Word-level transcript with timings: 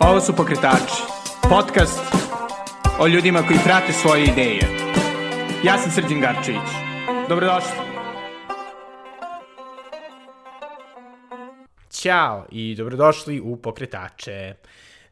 Ovo 0.00 0.20
su 0.20 0.36
Pokretači, 0.36 1.02
podcast 1.50 2.00
o 3.00 3.06
ljudima 3.06 3.42
koji 3.42 3.58
prate 3.64 3.92
svoje 3.92 4.24
ideje. 4.24 4.60
Ja 5.64 5.78
sam 5.78 5.90
Srđan 5.90 6.20
Garčević. 6.20 6.70
Dobrodošli. 7.28 7.70
Ćao 11.90 12.46
i 12.50 12.74
dobrodošli 12.74 13.40
u 13.40 13.56
Pokretače. 13.56 14.54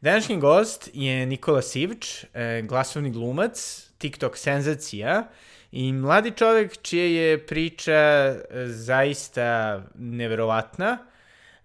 Današnji 0.01 0.39
gost 0.39 0.89
je 0.93 1.25
Nikola 1.25 1.61
Sivč, 1.61 2.25
e, 2.33 2.61
glasovni 2.61 3.11
glumac, 3.11 3.87
TikTok 3.97 4.37
senzacija 4.37 5.23
i 5.71 5.93
mladi 5.93 6.31
čovek 6.31 6.81
čija 6.81 7.05
je 7.05 7.45
priča 7.45 7.93
e, 7.93 8.37
zaista 8.65 9.81
neverovatna 9.95 11.08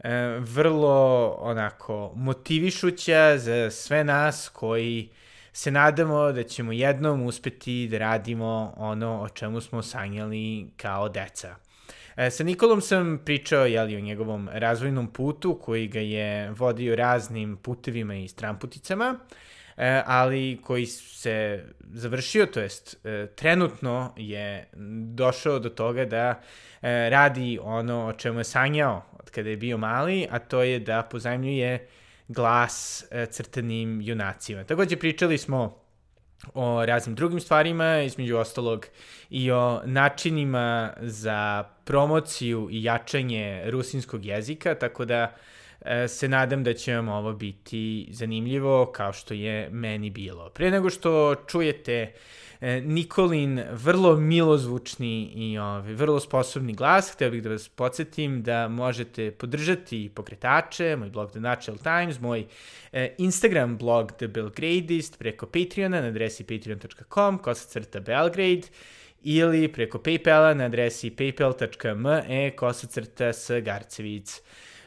e, 0.04 0.38
vrlo 0.38 1.28
onako 1.40 2.12
motivišuća 2.16 3.38
za 3.38 3.70
sve 3.70 4.04
nas 4.04 4.48
koji 4.48 5.08
se 5.52 5.70
nadamo 5.70 6.32
da 6.32 6.42
ćemo 6.42 6.72
jednom 6.72 7.22
uspeti 7.22 7.88
da 7.90 7.98
radimo 7.98 8.74
ono 8.76 9.22
o 9.22 9.28
čemu 9.28 9.60
smo 9.60 9.82
sanjali 9.82 10.66
kao 10.76 11.08
deca. 11.08 11.56
E, 12.16 12.30
sa 12.30 12.44
Nikolom 12.44 12.80
sam 12.80 13.20
pričao 13.24 13.66
jeli, 13.66 13.96
o 13.96 14.00
njegovom 14.00 14.48
razvojnom 14.52 15.06
putu 15.12 15.58
koji 15.62 15.88
ga 15.88 16.00
je 16.00 16.50
vodio 16.50 16.96
raznim 16.96 17.56
putevima 17.56 18.14
i 18.14 18.28
stramputicama, 18.28 19.18
e, 19.30 19.43
ali 20.06 20.60
koji 20.62 20.86
se 20.86 21.64
završio, 21.92 22.46
to 22.46 22.60
jest 22.60 22.96
e, 23.04 23.26
trenutno 23.34 24.12
je 24.16 24.68
došao 25.14 25.58
do 25.58 25.68
toga 25.68 26.04
da 26.04 26.40
e, 26.82 27.10
radi 27.10 27.58
ono 27.62 28.06
o 28.06 28.12
čemu 28.12 28.40
je 28.40 28.44
sanjao 28.44 29.02
od 29.12 29.30
kada 29.30 29.50
je 29.50 29.56
bio 29.56 29.78
mali, 29.78 30.26
a 30.30 30.38
to 30.38 30.62
je 30.62 30.78
da 30.78 31.02
pozajmljuje 31.02 31.88
glas 32.28 33.04
e, 33.10 33.26
crtanim 33.26 34.00
junacima. 34.00 34.64
Takođe 34.64 34.96
pričali 34.96 35.38
smo 35.38 35.84
o 36.54 36.86
raznim 36.86 37.14
drugim 37.14 37.40
stvarima, 37.40 38.00
između 38.00 38.36
ostalog 38.36 38.86
i 39.30 39.50
o 39.50 39.80
načinima 39.84 40.92
za 41.00 41.64
promociju 41.84 42.68
i 42.70 42.84
jačanje 42.84 43.62
rusinskog 43.66 44.24
jezika, 44.24 44.74
tako 44.74 45.04
da 45.04 45.22
e, 45.22 45.30
se 46.08 46.28
nadam 46.28 46.64
da 46.64 46.74
će 46.74 46.94
vam 46.94 47.08
ovo 47.08 47.32
biti 47.32 48.08
zanimljivo 48.10 48.92
kao 48.94 49.12
što 49.12 49.34
je 49.34 49.68
meni 49.70 50.10
bilo. 50.10 50.48
Pre 50.48 50.70
nego 50.70 50.90
što 50.90 51.34
čujete 51.34 52.12
E, 52.64 52.80
Nikolin 52.80 53.62
vrlo 53.72 54.16
milozvučni 54.16 55.32
i 55.34 55.58
ovaj, 55.58 55.92
vrlo 55.92 56.20
sposobni 56.20 56.72
glas. 56.72 57.10
Hteo 57.12 57.30
bih 57.30 57.42
da 57.42 57.50
vas 57.50 57.68
podsjetim 57.68 58.42
da 58.42 58.68
možete 58.68 59.30
podržati 59.30 60.10
pokretače, 60.14 60.96
moj 60.96 61.10
blog 61.10 61.30
The 61.30 61.40
Natural 61.40 61.78
Times, 61.78 62.20
moj 62.20 62.46
e, 62.92 63.14
Instagram 63.18 63.76
blog 63.76 64.12
The 64.12 64.28
Belgradist 64.28 65.18
preko 65.18 65.46
Patreona 65.46 66.00
na 66.00 66.06
adresi 66.06 66.44
patreon.com, 66.44 67.38
kosacrta 67.38 68.00
Belgrade, 68.00 68.62
ili 69.22 69.72
preko 69.72 69.98
Paypala 69.98 70.54
na 70.54 70.64
adresi 70.64 71.10
paypal.me 71.10 72.50
kosacrta 72.56 73.32
s 73.32 73.50
Garcevic. 73.62 74.40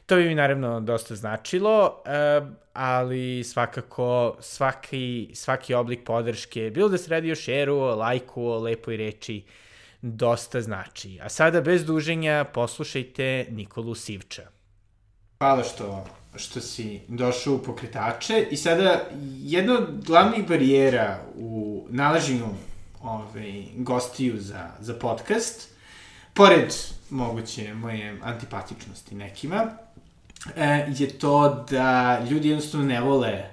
To 0.08 0.16
bi 0.16 0.26
mi 0.26 0.36
naravno 0.36 0.80
dosta 0.80 1.16
značilo, 1.16 2.04
eh, 2.06 2.42
ali 2.74 3.44
svakako 3.44 4.38
svaki, 4.40 5.32
svaki 5.34 5.74
oblik 5.74 6.04
podrške, 6.06 6.72
bilo 6.74 6.90
da 6.90 6.98
se 6.98 7.10
radi 7.10 7.32
o 7.32 7.36
šeru, 7.36 7.76
o 7.76 7.96
lajku, 7.96 8.44
o 8.44 8.60
lepoj 8.60 8.98
reči, 8.98 9.44
dosta 10.02 10.62
znači. 10.62 11.20
A 11.22 11.30
sada 11.30 11.62
bez 11.62 11.86
duženja 11.86 12.46
poslušajte 12.54 13.48
Nikolu 13.50 13.96
Sivča. 13.96 14.42
Hvala 15.40 15.64
što, 15.64 16.06
što 16.36 16.62
si 16.62 17.02
došao 17.08 17.54
u 17.54 17.64
pokretače 17.64 18.48
i 18.52 18.58
sada 18.58 19.02
jedna 19.44 19.74
od 19.74 20.06
glavnih 20.06 20.48
barijera 20.48 21.20
u 21.36 21.86
nalaženju 21.90 22.48
ovaj, 23.02 23.64
gostiju 23.76 24.40
za, 24.40 24.70
za 24.80 24.94
podcast, 24.94 25.70
pored 26.34 26.74
moguće 27.10 27.74
moje 27.74 28.20
antipatičnosti 28.24 29.16
nekima, 29.16 29.78
je 30.98 31.20
to 31.20 31.66
da 31.70 32.20
ljudi 32.30 32.50
jednostavno 32.50 32.88
ne 32.88 33.02
vole 33.02 33.44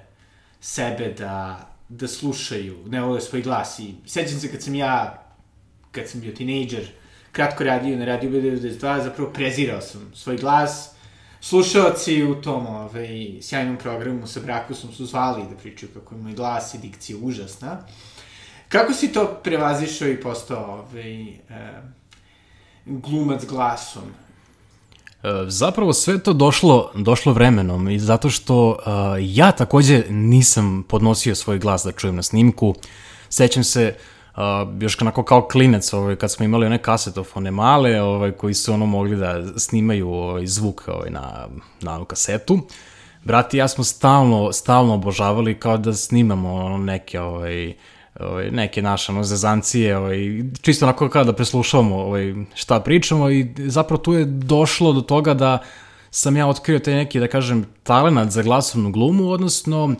sebe 0.61 1.13
da, 1.17 1.67
da 1.89 2.07
slušaju, 2.07 2.77
ne 2.87 3.01
vole 3.01 3.21
svoj 3.21 3.41
glas. 3.41 3.79
I 3.79 3.95
sećam 4.05 4.39
se 4.39 4.51
kad 4.51 4.63
sam 4.63 4.75
ja, 4.75 5.23
kad 5.91 6.09
sam 6.09 6.21
bio 6.21 6.31
tinejdžer, 6.31 6.87
kratko 7.31 7.63
radio 7.63 7.97
na 7.97 8.05
Radio 8.05 8.29
B92, 8.29 9.03
zapravo 9.03 9.31
prezirao 9.33 9.81
sam 9.81 10.11
svoj 10.15 10.37
glas. 10.37 10.91
Slušalci 11.41 12.23
u 12.23 12.41
tom 12.41 12.67
ovaj, 12.67 13.37
sjajnom 13.41 13.77
programu 13.77 14.27
sa 14.27 14.39
Brakusom 14.39 14.93
su 14.93 15.05
zvali 15.05 15.43
da 15.49 15.57
pričaju 15.57 15.91
kako 15.93 16.15
je 16.15 16.21
moj 16.21 16.33
glas 16.33 16.73
i 16.73 16.77
dikcija 16.77 17.17
užasna. 17.21 17.77
Kako 18.69 18.93
si 18.93 19.13
to 19.13 19.39
prevazišao 19.43 20.07
i 20.07 20.21
postao 20.21 20.73
ovaj, 20.73 21.27
eh, 21.29 21.81
glumac 22.85 23.45
glasom? 23.45 24.03
E, 25.25 25.45
zapravo 25.47 25.93
sve 25.93 26.19
to 26.19 26.33
došlo, 26.33 26.91
došlo 26.95 27.33
vremenom 27.33 27.89
i 27.89 27.99
zato 27.99 28.29
što 28.29 28.69
uh, 28.69 28.75
ja 29.19 29.51
takođe 29.51 30.03
nisam 30.09 30.83
podnosio 30.89 31.35
svoj 31.35 31.59
glas 31.59 31.83
da 31.83 31.91
čujem 31.91 32.15
na 32.15 32.23
snimku. 32.23 32.75
Sećam 33.29 33.63
se 33.63 33.95
uh, 34.35 34.41
još 34.79 34.95
kanako 34.95 35.23
kao 35.23 35.47
klinec 35.47 35.93
ovaj, 35.93 36.15
kad 36.15 36.31
smo 36.31 36.45
imali 36.45 36.65
one 36.65 36.77
kasetofone 36.77 37.51
male 37.51 38.01
ovaj, 38.01 38.31
koji 38.31 38.53
su 38.53 38.73
ono 38.73 38.85
mogli 38.85 39.15
da 39.15 39.59
snimaju 39.59 40.09
ovaj, 40.09 40.47
zvuk 40.47 40.83
ovaj, 40.87 41.09
na, 41.09 41.47
na 41.81 42.05
kasetu. 42.05 42.59
Brat 43.23 43.53
i 43.53 43.57
ja 43.57 43.67
smo 43.67 43.83
stalno, 43.83 44.53
stalno 44.53 44.93
obožavali 44.93 45.59
kao 45.59 45.77
da 45.77 45.93
snimamo 45.93 46.53
ono, 46.53 46.77
neke 46.77 47.21
ovaj, 47.21 47.73
ovaj, 48.19 48.51
neke 48.51 48.81
naše 48.81 49.11
ono, 49.11 49.23
zezancije, 49.23 49.97
ovaj, 49.97 50.17
čisto 50.61 50.85
onako 50.85 51.09
kao 51.09 51.23
da 51.23 51.33
preslušavamo 51.33 51.95
ovaj, 51.95 52.33
šta 52.55 52.79
pričamo 52.79 53.29
i 53.29 53.47
zapravo 53.57 54.01
tu 54.01 54.13
je 54.13 54.25
došlo 54.25 54.93
do 54.93 55.01
toga 55.01 55.33
da 55.33 55.59
sam 56.11 56.37
ja 56.37 56.47
otkrio 56.47 56.79
taj 56.79 56.93
neki, 56.93 57.19
da 57.19 57.27
kažem, 57.27 57.65
talenat 57.83 58.29
za 58.29 58.43
glasovnu 58.43 58.91
glumu, 58.91 59.29
odnosno 59.29 59.95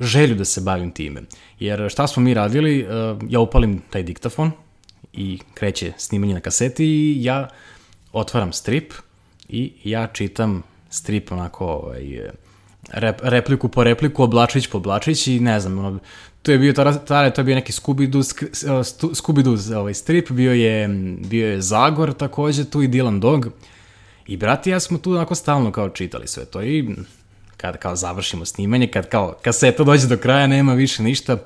želju 0.00 0.34
da 0.34 0.44
se 0.44 0.60
bavim 0.60 0.90
time. 0.90 1.22
Jer 1.58 1.90
šta 1.90 2.06
smo 2.06 2.22
mi 2.22 2.34
radili, 2.34 2.80
eh, 2.80 2.86
ja 3.28 3.40
upalim 3.40 3.82
taj 3.90 4.02
diktafon 4.02 4.50
i 5.12 5.38
kreće 5.54 5.92
snimanje 5.98 6.34
na 6.34 6.40
kaseti 6.40 6.84
i 6.84 7.24
ja 7.24 7.48
otvaram 8.12 8.52
strip 8.52 8.92
i 9.48 9.72
ja 9.84 10.06
čitam 10.06 10.62
strip 10.90 11.32
onako 11.32 11.66
ovaj, 11.66 12.30
rep, 12.92 13.20
repliku 13.22 13.68
po 13.68 13.84
repliku, 13.84 14.22
oblačić 14.22 14.66
po 14.66 14.78
oblačić 14.78 15.26
i 15.26 15.40
ne 15.40 15.60
znam, 15.60 15.78
ono, 15.78 15.98
to 16.42 16.52
je 16.52 16.58
bio 16.58 16.72
tada 16.72 17.30
to 17.30 17.40
je 17.40 17.44
bio 17.44 17.54
neki 17.54 17.72
Scooby-Doo, 17.72 18.22
Scooby-Doo 19.14 19.76
ovaj 19.76 19.94
strip, 19.94 20.30
bio 20.30 20.52
je, 20.52 20.88
bio 21.18 21.48
je 21.48 21.62
Zagor 21.62 22.12
takođe, 22.12 22.64
tu 22.64 22.82
i 22.82 22.88
Dylan 22.88 23.20
Dog. 23.20 23.48
I 24.26 24.36
brati 24.36 24.70
ja 24.70 24.80
smo 24.80 24.98
tu 24.98 25.12
onako 25.12 25.34
stalno 25.34 25.72
kao 25.72 25.88
čitali 25.88 26.28
sve 26.28 26.44
to 26.44 26.62
i 26.62 26.88
kad 27.56 27.76
kao 27.76 27.96
završimo 27.96 28.44
snimanje, 28.44 28.86
kad 28.86 29.08
kao 29.08 29.34
kaseta 29.42 29.84
dođe 29.84 30.06
do 30.06 30.16
kraja, 30.16 30.46
nema 30.46 30.74
više 30.74 31.02
ništa, 31.02 31.36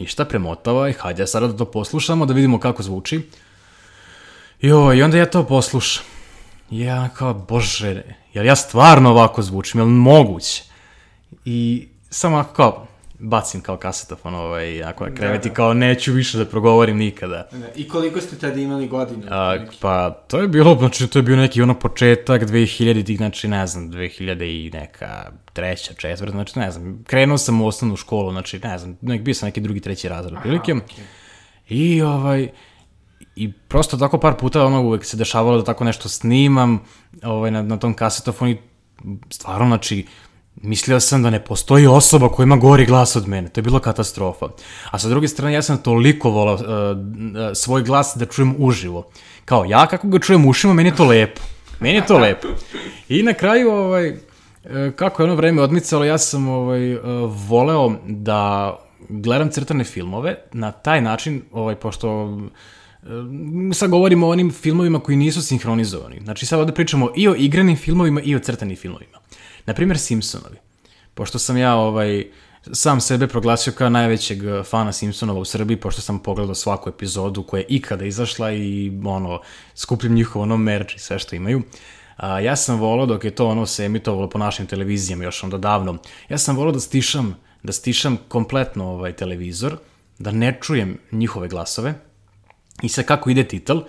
ništa 0.00 0.24
premotava 0.24 0.88
i 0.88 0.92
hajde 0.92 1.26
sada 1.26 1.46
da 1.46 1.56
to 1.56 1.64
poslušamo, 1.64 2.26
da 2.26 2.34
vidimo 2.34 2.60
kako 2.60 2.82
zvuči. 2.82 3.20
Jo, 4.60 4.92
i 4.92 5.02
onda 5.02 5.16
ja 5.16 5.26
to 5.26 5.46
poslušam. 5.46 6.04
Ja 6.70 7.08
kao, 7.08 7.34
bože, 7.34 8.02
jel 8.34 8.46
ja 8.46 8.56
stvarno 8.56 9.10
ovako 9.10 9.42
zvučim, 9.42 9.80
jel 9.80 9.88
moguće? 9.88 10.62
I 11.44 11.88
samo 12.10 12.44
kao, 12.56 12.86
bacim 13.22 13.60
kao 13.60 13.76
kasetofon 13.76 14.34
ovaj, 14.34 14.84
ako 14.84 15.06
na 15.06 15.14
krevet 15.14 15.42
da, 15.42 15.48
da. 15.48 15.54
kao 15.54 15.74
neću 15.74 16.12
više 16.12 16.38
da 16.38 16.44
progovorim 16.44 16.96
nikada. 16.96 17.48
Da. 17.52 17.66
I 17.76 17.88
koliko 17.88 18.20
ste 18.20 18.38
tada 18.38 18.60
imali 18.60 18.88
godina? 18.88 19.26
A, 19.30 19.58
pa, 19.80 20.10
to 20.10 20.38
je 20.38 20.48
bilo, 20.48 20.76
znači, 20.78 21.06
to 21.06 21.18
je 21.18 21.22
bio 21.22 21.36
neki 21.36 21.62
ono 21.62 21.74
početak 21.74 22.42
2000-ih, 22.42 23.16
znači, 23.16 23.48
ne 23.48 23.66
znam, 23.66 23.90
2000 23.90 24.66
i 24.66 24.70
neka 24.70 25.30
treća, 25.52 25.94
četvrta, 25.94 26.32
znači, 26.32 26.58
ne 26.58 26.70
znam, 26.70 27.04
krenuo 27.06 27.38
sam 27.38 27.60
u 27.60 27.66
osnovnu 27.66 27.96
školu, 27.96 28.32
znači, 28.32 28.58
ne 28.58 28.78
znam, 28.78 28.96
nek, 29.00 29.22
bio 29.22 29.34
sam 29.34 29.46
neki 29.46 29.60
drugi, 29.60 29.80
treći 29.80 30.08
razred, 30.08 30.34
prilike. 30.42 30.72
Okay. 30.72 30.80
I, 31.68 32.02
ovaj, 32.02 32.48
i 33.36 33.52
prosto 33.52 33.96
tako 33.96 34.18
par 34.18 34.34
puta 34.36 34.66
ono 34.66 34.82
uvek 34.82 35.04
se 35.04 35.16
dešavalo 35.16 35.56
da 35.58 35.64
tako 35.64 35.84
nešto 35.84 36.08
snimam 36.08 36.80
ovaj, 37.22 37.50
na, 37.50 37.62
na 37.62 37.76
tom 37.76 37.94
kasetofonu 37.94 38.50
i 38.50 38.56
stvarno, 39.30 39.66
znači, 39.66 40.06
Mislio 40.56 41.00
sam 41.00 41.22
da 41.22 41.30
ne 41.30 41.44
postoji 41.44 41.86
osoba 41.86 42.28
koja 42.28 42.44
ima 42.44 42.56
gori 42.56 42.86
glas 42.86 43.16
od 43.16 43.28
mene. 43.28 43.48
To 43.48 43.58
je 43.58 43.62
bila 43.62 43.80
katastrofa. 43.80 44.48
A 44.90 44.98
sa 44.98 45.08
druge 45.08 45.28
strane, 45.28 45.54
ja 45.54 45.62
sam 45.62 45.78
toliko 45.78 46.30
volao 46.30 46.54
uh, 46.54 46.60
svoj 47.54 47.82
glas 47.82 48.12
da 48.16 48.26
čujem 48.26 48.54
uživo. 48.58 49.08
Kao, 49.44 49.64
ja 49.64 49.86
kako 49.86 50.08
ga 50.08 50.18
čujem 50.18 50.46
ušima, 50.46 50.74
meni 50.74 50.88
je 50.88 50.96
to 50.96 51.04
lepo. 51.04 51.40
Meni 51.80 51.94
je 51.94 52.06
to 52.06 52.18
lepo. 52.18 52.48
I 53.08 53.22
na 53.22 53.32
kraju, 53.34 53.70
ovaj, 53.70 54.08
e, 54.08 54.16
kako 54.96 55.22
je 55.22 55.24
ono 55.24 55.34
vreme 55.34 55.62
odmicalo, 55.62 56.04
ja 56.04 56.18
sam 56.18 56.48
ovaj, 56.48 56.96
voleo 57.48 57.96
da 58.08 58.76
gledam 59.08 59.50
crtane 59.50 59.84
filmove 59.84 60.36
na 60.52 60.72
taj 60.72 61.00
način, 61.00 61.42
ovaj, 61.52 61.74
pošto 61.74 62.38
sad 63.74 63.90
govorimo 63.90 64.26
o 64.26 64.30
onim 64.30 64.50
filmovima 64.50 65.00
koji 65.00 65.16
nisu 65.16 65.42
sinhronizovani. 65.42 66.20
Znači 66.24 66.46
sad 66.46 66.60
ovde 66.60 66.72
pričamo 66.72 67.10
i 67.16 67.28
o 67.28 67.34
igranim 67.34 67.76
filmovima 67.76 68.20
i 68.20 68.36
o 68.36 68.38
crtanim 68.38 68.76
filmovima. 68.76 69.18
Naprimjer, 69.66 69.98
Simpsonovi. 69.98 70.56
pošto 71.14 71.38
sam 71.38 71.56
ja 71.56 71.74
ovaj, 71.74 72.26
sam 72.72 73.00
sebe 73.00 73.26
proglasio 73.28 73.72
kao 73.72 73.90
najvećeg 73.90 74.38
fana 74.64 74.92
Simpsonova 74.92 75.40
u 75.40 75.44
Srbiji, 75.44 75.76
pošto 75.76 76.00
sam 76.00 76.18
pogledao 76.18 76.54
svaku 76.54 76.88
epizodu 76.90 77.42
koja 77.42 77.58
je 77.58 77.66
ikada 77.68 78.04
izašla 78.04 78.52
i 78.52 78.92
ono, 79.04 79.40
skupljam 79.74 80.14
njihov 80.14 80.42
ono 80.42 80.56
merch 80.56 80.96
i 80.96 80.98
sve 80.98 81.18
što 81.18 81.36
imaju. 81.36 81.62
A, 82.16 82.40
ja 82.40 82.56
sam 82.56 82.78
volao 82.80 83.06
dok 83.06 83.24
je 83.24 83.30
to 83.30 83.48
ono 83.48 83.66
se 83.66 83.84
emitovalo 83.84 84.28
po 84.28 84.38
našim 84.38 84.66
televizijama 84.66 85.24
još 85.24 85.42
onda 85.42 85.58
davno, 85.58 85.98
ja 86.28 86.38
sam 86.38 86.56
volao 86.56 86.72
da 86.72 86.80
stišam, 86.80 87.36
da 87.62 87.72
stišam 87.72 88.18
kompletno 88.28 88.88
ovaj 88.88 89.12
televizor, 89.12 89.76
da 90.18 90.30
ne 90.30 90.58
čujem 90.62 90.98
njihove 91.12 91.48
glasove 91.48 91.94
i 92.82 92.88
sad 92.88 93.04
kako 93.04 93.30
ide 93.30 93.44
titel, 93.48 93.82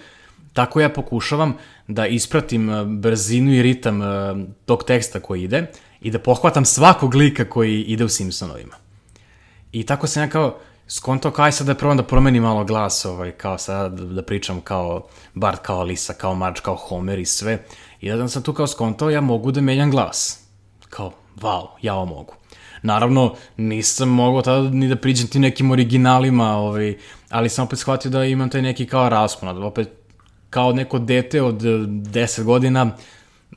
tako 0.54 0.82
ja 0.82 0.90
pokušavam 0.90 1.54
da 1.88 2.08
ispratim 2.08 2.72
brzinu 3.00 3.54
i 3.54 3.62
ritam 3.62 4.02
tog 4.66 4.84
teksta 4.84 5.20
koji 5.20 5.44
ide 5.44 5.72
i 6.02 6.12
da 6.12 6.20
pohvatam 6.20 6.66
svakog 6.66 7.16
lika 7.16 7.50
koji 7.50 7.82
ide 7.82 8.04
u 8.04 8.10
Simpsonovima. 8.10 8.76
I 9.72 9.84
tako 9.84 10.08
sam 10.08 10.24
ja 10.24 10.30
kao 10.30 10.60
skonto 10.88 11.32
kao 11.32 11.46
aj 11.46 11.52
sad 11.52 11.68
da 11.68 11.76
probam 11.76 11.98
da 11.98 12.04
promenim 12.04 12.44
malo 12.44 12.64
glas, 12.64 13.06
ovaj, 13.06 13.32
kao 13.32 13.58
sad 13.58 14.00
da, 14.00 14.06
da 14.06 14.24
pričam 14.24 14.62
kao 14.62 15.08
Bart, 15.34 15.62
kao 15.62 15.84
Lisa, 15.84 16.14
kao 16.14 16.36
Marge, 16.36 16.62
kao 16.62 16.76
Homer 16.76 17.20
i 17.20 17.26
sve. 17.26 17.66
I 18.02 18.10
da 18.10 18.28
sam 18.28 18.44
tu 18.44 18.54
kao 18.54 18.68
skontao, 18.68 19.10
ja 19.10 19.22
mogu 19.22 19.52
da 19.52 19.62
menjam 19.62 19.92
glas. 19.92 20.40
Kao, 20.90 21.12
wow, 21.36 21.68
ja 21.82 21.96
ovo 21.96 22.06
mogu. 22.06 22.34
Naravno, 22.82 23.36
nisam 23.58 24.10
mogao 24.10 24.42
tada 24.42 24.70
ni 24.70 24.88
da 24.88 24.96
priđem 24.96 25.28
ti 25.28 25.40
nekim 25.40 25.72
originalima, 25.72 26.58
ovaj, 26.58 26.98
ali 27.30 27.50
sam 27.50 27.66
opet 27.66 27.80
shvatio 27.80 28.12
da 28.12 28.26
imam 28.26 28.50
taj 28.50 28.62
neki 28.62 28.86
kao 28.86 29.10
raspon. 29.10 29.64
Opet, 29.64 29.90
kao 30.54 30.74
neko 30.74 31.00
dete 31.00 31.42
od 31.42 31.62
10 31.62 32.44
godina, 32.44 32.92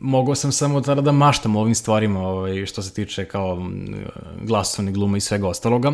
mogao 0.01 0.35
sam 0.35 0.53
samo 0.53 0.81
tada 0.81 1.01
da 1.01 1.13
maštam 1.13 1.57
ovim 1.57 1.75
stvarima 1.75 2.21
ovaj, 2.21 2.67
što 2.67 2.83
se 2.83 2.95
tiče 2.95 3.25
kao 3.25 3.71
glasovne 4.43 4.93
glume 4.93 5.19
i 5.19 5.21
svega 5.21 5.49
ostaloga. 5.49 5.93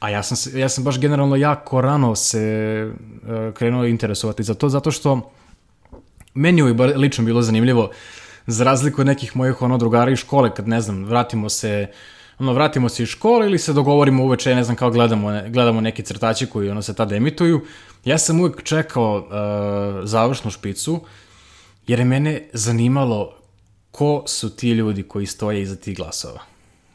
A 0.00 0.10
ja 0.10 0.22
sam, 0.22 0.60
ja 0.60 0.68
sam 0.68 0.84
baš 0.84 1.00
generalno 1.00 1.36
jako 1.36 1.80
rano 1.80 2.14
se 2.14 2.90
uh, 2.90 3.54
krenuo 3.54 3.84
interesovati 3.84 4.42
za 4.42 4.54
to, 4.54 4.68
zato 4.68 4.90
što 4.90 5.30
meni 6.34 6.62
je 6.62 6.74
bar 6.74 6.92
lično 6.96 7.24
bilo 7.24 7.42
zanimljivo, 7.42 7.90
za 8.46 8.64
razliku 8.64 9.00
od 9.00 9.06
nekih 9.06 9.36
mojih 9.36 9.62
ono 9.62 9.78
drugara 9.78 10.10
iz 10.10 10.18
škole, 10.18 10.54
kad 10.54 10.68
ne 10.68 10.80
znam, 10.80 11.04
vratimo 11.04 11.48
se 11.48 11.86
ono, 12.38 12.52
vratimo 12.52 12.88
se 12.88 13.02
iz 13.02 13.08
škole 13.08 13.46
ili 13.46 13.58
se 13.58 13.72
dogovorimo 13.72 14.24
uveče, 14.24 14.54
ne 14.54 14.64
znam, 14.64 14.76
kao 14.76 14.90
gledamo, 14.90 15.28
gledamo 15.48 15.80
neki 15.80 16.02
crtači 16.02 16.46
koji 16.46 16.70
ono 16.70 16.82
se 16.82 16.94
tada 16.94 17.16
emituju. 17.16 17.60
Ja 18.04 18.18
sam 18.18 18.40
uvek 18.40 18.62
čekao 18.62 19.16
uh, 19.16 20.08
završnu 20.08 20.50
špicu, 20.50 21.00
jer 21.86 21.98
je 21.98 22.04
mene 22.04 22.48
zanimalo 22.52 23.34
ko 23.90 24.24
su 24.26 24.56
ti 24.56 24.70
ljudi 24.70 25.02
koji 25.02 25.26
stoje 25.26 25.62
iza 25.62 25.76
tih 25.76 25.96
glasova. 25.96 26.40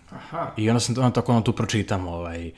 Aha. 0.09 0.51
I 0.57 0.69
onda 0.69 0.79
sam 0.79 0.95
ono, 0.97 1.11
tako 1.11 1.31
ono 1.31 1.41
tu 1.41 1.53
pročitam, 1.53 2.07
ovaj, 2.07 2.51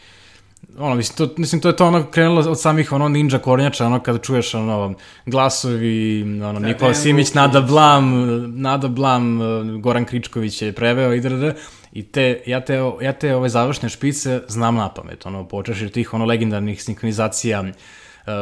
ono, 0.77 0.95
mislim, 0.95 1.17
to, 1.17 1.33
mislim, 1.37 1.61
to 1.61 1.67
je 1.67 1.75
to 1.75 1.87
ono 1.87 2.11
krenulo 2.11 2.51
od 2.51 2.61
samih 2.61 2.91
ono 2.91 3.09
ninja 3.09 3.39
kornjača, 3.39 3.85
ono 3.85 3.99
kada 3.99 4.17
čuješ 4.17 4.53
ono 4.53 4.93
glasovi, 5.25 6.23
ono, 6.43 6.59
Nikola 6.59 6.93
Simić, 6.93 7.33
Nada 7.33 7.61
Blam, 7.61 8.13
Nada 8.61 8.87
Blam, 8.87 9.39
Goran 9.81 10.05
Kričković 10.05 10.61
je 10.61 10.73
preveo 10.73 11.13
i 11.13 11.21
drd, 11.21 11.55
i 11.91 12.03
te, 12.03 12.43
ja 12.45 12.65
te, 12.65 12.79
ja 13.01 13.13
te 13.13 13.35
ove 13.35 13.49
završne 13.49 13.89
špice 13.89 14.41
znam 14.47 14.75
na 14.75 14.93
pamet, 14.93 15.25
ono, 15.25 15.47
počeš 15.47 15.81
od 15.81 15.91
tih 15.91 16.13
ono 16.13 16.25
legendarnih 16.25 16.83
sinkronizacija 16.83 17.61
uh, 17.61 17.67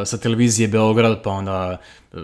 sa 0.06 0.18
televizije 0.18 0.68
Beograd, 0.68 1.24
pa 1.24 1.29
onda 1.29 1.77
uh, 2.13 2.19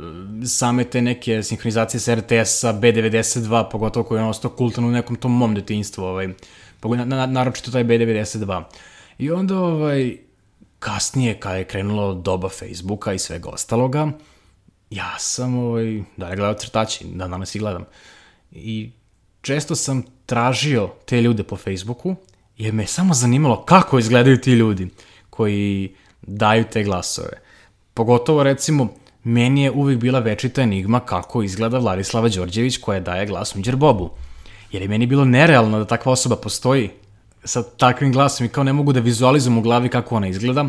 same 0.47 0.83
te 0.83 1.01
neke 1.01 1.43
sinkronizacije 1.43 1.99
sa 1.99 2.15
RTS-a, 2.15 2.73
B92, 2.73 3.69
pogotovo 3.71 4.03
koji 4.03 4.21
je 4.21 4.25
ostao 4.25 4.51
kultan 4.51 4.85
u 4.85 4.91
nekom 4.91 5.15
tom 5.15 5.37
mom 5.37 5.55
detinjstvu, 5.55 6.03
ovaj, 6.03 6.27
na, 6.83 7.05
na, 7.05 7.25
naročito 7.25 7.71
taj 7.71 7.83
B92. 7.83 8.63
I 9.17 9.31
onda, 9.31 9.59
ovaj, 9.59 10.17
kasnije, 10.79 11.39
kada 11.39 11.55
je 11.55 11.63
krenulo 11.63 12.13
doba 12.13 12.49
Facebooka 12.49 13.13
i 13.13 13.19
svega 13.19 13.49
ostaloga, 13.49 14.11
ja 14.89 15.15
sam, 15.19 15.57
ovaj, 15.57 16.03
da 16.17 16.29
ne 16.29 16.35
gledao 16.35 16.53
crtači, 16.53 17.05
da 17.05 17.27
danas 17.27 17.55
i 17.55 17.59
gledam. 17.59 17.85
I 18.51 18.91
često 19.41 19.75
sam 19.75 20.03
tražio 20.25 20.89
te 21.05 21.21
ljude 21.21 21.43
po 21.43 21.57
Facebooku, 21.57 22.15
jer 22.57 22.73
me 22.73 22.83
je 22.83 22.87
samo 22.87 23.13
zanimalo 23.13 23.65
kako 23.65 23.99
izgledaju 23.99 24.41
ti 24.41 24.51
ljudi 24.51 24.89
koji 25.29 25.95
daju 26.21 26.63
te 26.71 26.83
glasove. 26.83 27.42
Pogotovo, 27.93 28.43
recimo, 28.43 28.87
meni 29.23 29.63
je 29.63 29.71
uvijek 29.71 29.99
bila 29.99 30.19
večita 30.19 30.61
enigma 30.61 30.99
kako 30.99 31.43
izgleda 31.43 31.77
Vladislava 31.77 32.29
Đorđević 32.29 32.77
koja 32.77 32.99
daje 32.99 33.25
glas 33.25 33.55
Unđer 33.55 33.75
Bobu. 33.75 34.09
Jer 34.71 34.81
je 34.81 34.87
meni 34.87 35.05
bilo 35.05 35.25
nerealno 35.25 35.79
da 35.79 35.85
takva 35.85 36.11
osoba 36.11 36.35
postoji 36.35 36.89
sa 37.43 37.63
takvim 37.63 38.11
glasom 38.11 38.45
i 38.45 38.49
kao 38.49 38.63
ne 38.63 38.73
mogu 38.73 38.93
da 38.93 38.99
vizualizujem 38.99 39.57
u 39.57 39.61
glavi 39.61 39.89
kako 39.89 40.15
ona 40.15 40.27
izgleda. 40.27 40.65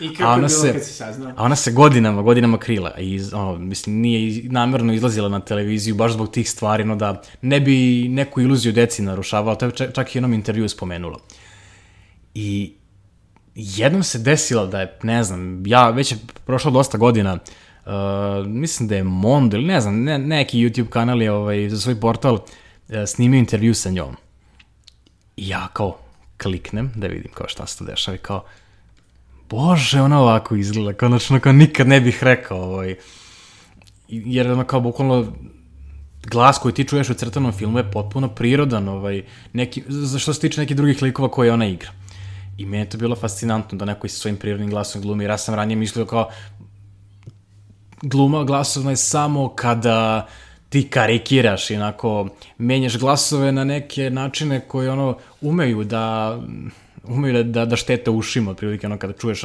I 0.00 0.14
kako 0.14 0.30
a 0.30 0.32
ona 0.32 0.42
je 0.42 0.48
bilo 0.48 0.48
se, 0.48 0.72
kad 0.72 0.84
si 0.84 0.92
saznao? 0.92 1.32
A 1.36 1.44
ona 1.44 1.56
se 1.56 1.72
godinama, 1.72 2.22
godinama 2.22 2.58
krila 2.58 2.94
i 2.98 3.20
ono, 3.32 3.58
mislim, 3.58 3.96
nije 3.96 4.42
namerno 4.44 4.92
izlazila 4.92 5.28
na 5.28 5.40
televiziju 5.40 5.94
baš 5.94 6.12
zbog 6.12 6.30
tih 6.30 6.50
stvari, 6.50 6.84
no 6.84 6.96
da 6.96 7.22
ne 7.42 7.60
bi 7.60 8.08
neku 8.08 8.40
iluziju 8.40 8.72
deci 8.72 9.02
narušavala, 9.02 9.54
to 9.54 9.66
je 9.66 9.92
čak 9.92 10.14
i 10.14 10.18
jednom 10.18 10.32
intervju 10.32 10.68
spomenula. 10.68 11.18
I 12.34 12.72
jednom 13.54 14.02
se 14.02 14.18
desilo 14.18 14.66
da 14.66 14.80
je, 14.80 14.98
ne 15.02 15.24
znam, 15.24 15.66
ja 15.66 15.90
već 15.90 16.12
je 16.12 16.18
prošlo 16.46 16.70
dosta 16.70 16.98
godina, 16.98 17.38
uh, 17.86 17.92
mislim 18.46 18.88
da 18.88 18.96
je 18.96 19.04
Mondo 19.04 19.56
ili 19.56 19.66
ne 19.66 19.80
znam, 19.80 20.02
ne, 20.02 20.18
neki 20.18 20.58
YouTube 20.58 20.88
kanal 20.88 21.22
je 21.22 21.32
ovaj, 21.32 21.68
za 21.68 21.80
svoj 21.80 22.00
portal 22.00 22.34
uh, 22.34 22.40
snimio 23.06 23.38
intervju 23.38 23.74
sa 23.74 23.90
njom. 23.90 24.16
I 25.36 25.48
ja 25.48 25.68
kao, 25.72 25.98
kliknem 26.42 26.92
da 26.94 27.06
vidim 27.06 27.32
kao 27.34 27.48
šta 27.48 27.66
se 27.66 27.78
to 27.78 27.84
dešava 27.84 28.14
i 28.14 28.18
kao, 28.18 28.44
bože, 29.50 30.00
ona 30.00 30.20
ovako 30.20 30.56
izgleda, 30.56 30.98
konačno 30.98 31.40
kao 31.40 31.52
nikad 31.52 31.88
ne 31.88 32.00
bih 32.00 32.24
rekao, 32.24 32.58
ovaj, 32.58 32.96
jer 34.08 34.50
ono 34.50 34.64
kao 34.64 34.80
bukvalno 34.80 35.32
glas 36.26 36.58
koji 36.58 36.74
ti 36.74 36.84
čuješ 36.84 37.10
u 37.10 37.14
crtanom 37.14 37.52
filmu 37.52 37.78
je 37.78 37.90
potpuno 37.90 38.28
prirodan, 38.28 38.88
ovaj, 38.88 39.22
neki, 39.52 39.82
za 39.88 40.18
što 40.18 40.34
se 40.34 40.40
tiče 40.40 40.60
nekih 40.60 40.76
drugih 40.76 41.02
likova 41.02 41.30
koje 41.30 41.52
ona 41.52 41.66
igra. 41.66 41.90
I 42.58 42.66
meni 42.66 42.82
je 42.82 42.90
to 42.90 42.98
bilo 42.98 43.16
fascinantno 43.16 43.78
da 43.78 43.84
neko 43.84 44.08
sa 44.08 44.18
svojim 44.18 44.36
prirodnim 44.36 44.70
glasom 44.70 45.02
glumi, 45.02 45.24
ja 45.24 45.38
sam 45.38 45.54
ranije 45.54 45.76
mislio 45.76 46.06
kao 46.06 46.30
gluma 48.02 48.44
glasovna 48.44 48.90
je 48.90 48.96
samo 48.96 49.48
kada 49.48 50.26
ti 50.68 50.88
karikiraš 50.90 51.70
i 51.70 51.76
onako 51.76 52.28
menjaš 52.58 52.98
glasove 52.98 53.52
na 53.52 53.64
neke 53.64 54.10
načine 54.10 54.60
koje 54.60 54.90
ono 54.90 55.18
umeju 55.40 55.84
da 55.84 56.38
umeju 57.08 57.34
da, 57.34 57.42
da, 57.42 57.64
da 57.64 57.76
štete 57.76 58.10
ušima, 58.10 58.50
otprilike 58.50 58.86
ono 58.86 58.98
kada 58.98 59.12
čuješ, 59.12 59.42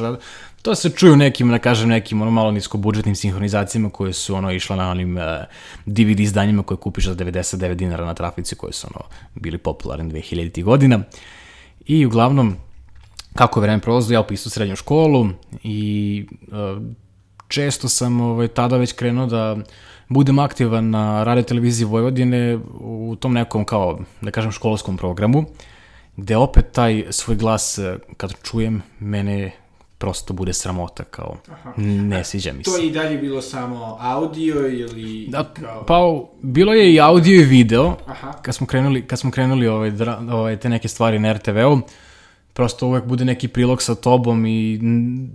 to 0.62 0.74
se 0.74 0.90
čuju 0.90 1.16
nekim, 1.16 1.50
da 1.50 1.58
kažem, 1.58 1.88
nekim 1.88 2.22
ono 2.22 2.30
malo 2.30 2.50
niskobudžetnim 2.50 3.14
sinhronizacijama 3.14 3.90
koje 3.90 4.12
su 4.12 4.34
ono 4.34 4.52
išla 4.52 4.76
na 4.76 4.90
onim 4.90 5.16
uh, 5.16 5.22
eh, 5.22 5.44
DVD 5.86 6.20
izdanjima 6.20 6.62
koje 6.62 6.78
kupiš 6.78 7.04
za 7.04 7.14
99 7.14 7.74
dinara 7.74 8.06
na 8.06 8.14
trafici 8.14 8.56
koje 8.56 8.72
su 8.72 8.86
ono 8.94 9.04
bili 9.34 9.58
popularni 9.58 10.12
2000. 10.12 10.62
godina. 10.62 11.00
I 11.86 12.06
uglavnom, 12.06 12.56
kako 13.34 13.60
je 13.60 13.62
vreme 13.62 13.80
prolazilo, 13.80 14.16
ja 14.16 14.20
upisao 14.20 14.50
srednju 14.50 14.76
školu 14.76 15.28
i 15.62 16.26
uh, 16.48 16.82
često 17.48 17.88
sam 17.88 18.20
ovaj, 18.20 18.48
tada 18.48 18.76
već 18.76 18.92
krenuo 18.92 19.26
da 19.26 19.56
budem 20.08 20.38
aktivan 20.38 20.90
na 20.90 21.24
radio 21.24 21.42
televiziji 21.42 21.86
Vojvodine 21.86 22.58
u 22.80 23.16
tom 23.20 23.32
nekom 23.32 23.64
kao, 23.64 23.98
da 24.20 24.30
kažem, 24.30 24.52
školskom 24.52 24.96
programu, 24.96 25.44
gde 26.16 26.36
opet 26.36 26.72
taj 26.72 27.04
svoj 27.10 27.36
glas, 27.36 27.78
eh, 27.78 27.96
kad 28.16 28.32
čujem, 28.42 28.82
mene 28.98 29.52
prosto 29.98 30.32
bude 30.32 30.52
sramota, 30.52 31.04
kao, 31.04 31.36
Aha. 31.52 31.72
ne 31.76 32.24
sviđa 32.24 32.52
mi 32.52 32.64
se. 32.64 32.70
To 32.70 32.76
je 32.76 32.86
i 32.86 32.90
dalje 32.90 33.18
bilo 33.18 33.42
samo 33.42 33.96
audio 34.00 34.68
ili... 34.68 35.26
Da, 35.28 35.44
kao... 35.44 35.84
pa, 35.86 35.98
bilo 36.42 36.72
je 36.72 36.94
i 36.94 37.00
audio 37.00 37.40
i 37.40 37.44
video, 37.44 37.96
Aha. 38.06 38.32
kad 38.32 38.54
smo 38.54 38.66
krenuli, 38.66 39.06
kad 39.06 39.18
smo 39.18 39.30
krenuli 39.30 39.68
ovaj, 39.68 39.92
ovaj, 40.32 40.56
te 40.56 40.68
neke 40.68 40.88
stvari 40.88 41.18
na 41.18 41.32
RTV-u, 41.32 41.80
prosto 42.52 42.86
uvek 42.86 43.04
bude 43.04 43.24
neki 43.24 43.48
prilog 43.48 43.82
sa 43.82 43.94
tobom 43.94 44.46
i 44.46 44.78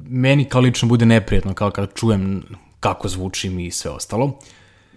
meni 0.10 0.46
kao 0.46 0.62
lično 0.62 0.88
bude 0.88 1.06
neprijetno, 1.06 1.54
kao 1.54 1.72
kad 1.72 1.94
čujem 1.94 2.44
kako 2.80 3.08
zvučim 3.08 3.60
i 3.60 3.72
sve 3.72 3.92
ostalo. 3.92 4.26
Uh, 4.26 4.34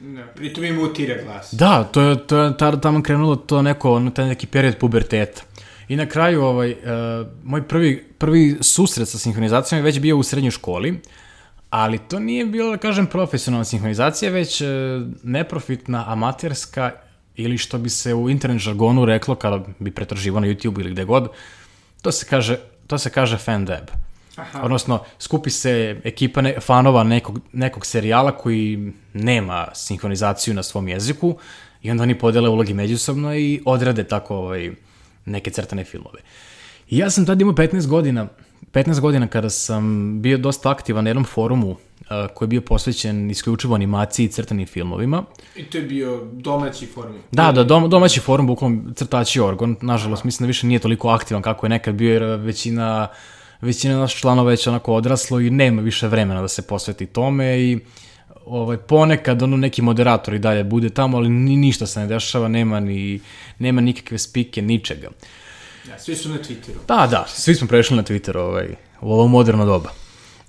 Da, 0.00 0.22
pritom 0.34 0.64
im 0.64 0.78
utira 0.78 1.14
glas. 1.24 1.48
Da, 1.52 1.84
to 1.84 2.00
je, 2.00 2.26
to 2.26 2.38
je 2.38 2.56
tada 2.56 2.80
tamo 2.80 3.02
krenulo 3.02 3.36
to 3.36 3.62
neko, 3.62 3.92
ono, 3.92 4.10
taj 4.10 4.26
neki 4.26 4.46
period 4.46 4.76
puberteta. 4.76 5.42
I 5.88 5.96
na 5.96 6.06
kraju, 6.06 6.42
ovaj, 6.42 6.70
uh, 6.70 7.26
moj 7.44 7.62
prvi, 7.68 8.04
prvi 8.18 8.56
susret 8.60 9.08
sa 9.08 9.18
sinhronizacijom 9.18 9.78
je 9.78 9.82
već 9.82 10.00
bio 10.00 10.16
u 10.16 10.22
srednjoj 10.22 10.50
školi, 10.50 11.00
ali 11.70 11.98
to 11.98 12.18
nije 12.18 12.46
bilo, 12.46 12.70
da 12.70 12.76
kažem, 12.76 13.06
profesionalna 13.06 13.64
sinhronizacija, 13.64 14.30
već 14.30 14.60
uh, 14.60 14.68
neprofitna, 15.22 16.04
amaterska, 16.12 16.90
ili 17.36 17.58
što 17.58 17.78
bi 17.78 17.88
se 17.90 18.14
u 18.14 18.30
internet 18.30 18.58
žargonu 18.58 19.04
reklo 19.04 19.34
kada 19.34 19.64
bi 19.78 19.90
pretraživo 19.90 20.40
na 20.40 20.46
YouTube 20.46 20.80
ili 20.80 20.90
gde 20.90 21.04
god, 21.04 21.28
to 22.02 22.12
se 22.12 22.26
kaže, 22.26 22.58
to 22.86 22.98
se 22.98 23.10
kaže 23.10 23.36
fan 23.36 23.64
dab. 23.64 23.90
Aha. 24.36 24.62
Odnosno, 24.62 25.04
skupi 25.18 25.50
se 25.50 26.00
ekipa 26.04 26.40
ne, 26.40 26.60
fanova 26.60 27.04
nekog, 27.04 27.40
nekog 27.52 27.86
serijala 27.86 28.36
koji 28.36 28.92
nema 29.14 29.68
sinhronizaciju 29.74 30.54
na 30.54 30.62
svom 30.62 30.88
jeziku 30.88 31.38
i 31.82 31.90
onda 31.90 32.02
oni 32.02 32.18
podele 32.18 32.48
ulogi 32.48 32.74
međusobno 32.74 33.34
i 33.34 33.62
odrade 33.64 34.04
tako 34.04 34.36
ovaj, 34.36 34.70
neke 35.24 35.50
crtane 35.50 35.84
filmove. 35.84 36.20
I 36.90 36.98
ja 36.98 37.10
sam 37.10 37.26
tad 37.26 37.40
imao 37.40 37.54
15 37.54 37.86
godina, 37.86 38.28
15 38.72 39.00
godina 39.00 39.26
kada 39.26 39.50
sam 39.50 40.14
bio 40.22 40.38
dosta 40.38 40.70
aktivan 40.70 41.04
na 41.04 41.10
jednom 41.10 41.24
forumu 41.24 41.70
uh, 41.70 41.76
koji 42.34 42.46
je 42.46 42.48
bio 42.48 42.60
posvećen 42.60 43.30
isključivo 43.30 43.74
animaciji 43.74 44.26
i 44.26 44.28
crtanim 44.28 44.66
filmovima. 44.66 45.24
I 45.56 45.64
to 45.64 45.78
je 45.78 45.84
bio 45.84 46.24
domaći 46.32 46.86
forum. 46.86 47.16
Da, 47.32 47.52
da, 47.52 47.64
dom, 47.64 47.90
domaći 47.90 48.20
forum, 48.20 48.46
bukvalno 48.46 48.92
crtači 48.94 49.40
Orgon. 49.40 49.76
Nažalost, 49.80 50.24
mislim 50.24 50.44
da 50.44 50.48
više 50.48 50.66
nije 50.66 50.78
toliko 50.78 51.08
aktivan 51.08 51.42
kako 51.42 51.66
je 51.66 51.70
nekad 51.70 51.94
bio, 51.94 52.12
jer 52.12 52.22
većina, 52.22 53.08
većina 53.60 53.98
naših 53.98 54.20
članova 54.20 54.50
već 54.50 54.66
onako 54.66 54.94
odraslo 54.94 55.40
i 55.40 55.50
nema 55.50 55.82
više 55.82 56.08
vremena 56.08 56.40
da 56.40 56.48
se 56.48 56.66
posveti 56.66 57.06
tome 57.06 57.60
i 57.60 57.78
ovaj, 58.46 58.76
ponekad 58.76 59.42
ono 59.42 59.56
neki 59.56 59.82
moderator 59.82 60.34
i 60.34 60.38
dalje 60.38 60.64
bude 60.64 60.90
tamo, 60.90 61.16
ali 61.16 61.28
ni, 61.28 61.56
ništa 61.56 61.86
se 61.86 62.00
ne 62.00 62.06
dešava, 62.06 62.48
nema, 62.48 62.80
ni, 62.80 63.20
nema 63.58 63.80
nikakve 63.80 64.18
spike, 64.18 64.62
ničega. 64.62 65.08
Svi 65.98 66.16
su 66.16 66.28
na 66.28 66.38
Twitteru. 66.38 66.78
Da, 66.88 67.06
da, 67.10 67.24
svi 67.28 67.54
smo 67.54 67.68
prešli 67.68 67.96
na 67.96 68.02
Twitter 68.02 68.38
ovaj, 68.38 68.68
u 69.00 69.12
ovo 69.12 69.26
moderno 69.26 69.64
doba. 69.64 69.90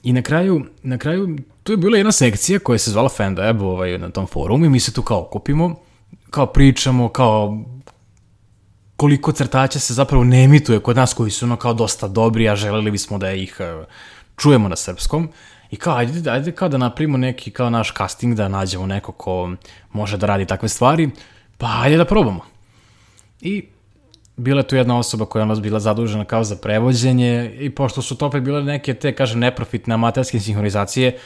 I 0.03 0.13
na 0.13 0.21
kraju, 0.21 0.65
na 0.83 0.97
kraju, 0.97 1.37
tu 1.63 1.73
je 1.73 1.77
bila 1.77 1.97
jedna 1.97 2.11
sekcija 2.11 2.59
koja 2.59 2.79
se 2.79 2.91
zvala 2.91 3.09
Fandab 3.09 3.61
ovaj, 3.61 3.97
na 3.97 4.09
tom 4.09 4.27
forumu 4.27 4.65
i 4.65 4.69
mi 4.69 4.79
se 4.79 4.93
tu 4.93 5.01
kao 5.01 5.21
okupimo, 5.21 5.75
kao 6.29 6.45
pričamo, 6.45 7.09
kao 7.09 7.63
koliko 8.95 9.31
crtača 9.31 9.79
se 9.79 9.93
zapravo 9.93 10.23
ne 10.23 10.43
emituje 10.43 10.79
kod 10.79 10.95
nas 10.95 11.13
koji 11.13 11.31
su 11.31 11.45
ono 11.45 11.55
kao 11.55 11.73
dosta 11.73 12.07
dobri, 12.07 12.49
a 12.49 12.55
želeli 12.55 12.91
bismo 12.91 13.17
da 13.17 13.31
ih 13.31 13.57
uh, 13.59 13.85
čujemo 14.37 14.69
na 14.69 14.75
srpskom. 14.75 15.29
I 15.71 15.75
kao, 15.75 15.95
ajde, 15.95 16.31
ajde 16.31 16.51
kao 16.51 16.69
da 16.69 16.77
napravimo 16.77 17.17
neki 17.17 17.51
kao 17.51 17.69
naš 17.69 17.93
casting, 17.97 18.35
da 18.35 18.47
nađemo 18.47 18.85
neko 18.85 19.11
ko 19.11 19.51
može 19.91 20.17
da 20.17 20.27
radi 20.27 20.45
takve 20.45 20.69
stvari, 20.69 21.09
pa 21.57 21.79
ajde 21.81 21.97
da 21.97 22.05
probamo. 22.05 22.41
I 23.41 23.65
bila 24.39 24.59
je 24.59 24.67
tu 24.67 24.75
jedna 24.75 24.97
osoba 24.97 25.25
koja 25.25 25.41
je 25.41 25.45
nas 25.45 25.61
bila 25.61 25.79
zadužena 25.79 26.25
kao 26.25 26.43
za 26.43 26.55
prevođenje 26.55 27.55
i 27.59 27.69
pošto 27.69 28.01
su 28.01 28.15
to 28.15 28.25
opet 28.25 28.43
bile 28.43 28.63
neke 28.63 28.93
te, 28.93 29.15
kažem, 29.15 29.39
neprofitne 29.39 29.93
amaterske 29.93 30.39
sinhronizacije, 30.39 31.17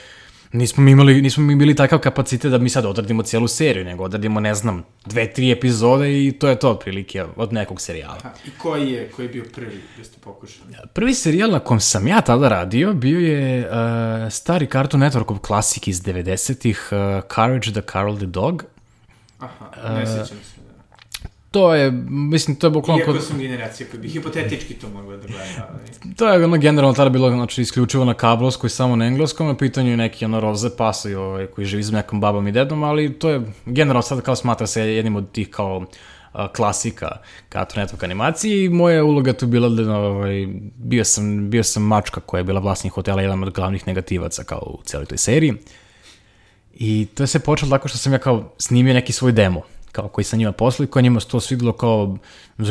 nismo 0.52 0.84
mi 0.84 0.92
imali, 0.92 1.22
nismo 1.22 1.44
mi 1.44 1.56
bili 1.56 1.76
takav 1.76 2.00
kapacitet 2.00 2.52
da 2.52 2.58
mi 2.58 2.70
sad 2.70 2.86
odradimo 2.86 3.24
cijelu 3.24 3.48
seriju, 3.48 3.86
nego 3.86 4.04
odradimo, 4.04 4.40
ne 4.40 4.56
znam, 4.56 4.84
dve, 5.06 5.34
tri 5.34 5.52
epizode 5.52 6.26
i 6.26 6.32
to 6.32 6.50
je 6.50 6.60
to 6.60 6.72
otprilike 6.72 7.26
od 7.36 7.54
nekog 7.54 7.82
serijala. 7.82 8.18
Aha, 8.20 8.34
I 8.46 8.50
koji 8.58 8.92
je, 8.92 9.10
koji 9.10 9.26
je 9.26 9.30
bio 9.30 9.44
prvi, 9.56 9.82
da 9.98 10.04
ste 10.04 10.18
pokušali? 10.20 10.76
Prvi 10.94 11.14
serijal 11.14 11.52
na 11.52 11.60
kom 11.60 11.80
sam 11.80 12.08
ja 12.08 12.22
tada 12.22 12.50
radio 12.50 12.94
bio 12.94 13.20
je 13.20 13.68
uh, 13.68 14.32
stari 14.32 14.68
Cartoon 14.68 15.04
Networkov 15.04 15.40
klasik 15.40 15.88
iz 15.88 16.02
90-ih, 16.02 16.90
uh, 16.92 17.24
Courage 17.36 17.72
the 17.72 17.82
Carol 17.92 18.18
the 18.18 18.26
Dog. 18.26 18.64
Aha, 19.40 19.94
ne 19.96 20.06
sjećam 20.06 20.38
se. 20.44 20.63
To 21.54 21.76
je, 21.76 21.92
mislim, 22.10 22.56
to 22.56 22.68
je 22.68 22.72
bukvalno... 22.72 23.00
Iako 23.02 23.20
sam 23.20 23.38
generacija 23.38 23.88
koja 23.92 24.02
bi 24.02 24.10
hipotetički 24.10 24.74
to 24.74 24.90
mogla 24.90 25.18
da 25.18 25.28
gleda, 25.28 25.70
ali... 25.70 26.16
To 26.16 26.30
je 26.30 26.46
ono 26.46 26.58
generalno 26.58 26.94
tada 26.94 27.10
bilo 27.10 27.30
znači, 27.30 27.62
isključivo 27.62 28.06
na 28.06 28.14
kablovskoj, 28.14 28.70
samo 28.70 28.96
na 28.96 29.06
engleskom, 29.06 29.48
na 29.48 29.58
pitanju 29.58 29.90
je 29.90 29.98
neki 29.98 30.26
ono 30.26 30.40
roze 30.40 30.70
pas 30.78 31.06
i, 31.06 31.16
ovaj, 31.16 31.46
koji 31.48 31.66
živi 31.66 31.84
s 31.84 31.92
nekom 31.92 32.22
babom 32.22 32.48
i 32.48 32.52
dedom, 32.52 32.84
ali 32.84 33.14
to 33.14 33.30
je 33.30 33.42
generalno 33.66 34.02
sad 34.02 34.22
kao 34.22 34.36
smatra 34.36 34.68
se 34.68 34.82
jednim 34.82 35.16
od 35.16 35.32
tih 35.32 35.50
kao 35.50 35.86
a, 36.32 36.48
klasika 36.48 37.08
Cartoon 37.52 37.88
Network 37.88 38.04
animacije 38.04 38.66
i 38.66 38.70
moja 38.70 39.04
uloga 39.04 39.34
tu 39.34 39.48
bila 39.48 39.70
da 39.70 39.98
ovaj, 39.98 40.48
bio, 40.76 41.04
sam, 41.04 41.50
bio 41.50 41.64
sam 41.64 41.84
mačka 41.84 42.20
koja 42.20 42.40
je 42.40 42.44
bila 42.44 42.60
vlasnik 42.60 42.94
hotela, 42.94 43.22
jedan 43.22 43.44
od 43.44 43.54
glavnih 43.54 43.88
negativaca 43.88 44.44
kao 44.44 44.78
u 44.80 44.84
cijeloj 44.84 45.06
toj 45.06 45.18
seriji. 45.18 45.54
I 46.74 47.08
to 47.16 47.24
je 47.24 47.28
se 47.28 47.40
počelo 47.40 47.72
tako 47.72 47.88
što 47.88 47.98
sam 47.98 48.14
ja 48.14 48.20
kao 48.20 48.54
snimio 48.58 48.94
neki 48.94 49.14
svoj 49.14 49.32
demo 49.32 49.62
kao 49.94 50.08
koji 50.08 50.26
sa 50.26 50.38
njima 50.38 50.52
posli, 50.52 50.88
koja 50.88 51.04
njima 51.04 51.20
se 51.20 51.28
to 51.28 51.40
svidilo 51.40 51.74
kao, 51.74 52.18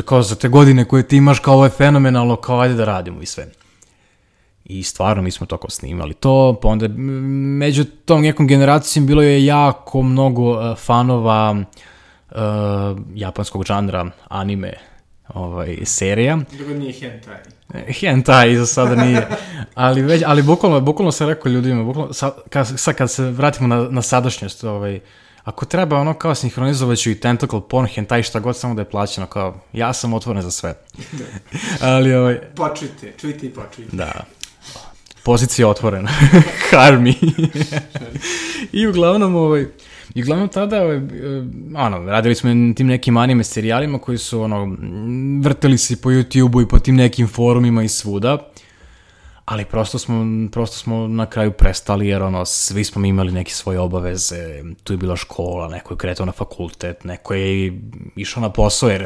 kao 0.05 0.21
za 0.21 0.35
te 0.35 0.49
godine 0.49 0.85
koje 0.85 1.07
ti 1.07 1.17
imaš, 1.17 1.39
kao 1.39 1.53
ovo 1.53 1.63
je 1.63 1.69
fenomenalno, 1.69 2.35
kao 2.35 2.59
ajde 2.59 2.75
da 2.75 2.85
radimo 2.85 3.21
i 3.21 3.25
sve. 3.25 3.47
I 4.65 4.83
stvarno 4.83 5.23
mi 5.23 5.31
smo 5.31 5.47
toko 5.47 5.69
snimali 5.69 6.13
to, 6.13 6.59
pa 6.61 6.67
onda 6.67 6.87
među 7.57 7.83
tom 8.05 8.21
nekom 8.21 8.47
generacijom 8.47 9.05
bilo 9.05 9.21
je 9.21 9.45
jako 9.45 10.01
mnogo 10.01 10.51
uh, 10.51 10.77
fanova 10.77 11.51
uh, 12.31 12.37
japanskog 13.15 13.65
žanra 13.65 14.11
anime 14.27 14.73
ovaj, 15.27 15.77
serija. 15.83 16.39
Dobro 16.59 16.75
nije 16.75 16.93
hentai. 16.93 17.37
Hentai 17.99 18.55
za 18.55 18.65
sada 18.65 18.95
nije, 18.95 19.27
ali 19.73 20.01
već, 20.01 20.23
ali 20.25 20.41
bukvalno, 20.41 20.81
bukvalno 20.81 21.11
sam 21.11 21.29
rekao 21.29 21.49
ljudima, 21.49 21.83
bukvalno, 21.83 22.13
sad, 22.13 22.33
kad, 22.49 22.79
sad 22.79 22.95
kad 22.95 23.11
se 23.11 23.23
vratimo 23.23 23.67
na, 23.67 23.87
na 23.89 24.01
sadašnjost, 24.01 24.63
ovaj, 24.63 24.99
Ako 25.43 25.65
treba 25.65 25.99
ono 25.99 26.13
kao 26.13 26.35
sinhronizovat 26.35 26.97
ću 26.97 27.11
i 27.11 27.19
tentacle 27.19 27.61
porn, 27.69 27.87
hentai 27.87 28.23
šta 28.23 28.39
god 28.39 28.57
samo 28.57 28.73
da 28.73 28.81
je 28.81 28.89
plaćeno, 28.89 29.27
kao 29.27 29.59
ja 29.73 29.93
sam 29.93 30.13
otvoren 30.13 30.41
za 30.41 30.51
sve. 30.51 30.73
Ali 31.81 32.13
ovaj... 32.13 32.39
Počujte, 32.55 33.13
čujte 33.17 33.45
i 33.45 33.49
počujte. 33.49 33.95
Da. 33.95 34.25
Pozicija 35.23 35.67
otvorena. 35.67 36.09
Harmi. 36.71 37.15
I 38.71 38.87
uglavnom, 38.87 39.35
ovaj, 39.35 39.65
I 40.15 40.23
uglavnom 40.23 40.47
tada, 40.47 40.83
ovaj, 40.83 41.01
ono, 41.75 41.97
radili 41.97 42.35
smo 42.35 42.49
tim 42.75 42.87
nekim 42.87 43.17
anime 43.17 43.43
serijalima 43.43 43.99
koji 43.99 44.17
su, 44.17 44.41
ono, 44.41 44.77
vrteli 45.43 45.77
se 45.77 46.01
po 46.01 46.09
YouTube-u 46.09 46.61
i 46.61 46.67
po 46.67 46.79
tim 46.79 46.95
nekim 46.95 47.27
forumima 47.27 47.83
i 47.83 47.89
svuda 47.89 48.49
ali 49.45 49.65
prosto 49.65 49.99
smo, 49.99 50.25
prosto 50.51 50.77
smo 50.77 51.07
na 51.07 51.25
kraju 51.25 51.51
prestali 51.51 52.07
jer 52.07 52.21
ono, 52.21 52.45
svi 52.45 52.83
smo 52.83 53.05
imali 53.05 53.31
neke 53.31 53.51
svoje 53.51 53.79
obaveze, 53.79 54.63
tu 54.83 54.93
je 54.93 54.97
bila 54.97 55.15
škola, 55.15 55.67
neko 55.67 55.93
je 55.93 55.97
kretao 55.97 56.25
na 56.25 56.31
fakultet, 56.31 57.03
neko 57.03 57.33
je 57.33 57.79
išao 58.15 58.41
na 58.41 58.49
posao 58.49 58.89
jer 58.89 59.05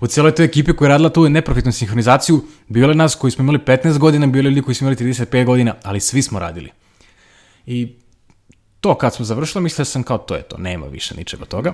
u 0.00 0.06
cijeloj 0.06 0.34
toj 0.34 0.44
ekipi 0.44 0.72
koja 0.76 0.86
je 0.86 0.90
radila 0.90 1.10
tu 1.10 1.28
neprofitnu 1.28 1.72
sinhronizaciju, 1.72 2.44
bilo 2.68 2.90
je 2.90 2.96
nas 2.96 3.14
koji 3.14 3.30
smo 3.30 3.42
imali 3.42 3.58
15 3.58 3.98
godina, 3.98 4.26
bilo 4.26 4.48
je 4.48 4.50
ljudi 4.50 4.62
koji 4.62 4.74
smo 4.74 4.84
imali 4.84 5.12
35 5.12 5.44
godina, 5.44 5.74
ali 5.82 6.00
svi 6.00 6.22
smo 6.22 6.38
radili. 6.38 6.70
I 7.66 7.96
to 8.80 8.94
kad 8.94 9.14
smo 9.14 9.24
završili, 9.24 9.62
mislio 9.62 9.84
sam 9.84 10.02
kao 10.02 10.18
to 10.18 10.36
je 10.36 10.42
to, 10.42 10.56
nema 10.56 10.86
više 10.86 11.14
ničega 11.14 11.44
toga. 11.44 11.72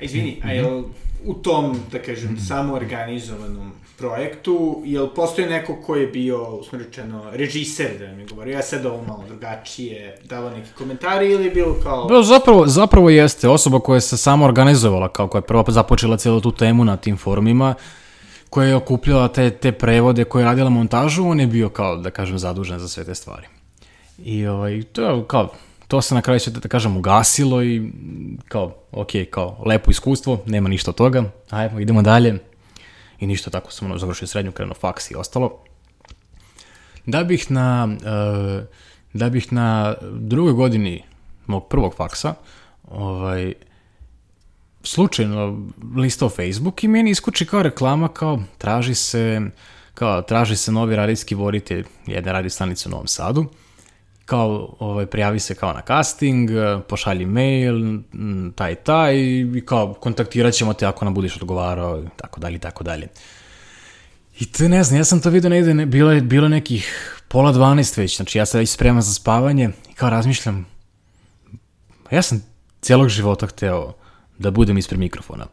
Izvini, 0.00 0.40
a 0.44 0.52
jel 0.52 0.82
u 1.24 1.34
tom, 1.34 1.80
da 1.92 1.98
kažem, 1.98 2.30
mm 2.30 2.36
-hmm. 2.36 2.48
samoorganizovanom 2.48 3.72
projektu, 3.98 4.82
jel 4.84 5.08
postoji 5.08 5.46
neko 5.46 5.76
ko 5.86 5.96
je 5.96 6.06
bio, 6.06 6.44
usmeričeno, 6.44 7.30
režiser, 7.32 7.90
da 7.98 8.06
mi 8.06 8.26
govori, 8.26 8.50
ja 8.50 8.62
sad 8.62 8.86
ovo 8.86 9.02
malo 9.02 9.24
drugačije, 9.28 10.18
dava 10.24 10.50
neki 10.50 10.68
komentari 10.78 11.30
ili 11.30 11.44
je 11.44 11.50
bilo 11.50 11.76
kao... 11.82 12.06
Da, 12.06 12.22
zapravo, 12.22 12.66
zapravo 12.66 13.10
jeste 13.10 13.48
osoba 13.48 13.80
koja 13.80 14.00
se 14.00 14.16
samo 14.16 14.44
organizovala, 14.44 15.08
kao 15.08 15.28
koja 15.28 15.38
je 15.38 15.46
prvo 15.46 15.64
započela 15.68 16.16
cijelu 16.16 16.40
tu 16.40 16.52
temu 16.52 16.84
na 16.84 16.96
tim 16.96 17.16
forumima, 17.16 17.74
koja 18.50 18.68
je 18.68 18.74
okupljala 18.74 19.28
te, 19.28 19.50
te 19.50 19.72
prevode, 19.72 20.24
koja 20.24 20.40
je 20.40 20.46
radila 20.46 20.70
montažu, 20.70 21.28
on 21.28 21.40
je 21.40 21.46
bio 21.46 21.68
kao, 21.68 21.96
da 21.96 22.10
kažem, 22.10 22.38
zadužen 22.38 22.78
za 22.78 22.88
sve 22.88 23.04
te 23.04 23.14
stvari. 23.14 23.46
I 24.24 24.46
ovaj, 24.46 24.82
to 24.82 25.02
je 25.02 25.24
kao, 25.26 25.52
to 25.88 26.02
se 26.02 26.14
na 26.14 26.22
kraju 26.22 26.40
sve, 26.40 26.52
da 26.52 26.68
kažem, 26.68 26.96
ugasilo 26.96 27.62
i 27.62 27.90
kao, 28.48 28.74
ok, 28.92 29.10
kao, 29.30 29.62
lepo 29.66 29.90
iskustvo, 29.90 30.42
nema 30.46 30.68
ništa 30.68 30.90
od 30.90 30.96
toga, 30.96 31.24
ajmo, 31.50 31.80
idemo 31.80 32.02
dalje, 32.02 32.38
i 33.20 33.26
ništa, 33.26 33.50
tako 33.50 33.72
sam 33.72 33.86
ono, 33.86 33.98
završio 33.98 34.26
srednju, 34.26 34.52
krenuo 34.52 34.74
faks 34.74 35.10
i 35.10 35.14
ostalo. 35.14 35.58
Da 37.06 37.24
bih 37.24 37.50
na, 37.50 37.88
uh, 37.88 38.64
da 39.12 39.28
bih 39.28 39.52
na 39.52 39.94
drugoj 40.12 40.52
godini 40.52 41.02
mog 41.46 41.68
prvog 41.68 41.94
faksa, 41.94 42.34
ovaj, 42.88 43.54
slučajno 44.82 45.68
listao 45.96 46.28
Facebook 46.28 46.84
i 46.84 46.88
meni 46.88 47.10
iskuči 47.10 47.46
kao 47.46 47.62
reklama, 47.62 48.08
kao 48.08 48.42
traži 48.58 48.94
se, 48.94 49.40
kao 49.94 50.22
traži 50.22 50.56
se 50.56 50.72
novi 50.72 50.96
radijski 50.96 51.34
voditelj 51.34 51.84
jedne 52.06 52.32
radio 52.32 52.50
stanice 52.50 52.88
u 52.88 52.90
Novom 52.90 53.06
Sadu 53.06 53.46
kao 54.24 54.76
ovaj, 54.78 55.06
prijavi 55.06 55.40
se 55.40 55.54
kao 55.54 55.72
na 55.72 55.82
casting, 55.86 56.50
pošalji 56.88 57.26
mail, 57.26 57.98
taj 58.54 58.74
taj 58.74 59.16
i 59.16 59.62
kao 59.66 59.94
kontaktirat 59.94 60.54
ćemo 60.54 60.72
te 60.72 60.86
ako 60.86 61.04
nam 61.04 61.14
budeš 61.14 61.36
odgovarao 61.36 62.02
i 62.02 62.08
tako 62.16 62.40
dalje 62.40 62.56
i 62.56 62.58
tako 62.58 62.84
dalje. 62.84 63.08
I 64.38 64.52
to 64.52 64.68
ne 64.68 64.84
znam, 64.84 65.00
ja 65.00 65.04
sam 65.04 65.20
to 65.20 65.30
vidio 65.30 65.50
negde, 65.50 65.74
ne, 65.74 65.86
bilo 65.86 66.12
je 66.12 66.20
bilo 66.20 66.48
nekih 66.48 67.14
pola 67.28 67.52
12 67.52 67.98
već, 67.98 68.16
znači 68.16 68.38
ja 68.38 68.46
sam 68.46 68.58
već 68.58 68.70
spreman 68.70 69.02
za 69.02 69.12
spavanje 69.12 69.70
i 69.90 69.94
kao 69.94 70.10
razmišljam, 70.10 70.66
ja 72.10 72.22
sam 72.22 72.42
cijelog 72.80 73.08
života 73.08 73.46
hteo 73.46 73.92
da 74.38 74.50
budem 74.50 74.78
ispred 74.78 75.00
mikrofona. 75.00 75.46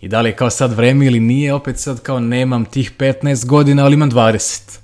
I 0.00 0.08
da 0.08 0.20
li 0.20 0.28
je 0.28 0.36
kao 0.36 0.50
sad 0.50 0.72
vreme 0.72 1.06
ili 1.06 1.20
nije, 1.20 1.54
opet 1.54 1.78
sad 1.78 2.02
kao 2.02 2.20
nemam 2.20 2.64
tih 2.64 2.92
15 2.98 3.46
godina, 3.46 3.84
ali 3.84 3.94
imam 3.94 4.10
20 4.10 4.78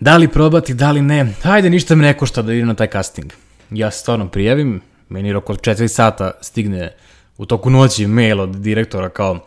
da 0.00 0.16
li 0.16 0.28
probati, 0.28 0.74
da 0.74 0.90
li 0.90 1.02
ne, 1.02 1.34
hajde 1.42 1.70
ništa 1.70 1.94
me 1.94 2.02
ne 2.02 2.14
košta 2.14 2.42
da 2.42 2.52
idem 2.52 2.68
na 2.68 2.74
taj 2.74 2.86
casting. 2.86 3.32
Ja 3.70 3.90
se 3.90 3.98
stvarno 3.98 4.28
prijavim, 4.28 4.80
meni 5.08 5.34
oko 5.34 5.54
4 5.54 5.88
sata 5.88 6.30
stigne 6.40 6.92
u 7.38 7.46
toku 7.46 7.70
noći 7.70 8.06
mail 8.06 8.40
od 8.40 8.56
direktora 8.56 9.08
kao, 9.08 9.38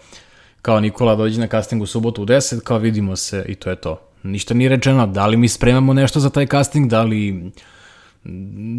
kao 0.61 0.79
Nikola 0.79 1.15
dođi 1.15 1.39
na 1.39 1.47
casting 1.47 1.81
u 1.81 1.85
subotu 1.85 2.21
u 2.21 2.25
10, 2.25 2.63
kao 2.63 2.77
vidimo 2.77 3.15
se 3.15 3.45
i 3.47 3.55
to 3.55 3.69
je 3.69 3.75
to. 3.75 4.01
Ništa 4.23 4.53
nije 4.53 4.69
rečeno, 4.69 5.07
da 5.07 5.27
li 5.27 5.37
mi 5.37 5.47
spremamo 5.47 5.93
nešto 5.93 6.19
za 6.19 6.29
taj 6.29 6.47
casting, 6.47 6.89
da 6.89 7.03
li, 7.03 7.51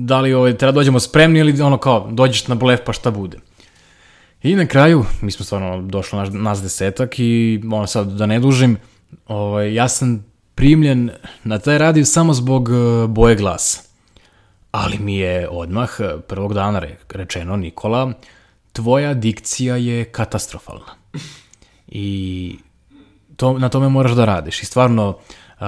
da 0.07 0.21
li 0.21 0.35
ovaj, 0.35 0.57
treba 0.57 0.73
da 0.73 0.75
dođemo 0.75 1.01
spremni 1.01 1.41
ili 1.41 1.61
ono 1.63 1.79
kao 1.79 2.09
dođeš 2.11 2.49
na 2.49 2.55
blef 2.55 2.81
pa 2.87 2.93
šta 2.93 3.11
bude. 3.11 3.39
I 4.43 4.55
na 4.55 4.67
kraju, 4.67 5.05
mi 5.21 5.31
smo 5.31 5.45
stvarno 5.45 5.83
došli 5.83 6.19
nas, 6.19 6.29
nas 6.33 6.63
desetak 6.63 7.19
i 7.19 7.61
ono 7.73 7.87
sad 7.87 8.13
da 8.13 8.27
ne 8.27 8.41
dužim, 8.41 8.77
ovaj, 9.27 9.75
ja 9.75 9.89
sam 9.89 10.28
primljen 10.59 11.11
na 11.45 11.59
taj 11.59 11.79
radio 11.79 12.05
samo 12.05 12.35
zbog 12.35 12.69
eh, 12.69 13.07
boje 13.07 13.37
glasa. 13.37 13.83
Ali 14.71 14.99
mi 14.99 15.17
je 15.17 15.49
odmah 15.49 15.91
eh, 16.01 16.21
prvog 16.29 16.55
dana 16.55 16.83
rečeno, 17.09 17.57
Nikola, 17.57 18.13
tvoja 18.73 19.15
dikcija 19.15 19.77
je 19.77 20.05
katastrofalna. 20.05 20.99
I 21.89 22.59
to, 23.37 23.59
na 23.59 23.69
tome 23.69 23.89
moraš 23.89 24.13
da 24.13 24.25
radiš. 24.25 24.63
I 24.63 24.67
stvarno, 24.67 25.09
uh, 25.61 25.67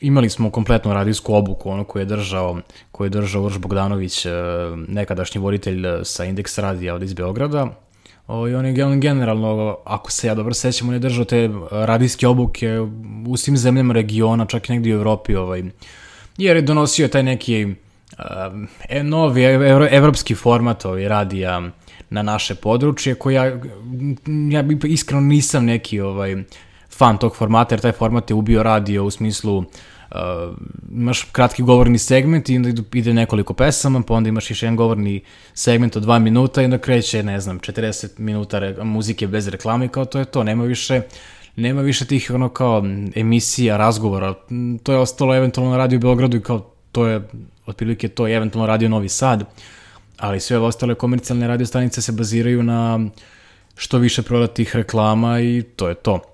imali 0.00 0.30
smo 0.30 0.50
kompletnu 0.50 0.92
radijsku 0.92 1.34
obuku, 1.34 1.70
ono 1.70 1.84
koju 1.84 2.00
je 2.00 2.06
držao, 2.06 2.60
koju 2.92 3.06
je 3.06 3.10
držao 3.10 3.42
Urš 3.42 3.58
Bogdanović, 3.58 4.26
nekadašnji 4.88 5.40
voditelj 5.40 5.86
sa 6.04 6.24
Indeks 6.24 6.58
radija 6.58 6.94
od 6.94 7.02
iz 7.02 7.14
Beograda. 7.14 7.66
O, 8.32 8.48
I 8.48 8.54
on 8.54 8.66
je 8.66 8.96
generalno, 8.96 9.76
ako 9.84 10.10
se 10.10 10.26
ja 10.26 10.34
dobro 10.34 10.54
sećam, 10.54 10.88
on 10.88 10.94
je 10.94 10.98
držao 10.98 11.24
te 11.24 11.50
radijske 11.70 12.28
obuke 12.28 12.80
u 13.26 13.36
svim 13.36 13.56
zemljama 13.56 13.94
regiona, 13.94 14.46
čak 14.46 14.68
i 14.68 14.72
negdje 14.72 14.94
u 14.94 14.98
Evropi, 14.98 15.34
ovaj, 15.34 15.62
jer 16.38 16.56
je 16.56 16.62
donosio 16.62 17.08
taj 17.08 17.22
neki 17.22 17.66
uh, 17.66 19.02
novi 19.02 19.42
evro, 19.42 19.88
evropski 19.90 20.34
format 20.34 20.84
ovaj, 20.84 21.08
radija 21.08 21.62
na 22.10 22.22
naše 22.22 22.54
područje, 22.54 23.14
koja 23.14 23.44
ja, 23.44 23.60
ja 24.50 24.64
iskreno 24.84 25.20
nisam 25.20 25.64
neki 25.64 26.00
ovaj, 26.00 26.36
fan 26.90 27.18
tog 27.18 27.36
formata, 27.36 27.74
jer 27.74 27.80
taj 27.80 27.92
format 27.92 28.30
je 28.30 28.34
ubio 28.34 28.62
radio 28.62 29.04
u 29.04 29.10
smislu 29.10 29.64
uh, 30.10 30.56
imaš 30.92 31.22
kratki 31.22 31.62
govorni 31.62 31.98
segment 31.98 32.48
i 32.48 32.56
onda 32.56 32.82
ide 32.92 33.14
nekoliko 33.14 33.54
pesama, 33.54 34.02
pa 34.02 34.14
onda 34.14 34.28
imaš 34.28 34.50
još 34.50 34.62
jedan 34.62 34.76
govorni 34.76 35.20
segment 35.54 35.96
od 35.96 36.02
dva 36.02 36.18
minuta 36.18 36.62
i 36.62 36.64
onda 36.64 36.78
kreće, 36.78 37.22
ne 37.22 37.40
znam, 37.40 37.60
40 37.60 38.08
minuta 38.18 38.84
muzike 38.84 39.26
bez 39.26 39.48
reklame, 39.48 39.88
kao 39.88 40.04
to 40.04 40.18
je 40.18 40.24
to, 40.24 40.44
nema 40.44 40.64
više 40.64 41.02
nema 41.56 41.80
više 41.80 42.04
tih 42.04 42.30
ono 42.34 42.48
kao 42.48 42.84
emisija, 43.14 43.76
razgovora, 43.76 44.34
to 44.82 44.92
je 44.92 44.98
ostalo 44.98 45.36
eventualno 45.36 45.70
na 45.70 45.78
radio 45.78 45.96
u 45.96 46.00
Beogradu 46.00 46.36
i 46.36 46.42
kao 46.42 46.70
to 46.92 47.06
je, 47.06 47.28
otprilike 47.66 48.08
to 48.08 48.26
je 48.26 48.36
eventualno 48.36 48.66
radio 48.66 48.88
Novi 48.88 49.08
Sad, 49.08 49.44
ali 50.16 50.40
sve 50.40 50.58
ostale 50.58 50.94
komercijalne 50.94 51.48
radio 51.48 51.66
stanice 51.66 52.02
se 52.02 52.12
baziraju 52.12 52.62
na 52.62 53.00
što 53.76 53.98
više 53.98 54.22
prodatih 54.22 54.76
reklama 54.76 55.40
i 55.40 55.62
to 55.76 55.88
je 55.88 55.94
to. 55.94 56.29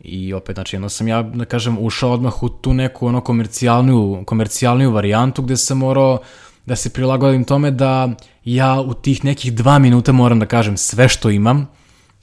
I 0.00 0.32
opet, 0.32 0.56
znači, 0.56 0.76
jedno 0.76 0.88
sam 0.88 1.08
ja, 1.08 1.22
da 1.22 1.44
kažem, 1.44 1.78
ušao 1.80 2.12
odmah 2.12 2.42
u 2.42 2.48
tu 2.48 2.74
neku 2.74 3.06
ono 3.06 3.20
komercijalniju, 3.20 4.22
komercijalniju 4.26 4.90
varijantu 4.90 5.42
gde 5.42 5.56
sam 5.56 5.78
morao 5.78 6.18
da 6.66 6.76
se 6.76 6.90
prilagodim 6.90 7.44
tome 7.44 7.70
da 7.70 8.08
ja 8.44 8.80
u 8.80 8.94
tih 8.94 9.24
nekih 9.24 9.54
dva 9.54 9.78
minuta 9.78 10.12
moram 10.12 10.38
da 10.40 10.46
kažem 10.46 10.76
sve 10.76 11.08
što 11.08 11.30
imam, 11.30 11.68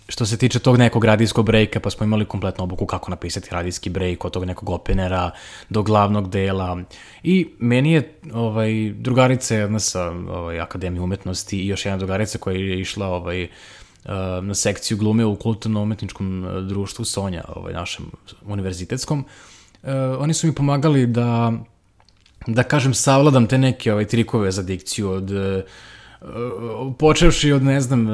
što 0.09 0.25
se 0.25 0.37
tiče 0.37 0.59
tog 0.59 0.77
nekog 0.77 1.05
radijskog 1.05 1.45
brejka, 1.45 1.79
pa 1.79 1.89
smo 1.89 2.03
imali 2.05 2.25
kompletnu 2.25 2.63
obuku 2.63 2.85
kako 2.85 3.11
napisati 3.11 3.49
radijski 3.51 3.89
brejk 3.89 4.25
od 4.25 4.31
tog 4.31 4.45
nekog 4.45 4.69
openera 4.69 5.31
do 5.69 5.83
glavnog 5.83 6.29
dela. 6.29 6.77
I 7.23 7.47
meni 7.59 7.91
je 7.91 8.19
ovaj, 8.33 8.91
drugarica 8.91 9.55
jedna 9.55 9.79
sa 9.79 10.03
ovaj, 10.11 10.59
Akademije 10.59 11.01
umetnosti 11.01 11.59
i 11.59 11.67
još 11.67 11.85
jedna 11.85 11.97
drugarica 11.97 12.37
koja 12.37 12.57
je 12.57 12.79
išla 12.79 13.07
ovaj, 13.07 13.47
na 14.41 14.55
sekciju 14.55 14.97
glume 14.97 15.25
u 15.25 15.35
kulturno-umetničkom 15.35 16.45
društvu 16.67 17.05
Sonja, 17.05 17.43
ovaj, 17.55 17.73
našem 17.73 18.05
univerzitetskom. 18.45 19.25
Oni 20.19 20.33
su 20.33 20.47
mi 20.47 20.55
pomagali 20.55 21.05
da, 21.07 21.53
da 22.47 22.63
kažem, 22.63 22.93
savladam 22.93 23.47
te 23.47 23.57
neke 23.57 23.93
ovaj, 23.93 24.05
trikove 24.05 24.51
za 24.51 24.63
dikciju 24.63 25.09
od 25.09 25.31
počevši 26.99 27.51
od, 27.51 27.63
ne 27.63 27.81
znam, 27.81 28.07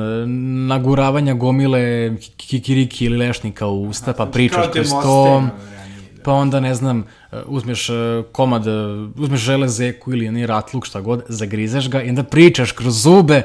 naguravanja 0.68 1.34
gomile 1.34 2.16
kikiriki 2.38 3.06
ili 3.06 3.18
lešnika 3.18 3.68
u 3.68 3.84
usta, 3.84 4.14
pa 4.14 4.26
pričaš 4.26 4.68
kroz 4.74 4.90
to, 4.90 5.44
pa 6.24 6.32
onda, 6.32 6.60
ne 6.60 6.76
znam, 6.76 7.06
uzmeš 7.46 7.90
komad, 8.32 8.64
uzmeš 9.18 9.40
železeku 9.40 10.14
ili 10.14 10.32
ni 10.32 10.46
ratluk, 10.48 10.86
šta 10.86 11.02
god, 11.02 11.24
zagrizeš 11.28 11.90
ga 11.90 12.02
i 12.02 12.10
onda 12.10 12.24
pričaš 12.24 12.72
kroz 12.72 13.04
zube, 13.04 13.42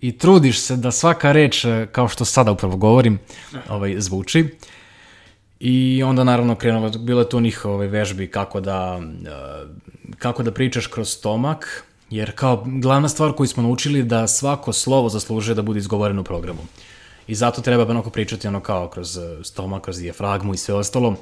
i 0.00 0.18
trudiš 0.18 0.60
se 0.60 0.76
da 0.76 0.90
svaka 0.90 1.32
reč, 1.32 1.64
e, 1.64 1.86
kao 1.92 2.08
što 2.08 2.24
sada 2.24 2.52
upravo 2.52 2.76
govorim, 2.76 3.18
ovaj, 3.68 4.00
zvuči. 4.00 4.44
I 5.60 6.02
onda 6.02 6.24
naravno 6.24 6.54
krenulo, 6.54 6.90
bilo 6.90 7.20
je 7.20 7.28
tu 7.28 7.40
njih 7.40 7.64
ovaj, 7.64 7.86
vežbi 7.86 8.30
kako 8.30 8.60
da, 8.60 9.00
e, 9.00 10.14
kako 10.18 10.42
da 10.42 10.52
pričaš 10.52 10.86
kroz 10.86 11.08
stomak, 11.08 11.84
jer 12.10 12.32
kao 12.34 12.64
glavna 12.66 13.08
stvar 13.08 13.32
koju 13.32 13.46
smo 13.46 13.62
naučili 13.62 14.02
da 14.02 14.26
svako 14.26 14.72
slovo 14.72 15.08
zaslužuje 15.08 15.54
da 15.54 15.62
bude 15.62 15.78
izgovoreno 15.78 16.20
u 16.20 16.24
programu. 16.24 16.60
I 17.28 17.34
zato 17.34 17.62
treba 17.62 17.82
onako 17.82 18.10
pričati 18.10 18.48
ono 18.48 18.60
kao 18.60 18.88
kroz 18.88 19.16
e, 19.16 19.44
stomak, 19.44 19.82
kroz 19.82 19.98
dijafragmu 19.98 20.54
i 20.54 20.56
sve 20.56 20.74
ostalo. 20.74 21.16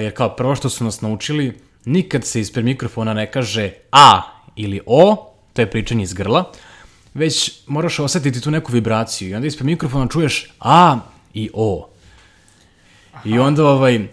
jer 0.00 0.14
kao 0.14 0.36
prvo 0.36 0.54
što 0.54 0.68
su 0.68 0.84
nas 0.84 1.00
naučili, 1.00 1.60
nikad 1.84 2.24
se 2.24 2.40
ispred 2.40 2.64
mikrofona 2.64 3.14
ne 3.14 3.30
kaže 3.30 3.72
A 3.92 4.22
ili 4.56 4.80
O, 4.86 5.32
to 5.52 5.62
je 5.62 5.70
pričanje 5.70 6.02
iz 6.02 6.12
grla, 6.12 6.52
već 7.14 7.52
moraš 7.66 7.98
osetiti 7.98 8.40
tu 8.40 8.50
neku 8.50 8.72
vibraciju 8.72 9.28
i 9.28 9.34
onda 9.34 9.46
ispred 9.46 9.66
mikrofona 9.66 10.08
čuješ 10.08 10.52
A 10.60 10.98
i 11.34 11.50
O. 11.54 11.88
Aha. 13.12 13.28
I 13.28 13.38
onda 13.38 13.66
ovaj, 13.66 13.94
e, 13.94 14.08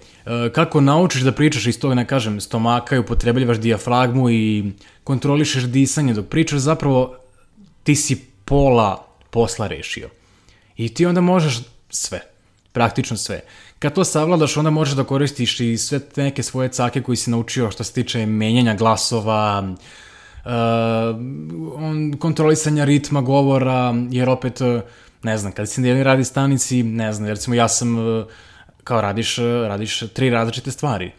kako 0.56 0.82
naučiš 0.82 1.22
da 1.22 1.32
pričaš 1.32 1.68
iz 1.68 1.80
toga, 1.80 1.96
ne 1.96 2.08
kažem, 2.08 2.42
stomaka 2.42 2.96
i 2.96 3.00
upotrebljavaš 3.00 3.58
dijafragmu 3.58 4.30
i 4.30 4.72
kontrolišeš 5.04 5.64
disanje 5.64 6.14
dok 6.14 6.26
pričaš, 6.26 6.60
zapravo 6.60 7.16
ti 7.84 7.96
si 7.96 8.26
pola 8.46 9.08
posla 9.30 9.68
rešio. 9.68 10.10
I 10.78 10.94
ti 10.94 11.06
onda 11.06 11.22
možeš 11.22 11.60
sve, 11.90 12.22
praktično 12.72 13.18
sve. 13.18 13.42
Kad 13.80 13.94
to 13.94 14.04
savladaš, 14.04 14.58
onda 14.58 14.70
možeš 14.70 14.96
da 14.96 15.04
koristiš 15.04 15.60
i 15.60 15.78
sve 15.78 16.00
te 16.00 16.24
neke 16.24 16.44
svoje 16.44 16.70
cake 16.70 17.02
koji 17.02 17.16
si 17.16 17.30
naučio 17.30 17.72
što 17.72 17.84
se 17.84 17.94
tiče 17.94 18.26
menjanja 18.26 18.76
glasova, 18.76 19.64
uh, 19.72 19.78
kontrolisanja 22.20 22.86
ritma 22.86 23.22
govora, 23.22 23.96
jer 24.12 24.30
opet, 24.30 24.62
uh, 24.62 24.82
ne 25.24 25.38
znam, 25.38 25.52
kada 25.52 25.66
si 25.66 25.82
na 25.82 25.88
jednoj 25.88 26.04
radi 26.04 26.24
stanici, 26.24 26.84
ne 26.84 27.14
znam, 27.14 27.30
recimo 27.30 27.56
ja 27.56 27.68
sam, 27.68 27.98
uh, 27.98 28.26
kao 28.84 29.02
radiš, 29.02 29.38
uh, 29.38 29.46
radiš 29.46 30.04
tri 30.14 30.30
različite 30.30 30.72
stvari. 30.72 31.12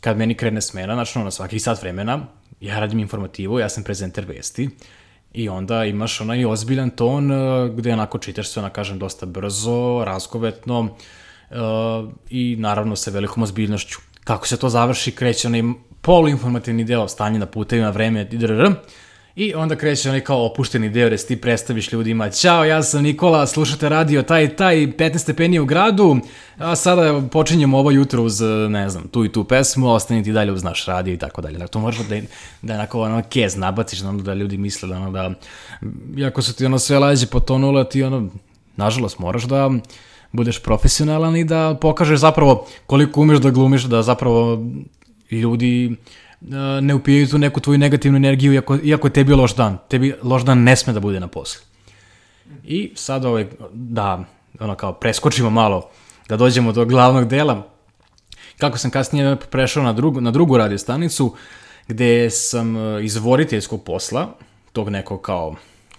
Kad 0.00 0.18
meni 0.18 0.34
krene 0.34 0.60
smena, 0.60 0.94
znači 0.94 1.18
na 1.18 1.30
svaki 1.30 1.58
sat 1.58 1.82
vremena, 1.82 2.26
ja 2.60 2.80
radim 2.80 2.98
informativu, 2.98 3.58
ja 3.58 3.68
sam 3.68 3.84
prezenter 3.84 4.24
vesti, 4.24 4.70
I 5.34 5.48
onda 5.48 5.84
imaš 5.84 6.20
onaj 6.20 6.44
ozbiljan 6.44 6.90
ton 6.90 7.30
gde 7.76 7.92
onako 7.92 8.18
čitaš 8.18 8.48
sve, 8.48 8.60
ona 8.60 8.70
kažem, 8.70 8.98
dosta 8.98 9.26
brzo, 9.26 10.02
razgovetno 10.06 10.80
uh, 10.80 10.88
i 12.30 12.56
naravno 12.58 12.96
sa 12.96 13.10
velikom 13.10 13.42
ozbiljnošću. 13.42 13.98
Kako 14.24 14.46
se 14.46 14.56
to 14.56 14.68
završi, 14.68 15.12
kreće 15.12 15.48
onaj 15.48 15.62
poluinformativni 16.02 16.84
deo 16.84 17.08
stanje 17.08 17.38
na 17.38 17.46
putevima, 17.46 17.90
vreme, 17.90 18.24
drr, 18.24 18.74
I 19.36 19.54
onda 19.54 19.76
kreće 19.76 20.08
onaj 20.08 20.20
kao 20.20 20.46
opušteni 20.46 20.90
deo 20.90 21.06
gde 21.06 21.16
ti 21.16 21.40
predstaviš 21.40 21.92
ljudima 21.92 22.30
Ćao, 22.30 22.64
ja 22.64 22.82
sam 22.82 23.02
Nikola, 23.02 23.46
slušate 23.46 23.88
radio 23.88 24.22
taj 24.22 24.56
taj 24.56 24.76
15 24.76 25.18
stepeni 25.18 25.58
u 25.58 25.64
gradu, 25.64 26.16
a 26.58 26.76
sada 26.76 27.22
počinjemo 27.30 27.78
ovo 27.78 27.90
jutro 27.90 28.22
uz, 28.22 28.40
ne 28.68 28.88
znam, 28.88 29.08
tu 29.08 29.24
i 29.24 29.32
tu 29.32 29.44
pesmu, 29.44 29.92
ostani 29.92 30.24
ti 30.24 30.32
dalje 30.32 30.52
uz 30.52 30.62
naš 30.64 30.84
radio 30.86 31.14
i 31.14 31.16
tako 31.16 31.42
dalje. 31.42 31.52
Dakle, 31.52 31.68
to 31.68 31.80
možeš 31.80 32.06
da, 32.06 32.20
da 32.62 32.74
onako 32.74 33.00
ono 33.00 33.22
kez 33.30 33.56
nabaciš, 33.56 34.02
ono, 34.02 34.22
da 34.22 34.34
ljudi 34.34 34.56
misle 34.56 34.88
da 34.88 34.96
ono 34.96 35.10
da, 35.10 35.30
iako 36.16 36.42
su 36.42 36.54
ti 36.54 36.66
ono 36.66 36.78
sve 36.78 36.98
lađe 36.98 37.26
potonule, 37.26 37.88
ti 37.88 38.02
ono, 38.02 38.28
nažalost, 38.76 39.18
moraš 39.18 39.42
da 39.42 39.70
budeš 40.32 40.62
profesionalan 40.62 41.36
i 41.36 41.44
da 41.44 41.78
pokažeš 41.80 42.20
zapravo 42.20 42.66
koliko 42.86 43.20
umeš 43.20 43.38
da 43.38 43.50
glumiš, 43.50 43.82
da 43.82 44.02
zapravo 44.02 44.64
ljudi 45.40 45.96
uh, 46.40 46.48
ne 46.80 46.94
upijaju 46.94 47.28
tu 47.28 47.38
neku 47.38 47.60
tvoju 47.60 47.78
negativnu 47.78 48.16
energiju, 48.16 48.52
iako, 48.52 48.78
iako 48.82 49.06
je 49.06 49.12
tebi 49.12 49.34
loš 49.34 49.54
dan. 49.54 49.78
Tebi 49.88 50.14
loš 50.22 50.42
dan 50.42 50.62
ne 50.62 50.76
sme 50.76 50.92
da 50.92 51.00
bude 51.00 51.20
na 51.20 51.26
poslu. 51.26 51.62
I 52.64 52.92
sad 52.94 53.24
ovaj, 53.24 53.46
da, 53.72 54.24
ono 54.60 54.74
kao, 54.74 54.92
preskočimo 54.92 55.50
malo, 55.50 55.90
da 56.28 56.36
dođemo 56.36 56.72
do 56.72 56.84
glavnog 56.84 57.28
dela. 57.28 57.68
Kako 58.58 58.78
sam 58.78 58.90
kasnije 58.90 59.36
prešao 59.36 59.82
na 59.82 59.92
drugu, 59.92 60.20
na 60.20 60.30
drugu 60.30 60.58
radio 60.58 60.78
stanicu, 60.78 61.34
gde 61.88 62.30
sam 62.30 62.76
uh, 62.76 63.04
iz 63.04 63.16
voditeljskog 63.16 63.84
posla, 63.84 64.28
tog 64.72 64.88
nekog 64.88 65.22
kao 65.22 65.54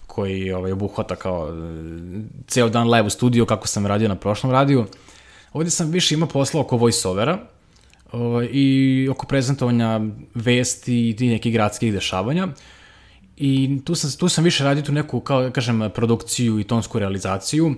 koji 0.08 0.52
ovaj, 0.52 0.72
obuhvata 0.72 1.16
kao 1.16 1.48
uh, 1.48 1.54
ceo 2.48 2.70
dan 2.70 2.90
live 2.90 3.08
u 3.08 3.10
studiju 3.10 3.46
kako 3.46 3.68
sam 3.68 3.86
radio 3.86 4.08
na 4.08 4.16
prošlom 4.16 4.52
radiju. 4.52 4.86
Ovde 5.54 5.70
sam 5.70 5.92
više 5.92 6.16
imao 6.16 6.30
posla 6.30 6.62
oko 6.62 6.78
voice-overa, 6.78 7.38
Ovaj, 8.14 8.50
i 8.52 9.08
oko 9.12 9.26
prezentovanja 9.26 10.02
vesti 10.36 11.16
i 11.20 11.30
nekih 11.30 11.54
gradskih 11.54 11.94
dešavanja. 11.94 12.48
I 13.38 13.80
tu 13.86 13.96
sam, 13.96 14.12
tu 14.20 14.30
sam 14.30 14.44
više 14.44 14.64
radio 14.64 14.84
tu 14.84 14.92
neku, 14.92 15.20
kao 15.20 15.42
da 15.42 15.52
kažem, 15.52 15.90
produkciju 15.96 16.60
i 16.60 16.64
tonsku 16.64 17.00
realizaciju, 17.00 17.76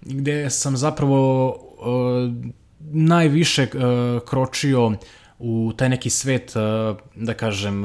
gde 0.00 0.50
sam 0.50 0.76
zapravo 0.76 1.48
uh, 1.48 2.34
najviše 2.80 3.62
uh, 3.62 4.22
kročio 4.28 4.92
u 5.38 5.72
taj 5.76 5.88
neki 5.88 6.10
svet, 6.10 6.52
uh, 6.56 6.96
da 7.14 7.34
kažem, 7.34 7.84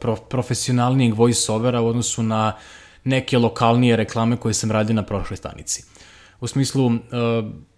prof, 0.00 0.20
profesionalnijeg 0.28 1.14
voice-overa 1.14 1.80
u 1.80 1.86
odnosu 1.86 2.22
na 2.22 2.52
neke 3.04 3.38
lokalnije 3.38 3.96
reklame 3.96 4.36
koje 4.36 4.54
sam 4.54 4.70
radio 4.70 4.94
na 4.94 5.02
prošloj 5.02 5.36
stanici. 5.36 5.84
U 6.40 6.46
smislu 6.46 6.92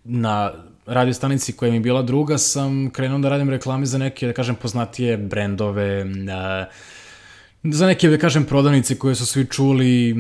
na 0.05 0.53
radio 0.87 1.15
stanici 1.15 1.53
koja 1.53 1.71
mi 1.71 1.77
je 1.77 1.81
bila 1.81 2.03
druga 2.03 2.39
sam 2.39 2.91
krenuo 2.91 3.19
da 3.19 3.29
radim 3.29 3.51
reklame 3.51 3.87
za 3.87 3.99
neke, 3.99 4.27
da 4.27 4.33
kažem, 4.33 4.55
poznatije 4.55 5.17
brendove, 5.17 6.05
uh, 6.05 6.09
za 7.73 7.87
neke, 7.87 8.09
da 8.09 8.19
kažem, 8.19 8.45
prodavnice 8.45 8.99
koje 8.99 9.15
su 9.15 9.27
svi 9.27 9.47
čuli, 9.47 10.15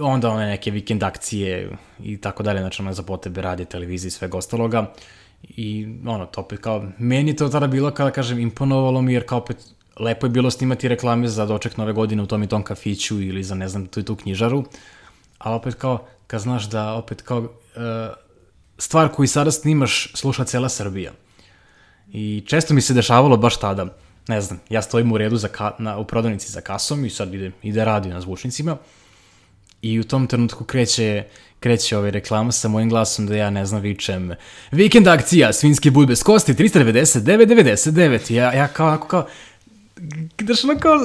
onda 0.00 0.30
one 0.30 0.46
neke 0.46 0.70
vikend 0.70 1.02
akcije 1.02 1.70
i 2.02 2.16
tako 2.16 2.42
dalje, 2.42 2.60
znači 2.60 2.82
ono 2.82 2.92
za 2.92 3.02
potrebe 3.02 3.42
radije, 3.42 3.66
televizije 3.66 4.08
i 4.08 4.10
svega 4.10 4.38
ostaloga. 4.38 4.92
I 5.42 5.86
ono, 6.06 6.26
to 6.26 6.40
opet 6.40 6.58
kao, 6.60 6.84
meni 6.98 7.36
to 7.36 7.48
tada 7.48 7.66
bilo, 7.66 7.90
kada 7.90 8.10
kažem, 8.10 8.38
imponovalo 8.38 9.02
mi, 9.02 9.14
jer 9.14 9.26
kao 9.26 9.38
opet 9.38 9.56
lepo 10.00 10.26
je 10.26 10.30
bilo 10.30 10.50
snimati 10.50 10.88
reklame 10.88 11.28
za 11.28 11.46
doček 11.46 11.76
nove 11.76 11.92
godine 11.92 12.22
u 12.22 12.26
tom 12.26 12.42
i 12.42 12.46
tom 12.46 12.62
kafiću 12.62 13.20
ili 13.20 13.44
za 13.44 13.54
ne 13.54 13.68
znam 13.68 13.86
tu 13.86 14.00
i 14.00 14.02
tu 14.02 14.16
knjižaru, 14.16 14.64
a 15.38 15.54
opet 15.54 15.74
kao, 15.74 16.06
kad 16.26 16.40
znaš 16.40 16.70
da 16.70 16.92
opet 16.92 17.22
kao 17.22 17.38
uh, 17.38 17.48
stvar 18.78 19.08
koju 19.08 19.28
sada 19.28 19.50
snimaš 19.50 20.12
sluša 20.14 20.44
cela 20.44 20.68
Srbija. 20.68 21.12
I 22.12 22.44
često 22.46 22.74
mi 22.74 22.80
se 22.80 22.94
dešavalo 22.94 23.36
baš 23.36 23.56
tada, 23.60 23.86
ne 24.28 24.40
znam, 24.40 24.60
ja 24.70 24.82
stojim 24.82 25.12
u 25.12 25.18
redu 25.18 25.36
za 25.36 25.48
ka, 25.48 25.72
na, 25.78 25.98
u 25.98 26.04
prodavnici 26.04 26.52
za 26.52 26.60
kasom 26.60 27.04
i 27.04 27.10
sad 27.10 27.34
ide, 27.34 27.50
ide 27.62 27.84
radio 27.84 28.14
na 28.14 28.20
zvučnicima 28.20 28.76
i 29.82 30.00
u 30.00 30.04
tom 30.04 30.26
trenutku 30.26 30.64
kreće, 30.64 31.24
kreće 31.60 31.96
ovaj 31.96 32.10
reklama 32.10 32.52
sa 32.52 32.68
mojim 32.68 32.88
glasom 32.88 33.26
da 33.26 33.36
ja 33.36 33.50
ne 33.50 33.66
znam 33.66 33.80
vičem 33.80 34.32
vikend 34.70 35.08
akcija, 35.08 35.52
svinski 35.52 35.90
bud 35.90 36.08
bez 36.08 36.22
kosti, 36.22 36.54
399,99. 36.54 38.32
Ja, 38.32 38.52
ja 38.52 38.68
kao, 38.68 38.88
ako 38.88 39.08
kao, 39.08 39.26
znaš 40.40 40.64
ono 40.64 40.78
kao, 40.78 40.98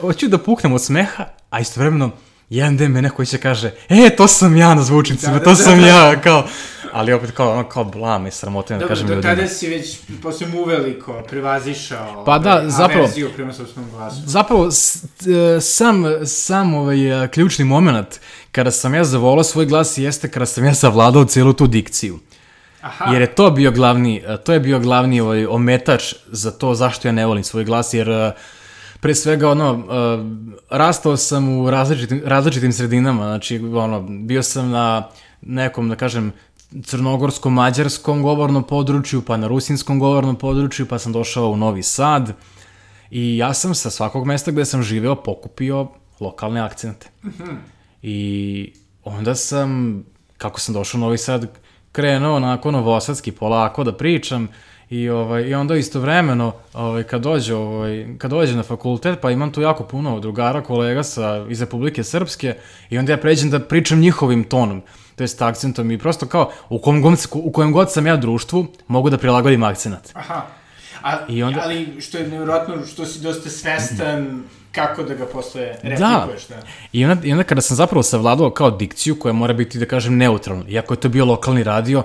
hoću 0.00 0.28
da 0.28 0.38
puknem 0.38 0.72
od 0.72 0.84
smeha, 0.84 1.24
a 1.50 1.60
istovremeno 1.60 2.10
jedan 2.50 2.76
den 2.76 2.92
me 2.92 3.02
neko 3.02 3.24
će 3.24 3.38
kaže, 3.38 3.70
e, 3.88 4.16
to 4.16 4.28
sam 4.28 4.56
ja 4.56 4.74
na 4.74 4.82
zvučnicima, 4.82 5.32
da, 5.32 5.38
da, 5.38 5.44
to 5.44 5.54
sam 5.54 5.80
da, 5.80 5.86
ja, 5.86 6.20
kao, 6.20 6.46
ali 6.92 7.12
opet 7.12 7.30
kao, 7.30 7.52
ono, 7.52 7.68
kao 7.68 7.84
blam 7.84 8.26
i 8.26 8.30
sramotan 8.30 8.78
da 8.78 8.88
kažem 8.88 9.06
ljudima. 9.06 9.22
Dobro, 9.22 9.36
do 9.36 9.42
tada 9.42 9.54
si 9.54 9.68
već, 9.68 9.98
posle 10.22 10.46
uveliko, 10.64 11.22
prevazišao 11.28 12.24
pa 12.24 12.38
da, 12.38 12.52
ovaj, 12.52 12.70
zapravo, 12.70 13.02
averziju 13.02 13.30
prema 13.36 13.52
sopstvenom 13.52 13.90
glasu. 13.90 14.16
Zapravo, 14.26 14.70
sam, 15.60 16.04
sam 16.24 16.74
ovaj, 16.74 17.24
e, 17.24 17.28
ključni 17.28 17.64
moment 17.64 18.20
kada 18.52 18.70
sam 18.70 18.94
ja 18.94 19.04
zavolao 19.04 19.44
svoj 19.44 19.66
glas 19.66 19.98
jeste 19.98 20.30
kada 20.30 20.46
sam 20.46 20.64
ja 20.64 20.74
savladao 20.74 21.24
celu 21.24 21.52
tu 21.52 21.66
dikciju. 21.66 22.18
Aha. 22.80 23.12
Jer 23.12 23.20
je 23.20 23.34
to 23.34 23.50
bio 23.50 23.70
glavni, 23.70 24.22
e, 24.26 24.36
to 24.36 24.52
je 24.52 24.60
bio 24.60 24.78
glavni 24.78 25.20
ovaj, 25.20 25.46
ometač 25.46 26.14
za 26.26 26.50
to 26.50 26.74
zašto 26.74 27.08
ja 27.08 27.12
ne 27.12 27.26
volim 27.26 27.44
svoj 27.44 27.64
glas, 27.64 27.94
jer 27.94 28.32
pre 29.00 29.14
svega 29.14 29.50
ono, 29.50 29.72
uh, 29.74 29.82
rastao 30.70 31.16
sam 31.16 31.58
u 31.58 31.70
različitim, 31.70 32.22
različitim 32.24 32.72
sredinama, 32.72 33.22
znači 33.24 33.58
ono, 33.58 34.02
bio 34.02 34.42
sam 34.42 34.70
na 34.70 35.08
nekom, 35.42 35.88
da 35.88 35.96
kažem, 35.96 36.32
crnogorskom, 36.84 37.54
mađarskom 37.54 38.22
govornom 38.22 38.64
području, 38.64 39.22
pa 39.22 39.36
na 39.36 39.48
rusinskom 39.48 39.98
govornom 39.98 40.36
području, 40.36 40.86
pa 40.86 40.98
sam 40.98 41.12
došao 41.12 41.50
u 41.50 41.56
Novi 41.56 41.82
Sad 41.82 42.32
i 43.10 43.36
ja 43.36 43.54
sam 43.54 43.74
sa 43.74 43.90
svakog 43.90 44.26
mesta 44.26 44.50
gde 44.50 44.64
sam 44.64 44.82
živeo 44.82 45.14
pokupio 45.14 45.88
lokalne 46.20 46.60
akcente. 46.60 47.10
Mm. 47.24 47.28
I 48.02 48.72
onda 49.04 49.34
sam, 49.34 50.02
kako 50.38 50.60
sam 50.60 50.74
došao 50.74 50.98
u 50.98 51.00
Novi 51.00 51.18
Sad, 51.18 51.48
krenuo 51.92 52.36
onako 52.36 52.70
novosadski 52.70 53.32
polako 53.32 53.84
da 53.84 53.96
pričam 53.96 54.48
I, 54.90 55.08
ovaj, 55.08 55.42
I 55.42 55.54
onda 55.54 55.76
istovremeno, 55.76 56.52
ovaj, 56.74 57.02
kad, 57.02 57.22
dođe, 57.22 57.54
ovaj, 57.54 58.06
kad 58.18 58.30
dođe 58.30 58.56
na 58.56 58.62
fakultet, 58.62 59.20
pa 59.20 59.30
imam 59.30 59.52
tu 59.52 59.60
jako 59.60 59.84
puno 59.84 60.20
drugara, 60.20 60.62
kolega 60.62 61.02
sa, 61.02 61.46
iz 61.48 61.60
Republike 61.60 62.04
Srpske, 62.04 62.54
i 62.90 62.98
onda 62.98 63.12
ja 63.12 63.18
pređem 63.18 63.50
da 63.50 63.60
pričam 63.60 64.00
njihovim 64.00 64.44
tonom, 64.44 64.82
to 65.16 65.24
jest 65.24 65.42
akcentom, 65.42 65.90
i 65.90 65.98
prosto 65.98 66.26
kao, 66.26 66.50
u 66.68 66.78
kojem, 66.78 67.02
god, 67.02 67.26
u 67.32 67.52
kojem 67.52 67.72
god 67.72 67.92
sam 67.92 68.06
ja 68.06 68.16
društvu, 68.16 68.66
mogu 68.86 69.10
da 69.10 69.18
prilagodim 69.18 69.62
akcenat. 69.62 70.10
Aha. 70.14 70.42
A, 71.02 71.16
I 71.28 71.42
onda... 71.42 71.60
Ali 71.64 72.00
što 72.00 72.18
je 72.18 72.28
nevjerojatno, 72.28 72.86
što 72.86 73.06
si 73.06 73.20
dosta 73.20 73.50
svestan 73.50 74.42
kako 74.72 75.02
da 75.02 75.14
ga 75.14 75.26
posle 75.26 75.62
replikuješ. 75.82 76.48
Da. 76.48 76.56
da. 76.56 76.62
I 76.92 77.04
onda, 77.04 77.26
I 77.26 77.32
onda 77.32 77.44
kada 77.44 77.60
sam 77.60 77.76
zapravo 77.76 78.02
savladao 78.02 78.50
kao 78.50 78.70
dikciju 78.70 79.18
koja 79.18 79.32
mora 79.32 79.52
biti, 79.52 79.78
da 79.78 79.86
kažem, 79.86 80.16
neutralna, 80.16 80.64
iako 80.68 80.94
je 80.94 81.00
to 81.00 81.08
bio 81.08 81.24
lokalni 81.24 81.62
radio, 81.62 82.02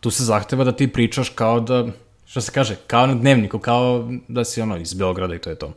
tu 0.00 0.10
se 0.10 0.24
zahteva 0.24 0.64
da 0.64 0.72
ti 0.72 0.88
pričaš 0.88 1.28
kao 1.28 1.60
da 1.60 1.86
što 2.30 2.40
se 2.40 2.52
kaže, 2.52 2.76
kao 2.86 3.06
na 3.06 3.14
dnevniku, 3.14 3.58
kao 3.58 4.08
da 4.28 4.44
si 4.44 4.60
ono 4.60 4.76
iz 4.76 4.94
Beograda 4.94 5.34
i 5.34 5.38
to 5.38 5.50
je 5.50 5.56
to. 5.56 5.72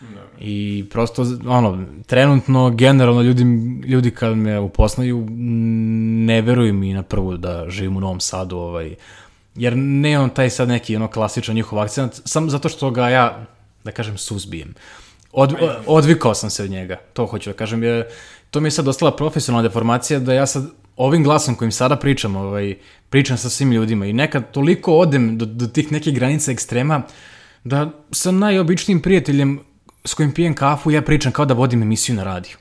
Da. 0.00 0.20
I 0.38 0.84
prosto, 0.90 1.22
ono, 1.46 1.84
trenutno, 2.06 2.70
generalno, 2.70 3.22
ljudi, 3.22 3.44
ljudi 3.86 4.10
kad 4.10 4.36
me 4.36 4.60
upoznaju, 4.60 5.26
ne 6.26 6.42
veruju 6.42 6.74
mi 6.74 6.94
na 6.94 7.02
prvu 7.02 7.36
da 7.36 7.64
živim 7.68 7.96
u 7.96 8.00
Novom 8.00 8.20
Sadu, 8.20 8.56
ovaj, 8.56 8.94
jer 9.54 9.76
ne 9.76 10.18
on 10.18 10.30
taj 10.30 10.50
sad 10.50 10.68
neki 10.68 10.96
ono 10.96 11.08
klasičan 11.08 11.54
njihov 11.54 11.78
akcent, 11.78 12.20
samo 12.24 12.48
zato 12.48 12.68
što 12.68 12.90
ga 12.90 13.08
ja, 13.08 13.46
da 13.84 13.92
kažem, 13.92 14.18
suzbijem. 14.18 14.74
Od, 15.32 15.54
odvikao 15.86 16.34
sam 16.34 16.50
se 16.50 16.62
od 16.62 16.70
njega, 16.70 16.96
to 17.12 17.26
hoću 17.26 17.50
da 17.50 17.56
kažem, 17.56 17.82
jer 17.82 18.04
to 18.50 18.60
mi 18.60 18.66
je 18.66 18.70
sad 18.70 18.88
ostala 18.88 19.16
profesionalna 19.16 19.68
deformacija 19.68 20.18
da 20.18 20.34
ja 20.34 20.46
sad 20.46 20.64
ovim 20.96 21.24
glasom 21.24 21.54
kojim 21.54 21.72
sada 21.72 21.96
pričam, 21.96 22.36
ovaj, 22.36 22.76
pričam 23.10 23.36
sa 23.36 23.50
svim 23.50 23.72
ljudima 23.72 24.06
i 24.06 24.12
nekad 24.12 24.50
toliko 24.50 24.96
odem 24.98 25.38
do, 25.38 25.46
do 25.46 25.66
tih 25.66 25.92
nekih 25.92 26.14
granica 26.14 26.52
ekstrema 26.52 27.02
da 27.64 27.90
sa 28.10 28.30
najobičnijim 28.30 29.02
prijateljem 29.02 29.60
s 30.04 30.14
kojim 30.14 30.32
pijem 30.32 30.54
kafu 30.54 30.90
ja 30.90 31.02
pričam 31.02 31.32
kao 31.32 31.44
da 31.44 31.54
vodim 31.54 31.82
emisiju 31.82 32.16
na 32.16 32.24
radiju. 32.24 32.56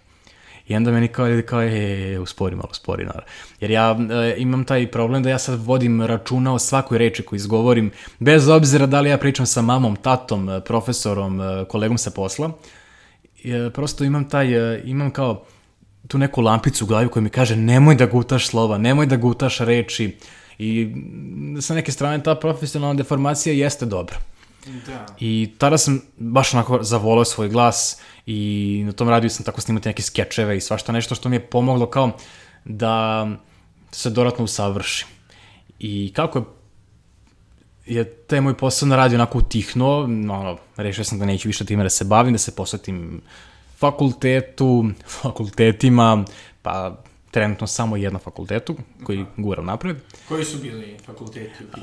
I 0.68 0.76
onda 0.76 0.92
meni 0.92 1.08
kao 1.08 1.28
ljudi 1.28 1.42
kao, 1.42 1.62
e, 1.62 1.68
e, 1.68 2.14
e, 2.14 2.20
uspori 2.20 2.56
malo, 2.56 2.68
uspori, 2.72 3.06
naravno. 3.06 3.28
Jer 3.60 3.72
ja 3.72 3.98
e, 4.12 4.36
imam 4.38 4.64
taj 4.64 4.92
problem 4.92 5.24
da 5.24 5.30
ja 5.30 5.40
sad 5.40 5.66
vodim 5.66 6.02
računa 6.02 6.54
o 6.54 6.60
svakoj 6.60 6.98
reči 6.98 7.24
koju 7.24 7.38
izgovorim, 7.38 7.92
bez 8.20 8.48
obzira 8.48 8.86
da 8.86 9.02
li 9.02 9.10
ja 9.10 9.18
pričam 9.18 9.46
sa 9.46 9.62
mamom, 9.62 9.96
tatom, 9.96 10.50
profesorom, 10.66 11.42
kolegom 11.68 11.98
sa 11.98 12.12
posla. 12.12 12.52
E, 13.44 13.70
prosto 13.74 14.04
imam 14.04 14.30
taj, 14.30 14.76
e, 14.76 14.82
imam 14.86 15.12
kao, 15.12 15.46
tu 16.08 16.18
neku 16.18 16.42
lampicu 16.42 16.84
u 16.84 16.88
glavi 16.88 17.10
koja 17.10 17.24
mi 17.24 17.30
kaže 17.30 17.56
nemoj 17.56 17.96
da 17.96 18.06
gutaš 18.06 18.48
slova, 18.48 18.78
nemoj 18.78 19.06
da 19.06 19.18
gutaš 19.18 19.60
reči 19.60 20.18
i 20.58 20.96
sa 21.62 21.76
neke 21.76 21.92
strane 21.92 22.24
ta 22.24 22.36
profesionalna 22.36 22.94
deformacija 22.94 23.54
jeste 23.54 23.86
dobra. 23.86 24.18
Da. 24.86 25.06
I 25.20 25.52
tada 25.58 25.78
sam 25.78 26.02
baš 26.18 26.54
onako 26.54 26.84
zavolao 26.84 27.26
svoj 27.26 27.50
glas 27.50 27.98
i 28.26 28.82
na 28.86 28.92
tom 28.92 29.10
radiju 29.10 29.30
sam 29.30 29.46
tako 29.46 29.62
snimati 29.62 29.90
neke 29.90 30.02
skečeve 30.02 30.58
i 30.58 30.62
svašta 30.62 30.92
nešto 30.92 31.16
što 31.16 31.30
mi 31.30 31.36
je 31.36 31.48
pomoglo 31.48 31.90
kao 31.90 32.12
da 32.66 33.28
se 33.92 34.10
dodatno 34.10 34.44
usavrši. 34.44 35.06
I 35.80 36.14
kako 36.16 36.40
je 36.40 36.46
je 37.86 38.14
taj 38.14 38.42
moj 38.42 38.58
posao 38.58 38.88
na 38.88 38.96
radiju 38.96 39.18
onako 39.18 39.38
utihnuo, 39.38 40.04
ono, 40.04 40.58
rešio 40.78 41.04
sam 41.04 41.20
da 41.20 41.26
neću 41.26 41.50
više 41.50 41.66
time 41.66 41.84
da 41.84 41.90
se 41.90 42.06
bavim, 42.06 42.34
da 42.34 42.38
se 42.38 42.56
posvetim 42.56 43.22
fakultetu, 43.82 44.86
fakultetima, 45.22 46.24
pa 46.62 46.98
trenutno 47.32 47.68
samo 47.68 47.98
jedno 47.98 48.20
fakultetu 48.20 48.76
koji 49.04 49.20
Aha. 49.20 49.30
guram 49.38 49.66
napred. 49.66 49.98
Koji 50.28 50.46
su 50.46 50.58
bili 50.58 50.98
fakulteti? 51.06 51.64
Uh, 51.64 51.82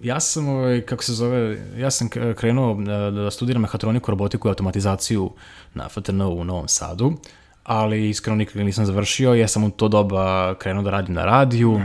ja 0.00 0.20
sam, 0.20 0.48
ovaj, 0.48 0.80
kako 0.80 1.02
se 1.02 1.12
zove, 1.12 1.58
ja 1.76 1.90
sam 1.90 2.08
krenuo 2.36 2.74
da 3.10 3.30
studiram 3.30 3.62
mehatroniku, 3.62 4.10
robotiku 4.10 4.48
i 4.48 4.50
automatizaciju 4.50 5.30
na 5.74 5.88
FTN 5.88 6.20
u 6.20 6.44
Novom 6.44 6.68
Sadu, 6.68 7.12
ali 7.62 8.08
iskreno 8.08 8.36
nikada 8.36 8.64
nisam 8.64 8.86
završio, 8.86 9.34
ja 9.34 9.48
sam 9.48 9.64
u 9.64 9.70
to 9.70 9.88
doba 9.88 10.54
krenuo 10.54 10.82
da 10.82 10.90
radim 10.90 11.14
na 11.14 11.24
radiju 11.24 11.80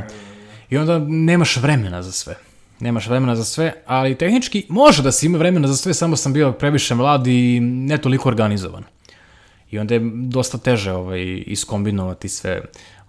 i 0.70 0.78
onda 0.78 1.00
nemaš 1.00 1.58
vremena 1.58 2.04
za 2.04 2.12
sve 2.12 2.49
nemaš 2.80 3.08
vremena 3.08 3.36
za 3.36 3.44
sve, 3.44 3.74
ali 3.86 4.16
tehnički 4.16 4.66
može 4.70 5.04
da 5.04 5.12
se 5.12 5.26
ima 5.26 5.38
vremena 5.38 5.68
za 5.68 5.76
sve, 5.76 5.94
samo 5.94 6.16
sam 6.16 6.34
bio 6.34 6.52
previše 6.52 6.96
mlad 6.96 7.28
i 7.28 7.60
ne 7.60 7.98
toliko 7.98 8.30
organizovan. 8.30 8.84
I 9.72 9.80
onda 9.80 9.94
je 9.94 10.02
dosta 10.14 10.58
teže 10.58 10.92
ovaj, 10.92 11.44
iskombinovati 11.48 12.30
sve 12.30 12.62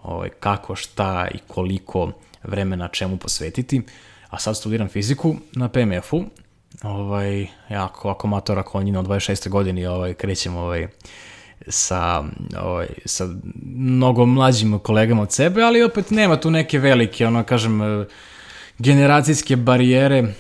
ovaj, 0.03 0.29
kako, 0.29 0.77
šta 0.77 1.29
i 1.35 1.39
koliko 1.47 2.13
vremena 2.43 2.89
čemu 2.89 3.17
posvetiti. 3.17 3.83
A 4.31 4.39
sad 4.39 4.57
studiram 4.57 4.89
fiziku 4.89 5.37
na 5.53 5.69
PMF-u, 5.69 6.25
ovaj, 6.83 7.47
jako 7.69 8.11
ako 8.11 8.27
matora 8.27 8.63
konjina 8.63 9.01
od 9.01 9.07
26. 9.07 9.49
godini 9.49 9.87
ovaj, 9.87 10.15
krećem 10.15 10.57
ovaj, 10.57 10.89
sa, 11.69 12.25
ovaj, 12.63 12.87
sa 13.05 13.29
mnogo 13.77 14.27
mlađim 14.27 14.79
kolegama 14.79 15.23
od 15.23 15.33
sebe, 15.33 15.63
ali 15.63 15.83
opet 15.83 16.11
nema 16.11 16.37
tu 16.37 16.51
neke 16.51 16.79
velike, 16.79 17.27
ono, 17.27 17.45
kažem, 17.45 18.07
generacijske 18.81 19.57
barijere 19.57 20.35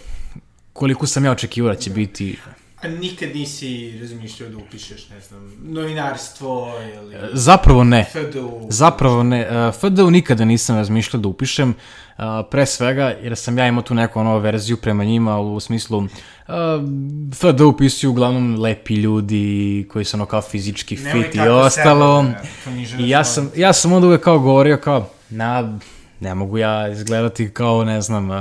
koliko 0.72 1.06
sam 1.06 1.24
ja 1.24 1.32
očekivao 1.32 1.72
da 1.72 1.80
će 1.80 1.90
biti 1.90 2.36
A 2.82 2.88
nikad 2.88 3.28
nisi 3.34 3.98
razmišljao 4.00 4.50
da 4.50 4.56
upišeš, 4.56 5.08
ne 5.08 5.20
znam, 5.20 5.52
novinarstvo 5.62 6.72
ili... 6.94 7.16
Zapravo 7.32 7.84
ne. 7.84 8.04
FDU. 8.12 8.66
Zapravo 8.68 9.22
ne. 9.22 9.40
E, 9.40 9.72
FDU 9.72 10.10
nikada 10.10 10.44
nisam 10.44 10.76
razmišljao 10.76 11.20
da 11.20 11.28
upišem, 11.28 11.74
e, 12.18 12.22
pre 12.50 12.66
svega 12.66 13.14
jer 13.22 13.36
sam 13.36 13.58
ja 13.58 13.66
imao 13.66 13.82
tu 13.82 13.94
neku 13.94 14.20
ono 14.20 14.38
verziju 14.38 14.76
prema 14.76 15.04
njima 15.04 15.40
u 15.40 15.60
smislu 15.60 16.04
e, 16.04 16.52
FDU 17.34 17.68
upisuju 17.68 18.10
uglavnom 18.10 18.60
lepi 18.60 18.94
ljudi 18.94 19.86
koji 19.92 20.04
su 20.04 20.16
ono 20.16 20.26
kao 20.26 20.42
fizički 20.42 20.96
Nemoj 20.96 21.22
fit 21.22 21.34
i 21.34 21.40
ostalo. 21.40 22.24
Sebe, 22.64 23.02
I 23.02 23.08
ja 23.08 23.24
sam, 23.24 23.50
ja 23.56 23.72
sam 23.72 23.92
onda 23.92 24.06
uvek 24.06 24.22
kao 24.22 24.38
govorio 24.38 24.76
kao, 24.76 25.10
na, 25.30 25.78
ne 26.20 26.34
mogu 26.34 26.58
ja 26.58 26.88
izgledati 26.88 27.50
kao, 27.50 27.84
ne 27.84 28.00
znam, 28.00 28.30
uh, 28.30 28.36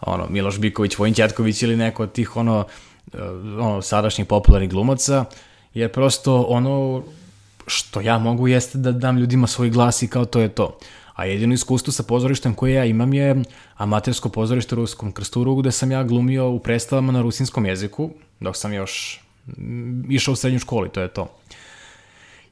ono, 0.00 0.26
Miloš 0.28 0.58
Biković, 0.58 0.98
Vojin 0.98 1.14
Ćetković 1.14 1.62
ili 1.62 1.76
neko 1.76 2.02
od 2.02 2.12
tih, 2.12 2.36
ono, 2.36 2.64
uh, 3.12 3.20
ono, 3.60 3.82
sadašnjih 3.82 4.26
popularnih 4.26 4.70
glumaca, 4.70 5.24
jer 5.74 5.92
prosto 5.92 6.42
ono 6.42 7.02
što 7.66 8.00
ja 8.00 8.18
mogu 8.18 8.48
jeste 8.48 8.78
da 8.78 8.92
dam 8.92 9.18
ljudima 9.18 9.46
svoj 9.46 9.70
glas 9.70 10.02
i 10.02 10.08
kao 10.08 10.24
to 10.24 10.40
je 10.40 10.48
to. 10.48 10.78
A 11.14 11.24
jedino 11.24 11.54
iskustvo 11.54 11.92
sa 11.92 12.02
pozorištem 12.02 12.54
koje 12.54 12.74
ja 12.74 12.84
imam 12.84 13.14
je 13.14 13.42
amatersko 13.76 14.28
pozorište 14.28 14.74
u 14.74 14.76
Ruskom 14.76 15.12
krsturu 15.12 15.54
gde 15.56 15.72
sam 15.72 15.92
ja 15.92 16.02
glumio 16.04 16.48
u 16.48 16.58
predstavama 16.58 17.12
na 17.12 17.22
rusinskom 17.22 17.66
jeziku, 17.66 18.10
dok 18.40 18.56
sam 18.56 18.72
još 18.72 19.20
išao 20.08 20.32
u 20.32 20.36
srednju 20.36 20.58
školu 20.58 20.88
to 20.88 21.00
je 21.00 21.08
to. 21.08 21.28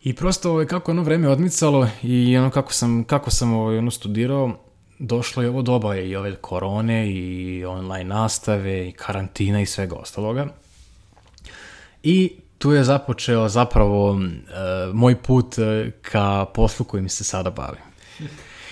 I 0.05 0.15
prosto 0.15 0.51
ovaj, 0.51 0.67
kako 0.67 0.91
ono 0.91 1.03
vreme 1.03 1.29
odmicalo 1.29 1.88
i 2.03 2.37
ono 2.37 2.51
kako 2.51 2.73
sam, 2.73 3.05
kako 3.05 3.31
sam 3.31 3.53
ovaj, 3.55 3.79
ono 3.79 3.91
studirao, 3.91 4.59
došlo 4.99 5.43
je 5.43 5.49
ovo 5.49 5.62
doba 5.62 5.97
i 5.97 6.17
ove 6.17 6.37
korone 6.37 7.11
i 7.11 7.65
online 7.65 8.05
nastave 8.05 8.88
i 8.88 8.93
karantina 8.93 9.61
i 9.61 9.67
svega 9.67 9.97
ostaloga. 9.97 10.47
I 12.03 12.33
tu 12.59 12.73
je 12.73 12.85
započeo 12.85 13.49
zapravo 13.49 14.11
uh, 14.11 14.19
moj 14.93 15.23
put 15.23 15.59
uh, 15.59 15.93
ka 16.03 16.45
poslu 16.55 16.87
kojim 16.87 17.09
se 17.09 17.25
sada 17.25 17.51
bavim. 17.51 17.83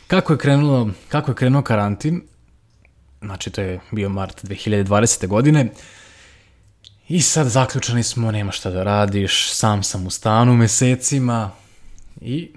Kako 0.06 0.32
je 0.32 0.38
krenulo, 0.38 0.90
kako 1.08 1.30
je 1.30 1.34
krenuo 1.34 1.62
karantin, 1.62 2.22
znači 3.20 3.50
to 3.50 3.60
je 3.60 3.80
bio 3.90 4.08
mart 4.08 4.44
2020. 4.44 5.26
godine, 5.26 5.68
i 7.10 7.20
sad 7.20 7.46
zaključani 7.46 8.02
smo, 8.02 8.30
nema 8.30 8.52
šta 8.52 8.70
da 8.70 8.82
radiš, 8.82 9.52
sam 9.52 9.82
sam 9.82 10.06
u 10.06 10.10
stanu 10.10 10.54
mesecima 10.56 11.50
i 12.20 12.50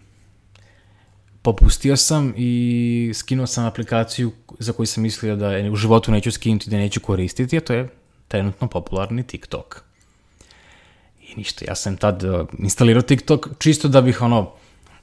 popustio 1.42 1.98
sam 1.98 2.34
i 2.38 3.12
skinuo 3.16 3.48
sam 3.48 3.66
aplikaciju 3.66 4.32
za 4.60 4.74
koju 4.74 4.86
sam 4.86 5.04
mislio 5.04 5.36
da 5.36 5.50
u 5.72 5.76
životu 5.76 6.12
neću 6.12 6.32
skinuti, 6.32 6.70
da 6.70 6.78
neću 6.78 7.00
koristiti, 7.00 7.58
a 7.58 7.62
to 7.62 7.74
je 7.74 7.88
trenutno 8.28 8.68
popularni 8.68 9.28
TikTok. 9.28 9.84
I 11.22 11.36
ništa, 11.36 11.66
ja 11.68 11.76
sam 11.76 11.98
tad 11.98 12.24
uh, 12.24 12.48
instalirao 12.60 13.02
TikTok 13.02 13.50
čisto 13.60 13.88
da 13.88 14.02
bih 14.02 14.22
ono, 14.22 14.52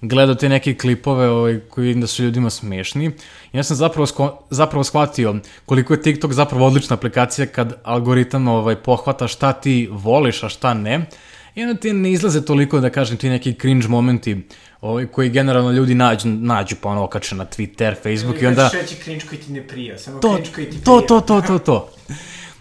gledao 0.00 0.34
te 0.34 0.48
neke 0.48 0.74
klipove 0.74 1.28
ovaj, 1.28 1.60
koji 1.70 1.94
da 1.94 2.06
su 2.06 2.22
ljudima 2.24 2.50
smešni. 2.50 3.06
I 3.52 3.56
ja 3.56 3.62
sam 3.62 3.76
zapravo, 3.76 4.06
sko, 4.06 4.38
zapravo 4.50 4.84
shvatio 4.84 5.36
koliko 5.66 5.94
je 5.94 6.02
TikTok 6.02 6.32
zapravo 6.32 6.66
odlična 6.66 6.94
aplikacija 6.94 7.46
kad 7.46 7.80
algoritam 7.82 8.48
ovaj, 8.48 8.76
pohvata 8.76 9.28
šta 9.28 9.52
ti 9.52 9.88
voliš, 9.92 10.42
a 10.42 10.48
šta 10.48 10.74
ne. 10.74 11.06
I 11.54 11.62
onda 11.62 11.80
ti 11.80 11.92
ne 11.92 12.12
izlaze 12.12 12.44
toliko, 12.44 12.80
da 12.80 12.90
kažem, 12.90 13.16
ti 13.16 13.28
neki 13.28 13.54
cringe 13.54 13.88
momenti 13.88 14.42
ovaj, 14.80 15.06
koji 15.06 15.30
generalno 15.30 15.70
ljudi 15.70 15.94
nađu, 15.94 16.28
nađu 16.28 16.76
pa 16.80 16.88
ono 16.88 17.04
okače 17.04 17.34
na 17.34 17.46
Twitter, 17.46 17.94
Facebook 18.02 18.42
i 18.42 18.46
onda... 18.46 18.70
Šeći 18.72 19.02
cringe 19.02 19.24
koji 19.26 19.40
ti 19.40 19.52
ne 19.52 19.68
prija, 19.68 19.98
samo 19.98 20.18
to, 20.18 20.34
cringe 20.34 20.50
koji 20.54 20.70
ti 20.70 20.70
prija. 20.70 20.84
To, 20.84 21.00
to, 21.00 21.20
to, 21.20 21.40
to, 21.40 21.58
to. 21.58 21.92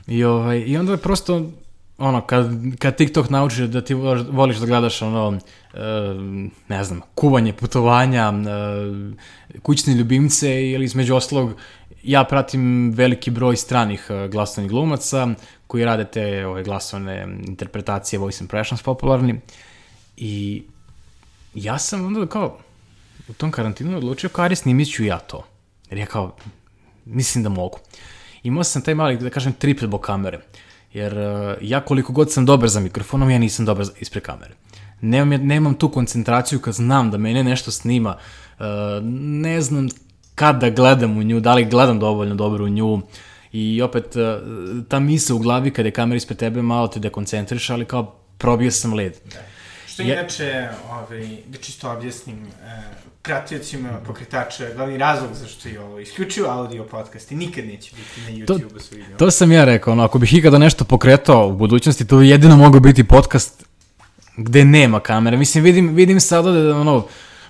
I, 0.08 0.23
ovaj, 0.23 0.60
I 0.60 0.78
onda 0.78 0.91
je 0.91 0.97
prosto 0.97 1.52
ono, 1.97 2.21
kad, 2.21 2.49
kad 2.80 2.95
TikTok 2.95 3.30
nauči 3.30 3.67
da 3.67 3.82
ti 3.82 3.93
voliš 4.30 4.58
da 4.58 4.65
gledaš 4.65 5.02
ono, 5.02 5.39
ne 6.67 6.84
znam, 6.84 7.01
kuvanje, 7.15 7.53
putovanja, 7.53 8.29
uh, 8.29 9.62
kućne 9.62 9.93
ljubimce 9.93 10.69
ili 10.69 10.86
između 10.86 11.15
oslog, 11.15 11.53
ja 12.03 12.23
pratim 12.23 12.91
veliki 12.91 13.32
broj 13.32 13.55
stranih 13.55 14.08
uh, 14.10 14.32
glasovnih 14.32 14.71
glumaca 14.71 15.27
koji 15.67 15.86
rade 15.86 16.05
te 16.05 16.45
ove 16.45 16.63
glasovne 16.63 17.27
interpretacije 17.47 18.19
voice 18.19 18.43
impressions 18.43 18.84
popularni 18.84 19.39
i 20.17 20.63
ja 21.53 21.79
sam 21.79 22.05
onda 22.05 22.27
kao 22.27 22.58
u 23.27 23.34
tom 23.34 23.51
karantinu 23.51 23.97
odlučio 23.97 24.29
kao, 24.29 24.43
ajde 24.43 24.55
snimit 24.55 24.91
ću 24.93 25.03
ja 25.03 25.19
to. 25.19 25.45
Jer 25.89 25.97
ja 25.97 26.05
kao, 26.05 26.36
mislim 27.05 27.43
da 27.43 27.49
mogu. 27.49 27.79
Imao 28.43 28.63
sam 28.63 28.82
taj 28.82 28.95
mali, 28.95 29.17
da 29.17 29.29
kažem, 29.29 29.53
trip 29.53 29.79
zbog 29.79 30.01
kamere. 30.01 30.39
Jer 30.93 31.17
uh, 31.17 31.58
ja 31.62 31.82
koliko 31.82 32.13
god 32.13 32.32
sam 32.32 32.45
dobar 32.45 32.69
za 32.69 32.79
mikrofonom, 32.79 33.29
ja 33.29 33.38
nisam 33.38 33.65
dobar 33.65 33.86
ispred 33.99 34.23
kamere. 34.23 34.53
Nemam, 35.01 35.47
nemam 35.47 35.73
tu 35.73 35.89
koncentraciju 35.89 36.59
kad 36.59 36.73
znam 36.73 37.12
da 37.12 37.17
mene 37.17 37.43
nešto 37.43 37.71
snima. 37.71 38.17
Uh, 38.59 38.65
ne 39.13 39.62
znam 39.62 39.88
kad 40.35 40.59
da 40.59 40.69
gledam 40.69 41.17
u 41.17 41.23
nju, 41.23 41.39
da 41.39 41.53
li 41.53 41.65
gledam 41.65 41.99
dovoljno 41.99 42.35
dobro 42.35 42.65
u 42.65 42.69
nju. 42.69 43.01
I 43.51 43.81
opet, 43.81 44.15
uh, 44.15 44.83
ta 44.88 44.99
misa 44.99 45.35
u 45.35 45.39
glavi 45.39 45.71
kad 45.71 45.85
je 45.85 45.91
kamera 45.91 46.17
ispred 46.17 46.39
tebe 46.39 46.62
malo 46.62 46.88
te 46.88 46.99
dekoncentriš, 46.99 47.69
ali 47.69 47.85
kao 47.85 48.15
probio 48.38 48.71
sam 48.71 48.93
led. 48.93 49.13
Da. 49.33 49.39
Što 49.88 50.03
inače, 50.03 50.67
ovaj, 50.89 51.38
da 51.47 51.57
čisto 51.57 51.91
objasnim, 51.91 52.45
e, 52.45 52.81
pratiocima 53.21 53.89
pokretača 54.07 54.73
glavni 54.75 54.97
razlog 54.97 55.29
zašto 55.33 55.69
je 55.69 55.79
ovo 55.79 55.99
isključivo 55.99 56.49
audio 56.49 56.83
podcast 56.83 57.31
i 57.31 57.35
nikad 57.35 57.65
neće 57.65 57.91
biti 57.95 58.21
na 58.21 58.38
YouTube-u 58.38 58.79
sa 58.79 58.95
videom. 58.95 59.17
To 59.17 59.31
sam 59.31 59.51
ja 59.51 59.65
rekao, 59.65 59.93
ono, 59.93 60.03
ako 60.03 60.19
bih 60.19 60.33
ikada 60.33 60.57
nešto 60.57 60.83
pokretao 60.83 61.47
u 61.47 61.53
budućnosti, 61.53 62.07
to 62.07 62.21
jedino 62.21 62.57
mogu 62.57 62.79
biti 62.79 63.03
podcast 63.03 63.65
gde 64.43 64.65
nema 64.65 64.99
kamere. 64.99 65.38
Mislim, 65.38 65.63
vidim, 65.63 65.95
vidim 65.95 66.19
sad 66.19 66.45
da, 66.45 66.75
ono, 66.75 67.06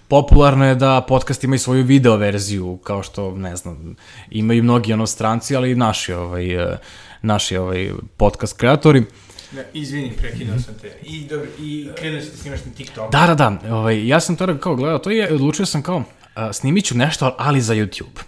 popularno 0.07 0.65
je 0.65 0.75
da 0.75 1.05
podcast 1.07 1.43
ima 1.43 1.55
i 1.55 1.59
svoju 1.59 1.83
video 1.83 2.15
verziju, 2.15 2.77
kao 2.83 3.03
što, 3.03 3.35
ne 3.35 3.55
znam, 3.55 3.95
imaju 4.31 4.63
mnogi 4.63 4.93
ono 4.93 5.07
stranci, 5.07 5.55
ali 5.55 5.71
i 5.71 5.75
naši, 5.75 6.13
ovaj, 6.13 6.73
e, 6.73 6.77
naši 7.21 7.57
ovaj, 7.57 7.91
podcast 8.17 8.57
kreatori. 8.57 9.03
Da, 9.51 9.63
izvini, 9.73 10.11
prekidao 10.17 10.59
sam 10.59 10.73
te. 10.81 10.91
I, 11.03 11.25
dobro, 11.25 11.47
i 11.59 11.89
krenuo 11.97 12.21
si 12.21 12.31
da 12.31 12.37
snimaš 12.37 12.65
na 12.65 12.71
TikTok. 12.71 13.11
Da, 13.11 13.27
da, 13.27 13.35
da. 13.35 13.75
Ovaj, 13.75 14.07
ja 14.07 14.19
sam 14.19 14.35
to 14.35 14.57
kao 14.57 14.75
gledao 14.75 14.99
to 14.99 15.11
i 15.11 15.21
odlučio 15.21 15.65
sam 15.65 15.81
kao, 15.81 16.03
a, 16.35 16.53
snimit 16.53 16.85
ću 16.85 16.97
nešto, 16.97 17.35
ali 17.37 17.61
za 17.61 17.75
YouTube. 17.75 18.21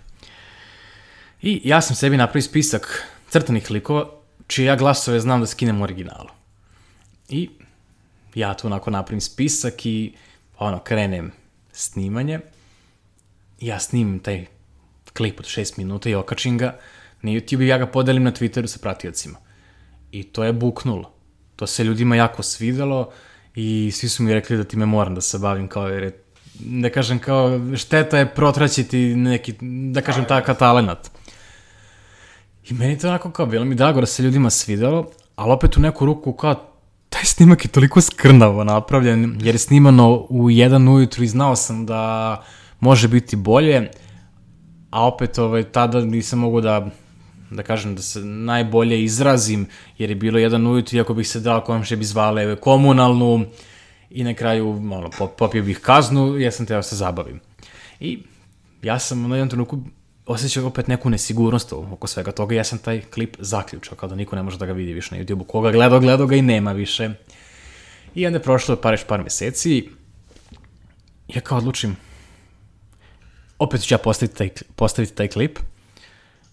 I 1.41 1.61
ja 1.63 1.81
sam 1.81 1.95
sebi 1.95 2.17
napravio 2.17 2.41
spisak 2.41 3.07
crtanih 3.29 3.71
likova, 3.71 4.05
čije 4.47 4.65
ja 4.65 4.75
glasove 4.75 5.19
znam 5.19 5.39
da 5.39 5.47
skinem 5.47 5.81
u 5.81 5.83
originalu. 5.83 6.29
I 7.29 7.49
ja 8.35 8.53
tu 8.53 8.67
onako 8.67 8.89
napravim 8.89 9.21
spisak 9.21 9.85
i 9.85 10.13
ono, 10.57 10.79
krenem 10.79 11.31
snimanje. 11.71 12.39
Ja 13.59 13.79
snimim 13.79 14.19
taj 14.19 14.45
klip 15.13 15.39
od 15.39 15.45
6 15.45 15.77
minuta 15.77 16.09
i 16.09 16.15
okačim 16.15 16.57
ga 16.57 16.79
na 17.21 17.31
YouTube 17.31 17.63
i 17.63 17.67
ja 17.67 17.77
ga 17.77 17.85
podelim 17.85 18.23
na 18.23 18.31
Twitteru 18.31 18.67
sa 18.67 18.79
pratiocima. 18.79 19.37
I 20.11 20.23
to 20.23 20.43
je 20.43 20.53
buknulo. 20.53 21.13
To 21.55 21.67
se 21.67 21.83
ljudima 21.83 22.15
jako 22.15 22.43
svidelo 22.43 23.11
i 23.55 23.91
svi 23.93 24.09
su 24.09 24.23
mi 24.23 24.33
rekli 24.33 24.57
da 24.57 24.63
time 24.63 24.85
moram 24.85 25.15
da 25.15 25.21
se 25.21 25.39
bavim 25.39 25.67
kao 25.67 25.87
jer 25.87 26.03
je, 26.03 26.23
da 26.59 26.89
kažem 26.89 27.19
kao 27.19 27.59
šteta 27.75 28.17
je 28.17 28.33
protraćiti 28.33 29.15
neki, 29.15 29.55
da 29.91 30.01
kažem 30.01 30.25
takav 30.25 30.55
talenat. 30.55 31.11
I 32.69 32.73
meni 32.73 32.97
to 32.97 33.07
onako 33.07 33.31
kao 33.31 33.45
bilo 33.45 33.65
mi 33.65 33.75
drago 33.75 33.99
da 33.99 34.05
se 34.05 34.23
ljudima 34.23 34.49
svidelo, 34.49 35.09
ali 35.35 35.51
opet 35.51 35.77
u 35.77 35.81
neku 35.81 36.05
ruku 36.05 36.33
kao 36.33 36.70
taj 37.11 37.25
snimak 37.25 37.65
je 37.65 37.71
toliko 37.71 38.01
skrnavo 38.01 38.63
napravljen, 38.63 39.37
jer 39.41 39.55
je 39.55 39.59
snimano 39.59 40.25
u 40.29 40.49
jedan 40.49 40.87
ujutru 40.87 41.23
i 41.23 41.27
znao 41.27 41.55
sam 41.55 41.85
da 41.85 42.43
može 42.79 43.07
biti 43.07 43.35
bolje, 43.35 43.91
a 44.89 45.07
opet 45.07 45.37
ovaj, 45.37 45.63
tada 45.63 46.01
nisam 46.01 46.39
mogu 46.39 46.61
da 46.61 46.89
da 47.51 47.63
kažem, 47.63 47.95
da 47.95 48.01
se 48.01 48.19
najbolje 48.19 49.03
izrazim, 49.03 49.65
jer 49.97 50.09
je 50.09 50.15
bilo 50.15 50.39
jedan 50.39 50.67
ujut, 50.67 50.93
iako 50.93 51.13
bih 51.13 51.27
se 51.27 51.39
dao 51.39 51.61
komše 51.61 51.95
bi 51.95 52.05
zvale 52.05 52.55
komunalnu, 52.55 53.45
i 54.11 54.23
na 54.23 54.33
kraju, 54.33 54.69
ono, 54.69 55.09
popio 55.37 55.63
bih 55.63 55.79
kaznu, 55.79 56.39
ja 56.39 56.51
sam 56.51 56.65
teo 56.65 56.77
da 56.77 56.83
se 56.83 56.95
zabavim. 56.95 57.39
I 57.99 58.19
ja 58.81 58.99
sam 58.99 59.29
na 59.29 59.35
jednom 59.35 59.49
trenutku 59.49 59.79
osjećao 60.31 60.67
opet 60.67 60.87
neku 60.87 61.09
nesigurnost 61.09 61.73
oko 61.73 62.07
svega 62.07 62.31
toga, 62.31 62.55
ja 62.55 62.63
sam 62.63 62.79
taj 62.79 63.01
klip 63.01 63.35
zaključao, 63.39 63.97
kao 63.97 64.09
da 64.09 64.15
niko 64.15 64.35
ne 64.35 64.43
može 64.43 64.57
da 64.57 64.65
ga 64.65 64.73
vidi 64.73 64.93
više 64.93 65.15
na 65.15 65.23
YouTube-u. 65.23 65.43
Koga 65.43 65.71
gledao, 65.71 65.99
gledao 65.99 66.27
ga 66.27 66.35
i 66.35 66.41
nema 66.41 66.71
više. 66.71 67.09
I 68.15 68.25
onda 68.25 68.37
je 68.37 68.43
prošlo 68.43 68.75
par, 68.75 68.99
par 69.07 69.23
meseci, 69.23 69.89
ja 71.27 71.41
kao 71.41 71.57
odlučim, 71.57 71.97
opet 73.59 73.81
ću 73.81 73.93
ja 73.93 73.97
postaviti 73.97 74.37
taj, 74.37 74.49
postaviti 74.75 75.15
taj 75.15 75.27
klip, 75.27 75.59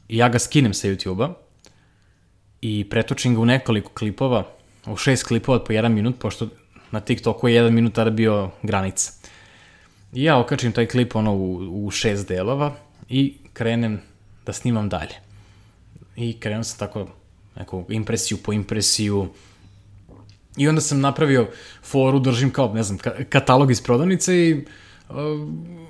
I 0.09 0.17
ja 0.17 0.29
ga 0.29 0.39
skinem 0.39 0.75
sa 0.75 0.89
YouTube-a 0.89 1.35
i 2.61 2.89
pretočim 2.91 3.35
ga 3.35 3.41
u 3.41 3.47
nekoliko 3.47 3.93
klipova, 3.93 4.47
u 4.87 4.97
šest 4.97 5.27
klipova 5.27 5.65
po 5.65 5.73
jedan 5.73 5.93
minut, 5.93 6.19
pošto 6.19 6.49
na 6.91 7.01
TikToku 7.01 7.49
je 7.49 7.55
jedan 7.55 7.75
minut 7.75 7.95
tada 7.95 8.11
bio 8.11 8.51
granica. 8.63 9.13
I 10.13 10.25
ja 10.25 10.39
okačim 10.39 10.73
taj 10.73 10.87
klip 10.87 11.17
ono 11.17 11.35
u, 11.35 11.85
u 11.87 11.91
šest 11.91 12.29
delova 12.29 12.75
i 13.09 13.35
krenem 13.53 14.01
da 14.47 14.53
snimam 14.53 14.89
dalje. 14.89 15.15
I 16.17 16.41
krenuo 16.41 16.65
sam 16.65 16.79
tako 16.79 17.07
neku 17.57 17.85
impresiju 17.89 18.39
po 18.45 18.53
impresiju. 18.53 19.29
I 20.57 20.69
onda 20.69 20.81
sam 20.81 21.01
napravio 21.01 21.49
foru, 21.83 22.19
držim 22.19 22.51
kao, 22.51 22.75
ne 22.75 22.83
znam, 22.83 22.99
katalog 23.29 23.71
iz 23.71 23.83
prodavnice 23.83 24.35
i 24.37 24.65
uh, 25.09 25.17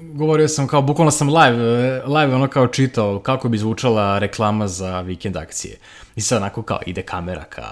govorio 0.01 0.49
sam 0.49 0.67
kao, 0.67 0.83
bukvalno 0.83 1.11
sam 1.11 1.29
live, 1.29 2.03
live 2.07 2.35
ono 2.35 2.49
kao 2.49 2.67
čitao 2.67 3.21
kako 3.21 3.49
bi 3.49 3.59
zvučala 3.59 4.19
reklama 4.19 4.69
za 4.69 5.01
vikend 5.01 5.37
akcije. 5.37 5.77
I 6.17 6.21
sad 6.21 6.37
onako 6.43 6.63
kao 6.63 6.81
ide 6.87 7.03
kamera 7.03 7.45
ka 7.45 7.67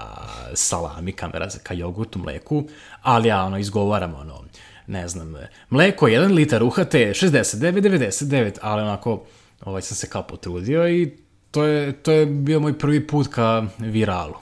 salami, 0.53 1.11
kamera 1.11 1.47
ka 1.63 1.73
jogurtu, 1.73 2.19
mleku, 2.19 2.63
ali 3.01 3.27
ja 3.27 3.43
ono 3.43 3.57
izgovaram 3.57 4.15
ono, 4.15 4.43
ne 4.87 5.07
znam, 5.07 5.35
mleko 5.69 6.07
1 6.07 6.33
litar 6.33 6.63
UHT 6.63 6.93
69,99, 6.93 8.57
ali 8.61 8.81
onako, 8.81 9.23
ovaj 9.61 9.81
sam 9.81 9.95
se 9.95 10.09
kao 10.09 10.23
potrudio 10.23 10.89
i 10.89 11.11
to 11.51 11.63
je, 11.63 11.93
to 11.93 12.11
je 12.11 12.25
bio 12.25 12.59
moj 12.59 12.77
prvi 12.77 13.07
put 13.07 13.27
ka 13.27 13.65
viralu. 13.79 14.33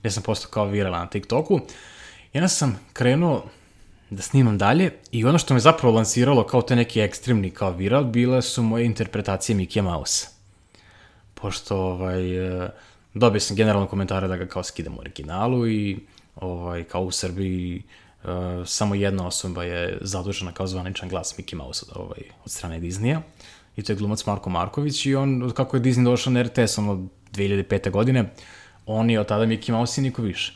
Gde 0.00 0.10
sam 0.10 0.22
postao 0.22 0.50
kao 0.50 0.64
viral 0.64 0.92
na 0.92 1.06
TikToku. 1.06 1.60
I 2.32 2.48
sam 2.48 2.80
krenuo 2.92 3.44
da 4.10 4.22
snimam 4.22 4.58
dalje 4.58 4.92
i 5.12 5.24
ono 5.24 5.38
što 5.38 5.54
me 5.54 5.60
zapravo 5.60 5.94
lansiralo 5.94 6.46
kao 6.46 6.62
te 6.62 6.76
neki 6.76 7.00
ekstremni 7.00 7.50
kao 7.50 7.70
viral, 7.70 8.04
bile 8.04 8.42
su 8.42 8.62
moje 8.62 8.84
interpretacije 8.84 9.56
Mickey 9.56 9.82
Mouse. 9.82 10.28
Pošto 11.34 11.76
ovaj, 11.76 12.22
dobio 13.14 13.40
sam 13.40 13.56
generalno 13.56 13.86
komentare 13.86 14.28
da 14.28 14.36
ga 14.36 14.46
kao 14.46 14.62
skidam 14.62 14.96
u 14.96 15.00
originalu 15.00 15.68
i 15.68 15.98
ovaj, 16.36 16.84
kao 16.84 17.02
u 17.02 17.10
Srbiji 17.10 17.82
uh, 18.24 18.30
samo 18.66 18.94
jedna 18.94 19.26
osoba 19.26 19.64
je 19.64 19.98
zadužena 20.00 20.52
kao 20.52 20.66
zvaničan 20.66 21.08
glas 21.08 21.34
Mickey 21.38 21.54
Mouse 21.54 21.86
ovaj, 21.94 22.20
od 22.44 22.50
strane 22.50 22.80
Disneya 22.80 23.20
i 23.76 23.82
to 23.82 23.92
je 23.92 23.96
glumac 23.96 24.26
Marko 24.26 24.50
Marković 24.50 25.06
i 25.06 25.14
on, 25.14 25.52
kako 25.56 25.76
je 25.76 25.82
Disney 25.82 26.04
došao 26.04 26.32
na 26.32 26.42
RTS 26.42 26.78
ono 26.78 27.08
2005. 27.32 27.90
godine, 27.90 28.30
on 28.86 29.10
je 29.10 29.20
od 29.20 29.26
tada 29.26 29.44
Mickey 29.44 29.72
Mouse 29.72 30.00
i 30.00 30.04
niko 30.04 30.22
više. 30.22 30.54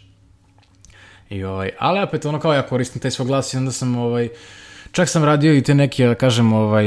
I 1.31 1.45
ovaj, 1.45 1.71
ali 1.79 2.03
opet 2.03 2.27
ono 2.27 2.41
kao 2.41 2.53
ja 2.53 2.67
koristim 2.67 3.03
taj 3.03 3.11
svoj 3.11 3.27
glas 3.27 3.55
i 3.55 3.57
onda 3.57 3.73
sam 3.73 3.97
ovaj, 3.97 4.29
čak 4.93 5.09
sam 5.09 5.25
radio 5.25 5.55
i 5.55 5.63
te 5.63 5.75
neke, 5.75 6.07
da 6.07 6.15
kažem, 6.15 6.53
ovaj, 6.53 6.87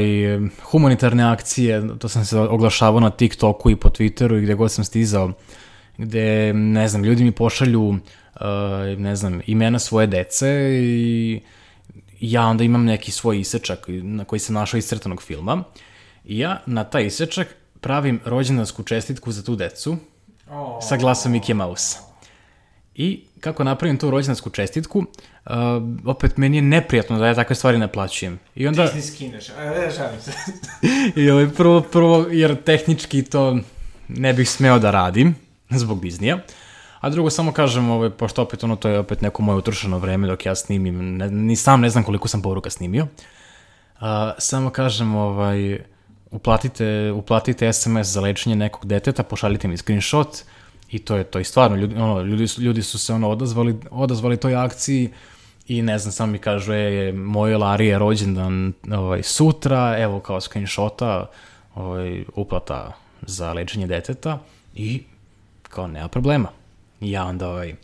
humanitarne 0.62 1.24
akcije, 1.24 1.82
to 1.98 2.08
sam 2.08 2.24
se 2.24 2.38
oglašavao 2.38 3.00
na 3.00 3.10
TikToku 3.10 3.70
i 3.70 3.76
po 3.76 3.88
Twitteru 3.88 4.38
i 4.38 4.42
gde 4.42 4.54
god 4.54 4.72
sam 4.72 4.84
stizao, 4.84 5.32
gde, 5.98 6.52
ne 6.52 6.88
znam, 6.88 7.04
ljudi 7.04 7.24
mi 7.24 7.32
pošalju, 7.32 7.98
uh, 8.40 8.98
ne 8.98 9.16
znam, 9.16 9.40
imena 9.46 9.78
svoje 9.78 10.06
dece 10.06 10.48
i 10.82 11.40
ja 12.20 12.46
onda 12.46 12.64
imam 12.64 12.84
neki 12.84 13.10
svoj 13.10 13.40
isečak 13.40 13.84
na 13.88 14.24
koji 14.24 14.38
sam 14.38 14.54
našao 14.54 14.78
iscrtanog 14.78 15.22
filma 15.22 15.64
i 16.24 16.38
ja 16.38 16.62
na 16.66 16.84
taj 16.84 17.06
isečak 17.06 17.48
pravim 17.80 18.20
rođendansku 18.24 18.82
čestitku 18.82 19.32
za 19.32 19.44
tu 19.44 19.56
decu 19.56 19.96
oh. 20.50 20.78
sa 20.88 20.96
glasom 20.96 21.32
Mickey 21.32 21.54
Mouse. 21.54 21.98
I 22.94 23.24
kako 23.40 23.64
napravim 23.64 23.98
tu 23.98 24.10
rođendansku 24.10 24.50
čestitku, 24.50 24.98
uh, 24.98 25.54
opet 26.06 26.36
meni 26.36 26.56
je 26.56 26.62
neprijatno 26.62 27.18
da 27.18 27.26
ja 27.26 27.34
takve 27.34 27.56
stvari 27.56 27.78
naplaćujem. 27.78 28.38
I 28.54 28.66
onda... 28.66 28.88
Ti 28.88 29.02
skineš, 29.02 29.48
a 29.48 29.64
ne 29.64 29.90
žalim 29.90 30.20
se. 30.20 30.32
I 31.22 31.30
ovaj, 31.30 31.48
prvo, 31.48 31.80
prvo, 31.80 32.26
jer 32.30 32.62
tehnički 32.62 33.22
to 33.22 33.58
ne 34.08 34.32
bih 34.32 34.50
smeo 34.50 34.78
da 34.78 34.90
radim 34.90 35.34
zbog 35.70 36.00
Disneya. 36.00 36.38
A 37.00 37.10
drugo, 37.10 37.30
samo 37.30 37.52
kažem, 37.52 37.90
ovaj, 37.90 38.10
pošto 38.10 38.42
opet 38.42 38.64
ono, 38.64 38.76
to 38.76 38.88
je 38.88 38.98
opet 38.98 39.22
neko 39.22 39.42
moje 39.42 39.56
utrošeno 39.56 39.98
vreme 39.98 40.26
dok 40.26 40.46
ja 40.46 40.54
snimim, 40.54 41.16
ne, 41.16 41.30
ni 41.30 41.56
sam 41.56 41.80
ne 41.80 41.90
znam 41.90 42.04
koliko 42.04 42.28
sam 42.28 42.42
poruka 42.42 42.70
snimio. 42.70 43.06
Uh, 44.00 44.06
samo 44.38 44.70
kažem, 44.70 45.14
ovaj, 45.14 45.78
uplatite, 46.30 47.12
uplatite 47.12 47.72
SMS 47.72 48.06
za 48.06 48.20
lečenje 48.20 48.56
nekog 48.56 48.86
deteta, 48.86 49.22
pošaljite 49.22 49.68
mi 49.68 49.76
screenshot, 49.76 50.44
I 50.90 50.98
to 50.98 51.16
je 51.16 51.24
to. 51.24 51.38
I 51.38 51.44
stvarno, 51.44 51.76
ljudi, 51.76 51.94
ono, 51.94 52.22
ljudi, 52.22 52.48
su, 52.48 52.62
ljudi 52.62 52.82
su 52.82 52.98
se 52.98 53.12
ono 53.12 53.30
odazvali, 53.30 53.76
odazvali 53.90 54.36
toj 54.36 54.56
akciji 54.56 55.10
i 55.66 55.82
ne 55.82 55.98
znam, 55.98 56.12
samo 56.12 56.32
mi 56.32 56.38
kažu, 56.38 56.72
je, 56.72 57.12
moj 57.12 57.54
Lari 57.54 57.86
je 57.86 57.98
rođendan 57.98 58.72
ovaj, 58.92 59.22
sutra, 59.22 59.96
evo 59.98 60.20
kao 60.20 60.40
screenshota, 60.40 61.30
ovaj, 61.74 62.24
uplata 62.34 62.92
za 63.22 63.52
lečenje 63.52 63.86
deteta 63.86 64.38
i 64.74 65.02
kao 65.62 65.86
nema 65.86 66.08
problema. 66.08 66.48
I 67.00 67.10
ja 67.10 67.24
onda 67.24 67.48
ovaj, 67.48 67.74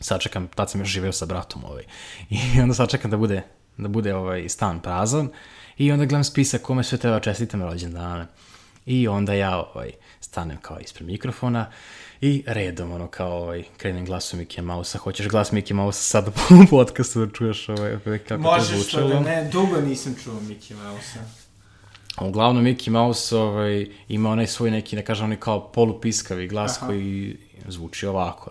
sačekam, 0.00 0.48
tad 0.48 0.70
sam 0.70 0.80
još 0.80 0.88
živeo 0.88 1.12
sa 1.12 1.26
bratom 1.26 1.64
ovaj, 1.64 1.84
i 2.30 2.38
onda 2.62 2.74
sačekam 2.74 3.10
da 3.10 3.16
bude, 3.16 3.42
da 3.76 3.88
bude 3.88 4.14
ovaj, 4.14 4.48
stan 4.48 4.80
prazan 4.80 5.28
i 5.78 5.92
onda 5.92 6.04
gledam 6.04 6.24
spisak 6.24 6.62
kome 6.62 6.84
sve 6.84 6.98
treba 6.98 7.20
čestitam 7.20 7.62
rođendane. 7.62 8.26
I 8.86 9.08
onda 9.08 9.32
ja 9.32 9.56
ovaj, 9.56 9.90
stanem 10.20 10.56
kao 10.62 10.78
ispred 10.80 11.06
mikrofona 11.06 11.70
I 12.20 12.42
redom, 12.46 12.92
ono, 12.92 13.06
kao, 13.06 13.32
ovaj, 13.32 13.64
krenem 13.76 14.04
glasom 14.04 14.40
Mickey 14.40 14.62
Mouse-a. 14.62 14.98
Hoćeš 14.98 15.28
glas 15.28 15.52
Mickey 15.52 15.72
Mouse-a 15.72 16.02
sad 16.02 16.28
u 16.28 16.66
podcastu 16.70 17.26
da 17.26 17.32
čuješ 17.32 17.68
ovaj, 17.68 17.98
kako 18.28 18.42
Možeš 18.42 18.68
to 18.68 18.74
zvučalo? 18.74 19.08
Možeš 19.08 19.18
to 19.18 19.24
da 19.24 19.30
ne, 19.30 19.50
dugo 19.50 19.80
nisam 19.80 20.14
čuo 20.24 20.34
Mickey 20.34 20.74
Mouse-a. 20.74 21.24
Uglavnom, 22.24 22.64
Mickey 22.64 22.90
Mouse 22.90 23.36
ovaj, 23.36 23.86
ima 24.08 24.30
onaj 24.30 24.46
svoj 24.46 24.70
neki, 24.70 24.96
da 24.96 25.02
kažem, 25.02 25.24
onaj 25.24 25.40
kao 25.40 25.72
polupiskavi 25.72 26.48
glas 26.48 26.76
Aha. 26.78 26.86
koji 26.86 27.36
zvuči 27.68 28.06
ovako. 28.06 28.50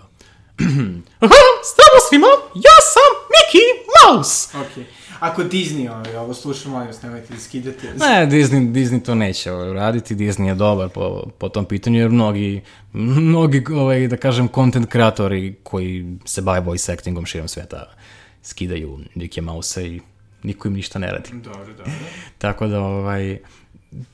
Zdravo 1.71 1.97
svima, 2.09 2.27
ja 2.55 2.77
sam 2.93 3.09
Mickey 3.33 3.67
Mouse! 3.95 4.57
Okej. 4.57 4.83
Okay. 4.83 5.03
Ako 5.19 5.43
Disney 5.43 5.91
ovaj, 5.91 6.15
ovo 6.15 6.33
sluša, 6.33 6.69
molim 6.69 6.87
vas, 6.87 7.01
nemojte 7.01 7.33
da 7.33 7.39
skidate. 7.39 7.93
Ne, 7.97 8.27
Disney, 8.31 8.71
Disney 8.71 9.05
to 9.05 9.15
neće 9.15 9.51
ovaj, 9.51 9.73
raditi, 9.73 10.15
Disney 10.15 10.47
je 10.47 10.55
dobar 10.55 10.89
po, 10.89 11.23
po 11.37 11.49
tom 11.49 11.65
pitanju, 11.65 11.99
jer 11.99 12.09
mnogi, 12.09 12.61
mnogi, 12.93 13.63
ovaj, 13.75 14.07
da 14.07 14.17
kažem, 14.17 14.49
content 14.55 14.89
kreatori 14.89 15.55
koji 15.63 16.17
se 16.25 16.41
bave 16.41 16.59
voice 16.59 16.93
actingom 16.93 17.25
širom 17.25 17.47
sveta 17.47 17.93
skidaju 18.41 18.99
Mickey 19.15 19.41
Mouse 19.41 19.87
i 19.87 20.01
niko 20.43 20.67
im 20.67 20.73
ništa 20.73 20.99
ne 20.99 21.11
radi. 21.11 21.29
Dobro, 21.33 21.73
dobro. 21.77 21.91
Tako 22.37 22.67
da, 22.67 22.79
ovaj, 22.79 23.37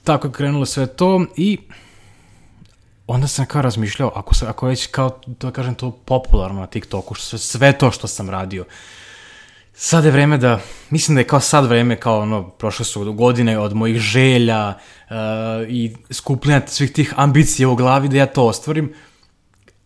tako 0.04 0.28
je 0.28 0.34
krenulo 0.34 0.66
sve 0.66 0.88
to 0.88 1.26
i 1.38 1.58
onda 3.12 3.28
sam 3.28 3.46
kao 3.46 3.62
razmišljao, 3.62 4.12
ako, 4.16 4.36
se, 4.36 4.46
ako 4.48 4.68
već 4.68 4.88
kao, 4.88 5.20
da 5.28 5.52
kažem, 5.52 5.76
to 5.76 5.92
popularno 5.92 6.60
na 6.60 6.68
TikToku, 6.68 7.16
sve, 7.16 7.40
sve 7.40 7.78
to 7.78 7.92
što 7.92 8.08
sam 8.08 8.30
radio, 8.30 8.66
sad 9.74 10.06
je 10.06 10.12
vreme 10.12 10.38
da, 10.38 10.60
mislim 10.90 11.16
da 11.16 11.22
je 11.22 11.28
kao 11.28 11.40
sad 11.40 11.66
vreme, 11.66 12.00
kao 12.00 12.20
ono, 12.20 12.50
prošle 12.50 12.86
su 12.86 13.14
godine 13.14 13.60
od 13.60 13.74
mojih 13.74 14.00
želja 14.00 14.68
uh, 14.70 15.16
i 15.70 15.96
skupljenja 16.12 16.62
svih 16.68 16.92
tih 16.92 17.14
ambicija 17.18 17.70
u 17.70 17.76
glavi 17.76 18.08
da 18.08 18.18
ja 18.18 18.26
to 18.26 18.46
ostvarim. 18.46 18.94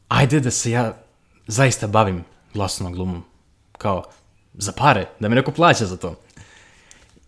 Ajde 0.07 0.39
da 0.39 0.51
se 0.51 0.71
ja 0.71 0.93
zaista 1.47 1.87
bavim 1.87 2.23
glasnom 2.53 2.93
glumom. 2.93 3.23
Kao, 3.77 4.03
za 4.53 4.71
pare, 4.71 5.07
da 5.19 5.29
me 5.29 5.35
neko 5.35 5.51
plaća 5.51 5.85
za 5.85 5.97
to. 5.97 6.15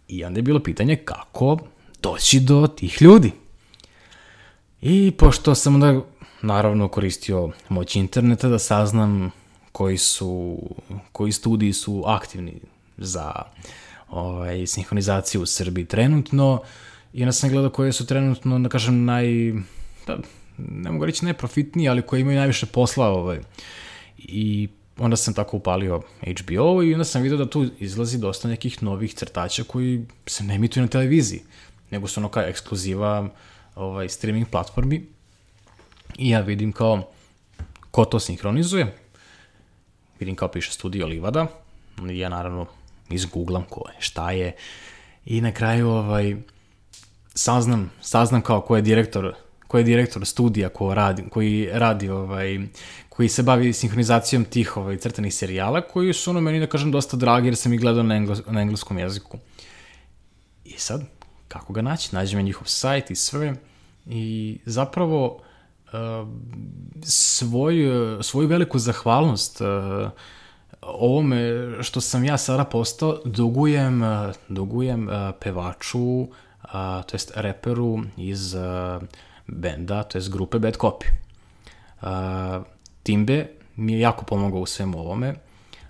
I 0.08 0.26
onda 0.26 0.38
je 0.38 0.44
bilo 0.44 0.60
pitanje 0.60 0.96
kako 0.96 1.58
doći 2.02 2.40
do 2.40 2.68
tih 2.68 3.02
ljudi. 3.02 3.45
I 4.82 5.12
pošto 5.18 5.56
sam 5.56 5.76
onda, 5.76 6.02
naravno, 6.42 6.88
koristio 6.88 7.50
moć 7.70 7.96
interneta 7.96 8.50
da 8.50 8.60
saznam 8.60 9.32
koji 9.72 9.98
su, 9.98 10.60
koji 11.12 11.32
studiji 11.32 11.74
su 11.74 12.04
aktivni 12.06 12.60
za 12.98 13.34
ovaj, 14.10 14.68
sinhronizaciju 14.68 15.42
u 15.42 15.46
Srbiji 15.46 15.86
trenutno 15.86 16.62
i 17.14 17.22
onda 17.22 17.32
sam 17.32 17.50
gledao 17.50 17.70
koje 17.70 17.92
su 17.92 18.06
trenutno, 18.06 18.60
da 18.60 18.70
kažem, 18.70 19.06
naj, 19.06 19.28
da, 20.08 20.18
ne 20.58 20.92
mogu 20.92 21.06
reći 21.06 21.26
najprofitniji, 21.26 21.90
ali 21.90 22.02
koji 22.02 22.22
imaju 22.22 22.38
najviše 22.38 22.66
posla 22.66 23.08
ovaj. 23.08 23.40
i 24.18 24.68
onda 24.98 25.16
sam 25.16 25.34
tako 25.34 25.58
upalio 25.58 26.02
HBO 26.22 26.84
i 26.84 26.94
onda 26.94 27.04
sam 27.04 27.22
vidio 27.22 27.38
da 27.38 27.50
tu 27.50 27.66
izlazi 27.80 28.18
dosta 28.18 28.48
nekih 28.48 28.84
novih 28.84 29.14
crtača 29.14 29.64
koji 29.64 30.06
se 30.26 30.44
ne 30.44 30.56
emituju 30.56 30.84
na 30.84 30.88
televiziji, 30.88 31.42
nego 31.92 32.08
su 32.08 32.20
ono 32.20 32.30
kao 32.30 32.44
ekskluziva 32.44 33.30
ovaj, 33.76 34.10
streaming 34.10 34.48
platformi 34.50 35.06
i 36.18 36.30
ja 36.30 36.40
vidim 36.40 36.72
kao 36.72 37.10
ko 37.92 38.06
to 38.06 38.20
sinhronizuje, 38.20 38.96
vidim 40.20 40.36
kao 40.36 40.48
piše 40.48 40.72
studio 40.72 41.08
Livada, 41.08 41.48
ja 42.12 42.30
naravno 42.30 42.66
izgooglam 43.10 43.64
ko 43.70 43.84
je, 43.90 43.96
šta 44.00 44.32
je, 44.32 44.56
i 45.26 45.42
na 45.42 45.52
kraju 45.52 45.90
ovaj, 45.90 46.36
saznam, 47.34 47.92
saznam 48.02 48.42
kao 48.42 48.62
ko 48.62 48.76
je 48.76 48.82
direktor 48.82 49.36
ko 49.68 49.78
je 49.78 49.84
direktor 49.84 50.26
studija 50.26 50.70
ko 50.70 50.94
radi, 50.94 51.24
koji 51.30 51.70
radi 51.74 52.10
ovaj, 52.10 52.60
koji 53.10 53.30
se 53.30 53.44
bavi 53.44 53.74
sinhronizacijom 53.74 54.46
tih 54.46 54.78
ovaj, 54.78 54.98
crtanih 54.98 55.34
serijala, 55.34 55.82
koji 55.82 56.14
su 56.14 56.30
ono 56.30 56.42
meni, 56.42 56.60
da 56.60 56.68
kažem, 56.68 56.92
dosta 56.92 57.18
dragi 57.18 57.48
jer 57.48 57.56
sam 57.56 57.74
ih 57.74 57.80
gledao 57.80 58.04
na, 58.04 58.16
engles, 58.16 58.42
na 58.48 58.62
engleskom 58.62 58.98
jeziku. 59.00 59.38
I 60.66 60.74
sad, 60.78 61.04
kako 61.48 61.74
ga 61.74 61.82
naći? 61.82 62.16
Nađem 62.16 62.42
njihov 62.42 62.68
sajt 62.68 63.12
i 63.12 63.16
sve. 63.16 63.56
I 64.06 64.58
zapravo, 64.66 65.40
svoju, 67.04 68.24
svoju 68.24 68.48
veliku 68.48 68.80
zahvalnost 68.80 69.62
uh, 69.62 70.10
ovome 70.82 71.70
što 71.84 72.02
sam 72.02 72.24
ja 72.24 72.38
sada 72.38 72.64
postao 72.64 73.20
dugujem, 73.26 74.02
uh, 74.02 74.36
dugujem 74.48 75.08
uh, 75.08 75.14
pevaču, 75.42 76.20
uh, 76.20 76.30
to 77.08 77.14
jest 77.14 77.32
reperu 77.36 78.00
iz 78.18 78.54
uh, 78.54 79.04
benda, 79.48 80.04
to 80.04 80.18
jest 80.18 80.32
grupe 80.32 80.60
Bad 80.60 80.78
Copy. 80.78 81.06
Uh, 82.02 82.66
Timbe 83.04 83.48
mi 83.76 83.94
je 83.94 84.00
jako 84.00 84.26
pomogao 84.26 84.60
u 84.60 84.66
svem 84.66 84.96
ovome, 84.96 85.36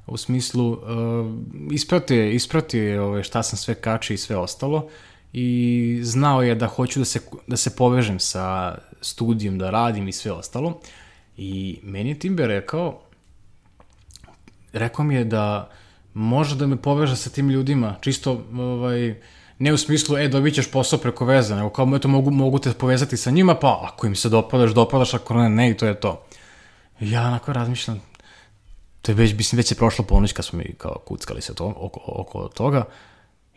u 0.07 0.17
smislu 0.17 0.71
uh, 0.71 0.79
isprati, 1.71 2.29
isprati 2.29 2.97
ove, 2.97 3.23
šta 3.23 3.43
sam 3.43 3.57
sve 3.57 3.75
kači 3.75 4.13
i 4.13 4.17
sve 4.17 4.37
ostalo 4.37 4.89
i 5.37 5.99
znao 6.03 6.43
je 6.43 6.55
da 6.55 6.67
hoću 6.67 6.99
da 6.99 7.05
se, 7.05 7.19
da 7.47 7.57
se 7.57 7.75
povežem 7.75 8.19
sa 8.19 8.77
studijom, 9.01 9.57
da 9.57 9.69
radim 9.69 10.07
i 10.07 10.11
sve 10.11 10.31
ostalo. 10.31 10.79
I 11.37 11.79
meni 11.83 12.09
je 12.09 12.19
Timber 12.19 12.47
rekao, 12.47 13.01
rekao 14.73 15.05
mi 15.05 15.15
je 15.15 15.25
da 15.25 15.69
može 16.13 16.55
da 16.55 16.67
me 16.67 16.77
poveže 16.77 17.15
sa 17.15 17.29
tim 17.29 17.49
ljudima, 17.49 17.95
čisto, 18.01 18.45
ovaj, 18.53 19.15
ne 19.59 19.73
u 19.73 19.77
smislu, 19.77 20.17
e, 20.17 20.27
dobit 20.27 20.55
ćeš 20.55 20.71
posao 20.71 20.99
preko 20.99 21.25
veze, 21.25 21.55
nego 21.55 21.69
kao, 21.69 21.95
eto, 21.95 22.07
mogu, 22.07 22.31
mogu 22.31 22.59
te 22.59 22.73
povezati 22.73 23.17
sa 23.17 23.31
njima, 23.31 23.55
pa 23.55 23.89
ako 23.91 24.07
im 24.07 24.15
se 24.15 24.29
dopadaš, 24.29 24.71
dopadaš, 24.71 25.13
ako 25.13 25.33
ne, 25.33 25.49
ne, 25.49 25.69
i 25.69 25.77
to 25.77 25.85
je 25.85 25.99
to. 25.99 26.25
Ja 26.99 27.27
onako 27.27 27.53
razmišljam, 27.53 28.01
to 29.01 29.11
je 29.11 29.15
već, 29.15 29.33
mislim, 29.33 29.57
već 29.57 29.71
je 29.71 29.75
prošla 29.75 30.05
ponoć 30.05 30.33
kad 30.33 30.45
smo 30.45 30.59
mi 30.59 30.73
kao 30.77 31.01
kuckali 31.05 31.41
se 31.41 31.55
to, 31.55 31.73
oko, 31.77 31.99
oko 32.05 32.47
toga. 32.47 32.85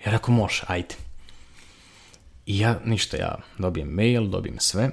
Ja 0.06 0.12
rekao, 0.12 0.34
može, 0.34 0.62
ajde. 0.66 1.07
I 2.48 2.58
ja, 2.58 2.78
ništa, 2.84 3.16
ja 3.16 3.34
dobijem 3.58 3.88
mail, 3.88 4.26
dobijem 4.26 4.56
sve. 4.58 4.90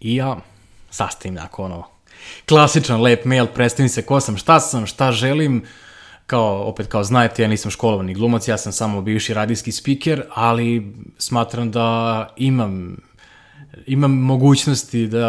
I 0.00 0.16
ja 0.16 0.36
sastavim 0.90 1.36
jako 1.36 1.64
ono, 1.64 1.84
klasičan 2.48 3.00
lep 3.00 3.24
mail, 3.24 3.46
predstavim 3.46 3.88
se 3.88 4.02
ko 4.02 4.20
sam, 4.20 4.36
šta 4.36 4.60
sam, 4.60 4.86
šta 4.86 5.12
želim, 5.12 5.64
kao, 6.26 6.62
opet 6.68 6.86
kao 6.86 7.04
znajte, 7.04 7.42
ja 7.42 7.48
nisam 7.48 7.70
školovani 7.70 8.14
glumac, 8.14 8.48
ja 8.48 8.58
sam 8.58 8.72
samo 8.72 9.02
bivši 9.02 9.34
radijski 9.34 9.72
speaker, 9.72 10.22
ali 10.34 10.94
smatram 11.18 11.70
da 11.70 12.28
imam 12.36 12.96
imam 13.86 14.12
mogućnosti 14.12 15.06
da 15.06 15.28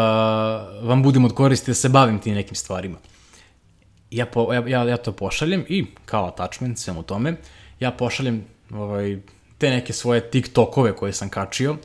vam 0.82 1.02
budem 1.02 1.24
od 1.24 1.34
koristi 1.34 1.70
da 1.70 1.74
se 1.74 1.88
bavim 1.88 2.18
tim 2.18 2.34
nekim 2.34 2.54
stvarima. 2.54 2.98
Ja, 4.10 4.26
po, 4.26 4.52
ja, 4.52 4.84
ja, 4.84 4.96
to 4.96 5.12
pošaljem 5.12 5.64
i 5.68 5.86
kao 6.04 6.26
attachment 6.26 6.78
svem 6.78 6.96
u 6.96 7.02
tome, 7.02 7.36
ja 7.80 7.90
pošaljem 7.90 8.44
ovaj, 8.70 9.18
te 9.58 9.70
neke 9.70 9.92
svoje 9.92 10.30
TikTokove 10.30 10.96
koje 10.96 11.12
sam 11.12 11.28
kačio, 11.28 11.76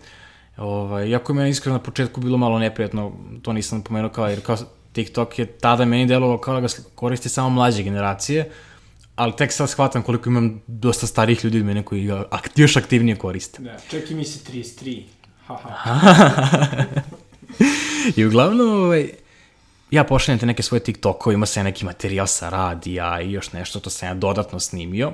ovaj, 0.58 1.08
iako 1.08 1.32
je 1.32 1.36
meni 1.36 1.50
iskreno 1.50 1.78
na 1.78 1.84
početku 1.84 2.22
bilo 2.22 2.38
malo 2.38 2.60
neprijatno, 2.60 3.12
to 3.42 3.54
nisam 3.54 3.82
pomenuo 3.82 4.10
kao, 4.10 4.28
jer 4.28 4.42
kao 4.42 4.58
TikTok 4.94 5.40
je 5.40 5.46
tada 5.46 5.86
meni 5.86 6.06
delovao 6.06 6.38
kao 6.38 6.54
da 6.54 6.62
ga 6.62 6.68
koristi 6.96 7.30
samo 7.30 7.50
mlađe 7.50 7.84
generacije, 7.84 8.52
ali 9.16 9.36
tek 9.36 9.52
sad 9.52 9.70
shvatam 9.70 10.04
koliko 10.04 10.30
imam 10.30 10.62
dosta 10.68 11.08
starih 11.08 11.46
ljudi 11.46 11.60
od 11.60 11.66
mene 11.66 11.84
koji 11.84 12.06
ga 12.06 12.26
ak, 12.30 12.50
još 12.56 12.78
aktivnije 12.78 13.16
koriste. 13.16 13.62
Da, 13.62 13.78
čak 13.90 14.12
i 14.12 14.16
mi 14.16 14.26
se 14.26 14.52
33. 14.52 15.04
I 18.18 18.26
uglavnom, 18.26 18.70
ovaj, 18.70 19.10
ja 19.92 20.04
pošaljem 20.04 20.40
te 20.40 20.46
neke 20.46 20.64
svoje 20.64 20.84
TikTokove, 20.84 21.34
ima 21.34 21.46
se 21.46 21.64
neki 21.64 21.86
materijal 21.86 22.28
sa 22.28 22.50
radija 22.50 23.22
i 23.22 23.32
još 23.32 23.54
nešto, 23.54 23.80
to 23.80 23.90
sam 23.90 24.08
ja 24.08 24.14
dodatno 24.14 24.60
snimio. 24.60 25.14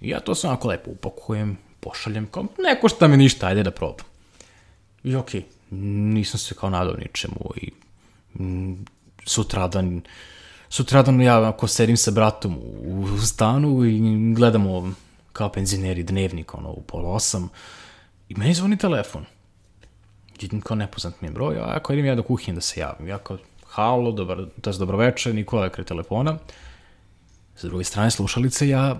I 0.00 0.08
ja 0.08 0.20
to 0.20 0.34
sam 0.34 0.50
onako 0.50 0.68
lepo 0.68 0.90
upakujem, 0.90 1.58
pošaljem, 1.86 2.26
kao 2.30 2.46
ne 2.58 2.80
košta 2.80 3.08
mi 3.08 3.16
ništa, 3.16 3.46
ajde 3.46 3.62
da 3.62 3.70
probam. 3.70 4.06
I 5.04 5.14
okej, 5.16 5.40
okay, 5.40 5.44
nisam 6.14 6.38
se 6.38 6.54
kao 6.54 6.70
nadao 6.70 6.96
ničemu 6.96 7.50
i 7.56 7.70
mm, 8.42 8.84
sutradan, 9.24 10.02
sutradan 10.68 11.20
ja 11.20 11.48
ako 11.48 11.68
sedim 11.68 11.96
sa 11.96 12.10
bratom 12.10 12.58
u, 12.58 13.06
u 13.14 13.18
stanu 13.18 13.84
i 13.84 14.00
gledamo 14.34 14.92
kao 15.32 15.48
penzioneri 15.52 16.02
dnevnik, 16.02 16.54
ono, 16.54 16.70
u 16.70 16.82
pola 16.82 17.10
osam, 17.10 17.48
i 18.28 18.34
meni 18.34 18.54
zvoni 18.54 18.78
telefon 18.78 19.24
vidim 20.40 20.60
kao 20.60 20.76
nepoznat 20.76 21.20
mi 21.20 21.28
je 21.28 21.32
broj, 21.32 21.58
a 21.58 21.72
ako 21.76 21.92
idem 21.92 22.06
ja 22.06 22.14
do 22.14 22.22
kuhinje 22.22 22.54
da 22.54 22.60
se 22.60 22.80
javim, 22.80 23.08
ja 23.08 23.18
kao, 23.18 23.38
halo, 23.66 24.12
dobar, 24.12 24.46
to 24.60 24.70
je 24.70 24.78
dobro 24.78 24.96
večer, 24.96 25.34
Nikola 25.34 25.64
je 25.64 25.70
kre 25.70 25.84
telefona, 25.84 26.38
sa 27.56 27.68
druge 27.68 27.84
strane 27.84 28.10
slušalice 28.10 28.68
ja 28.68 28.96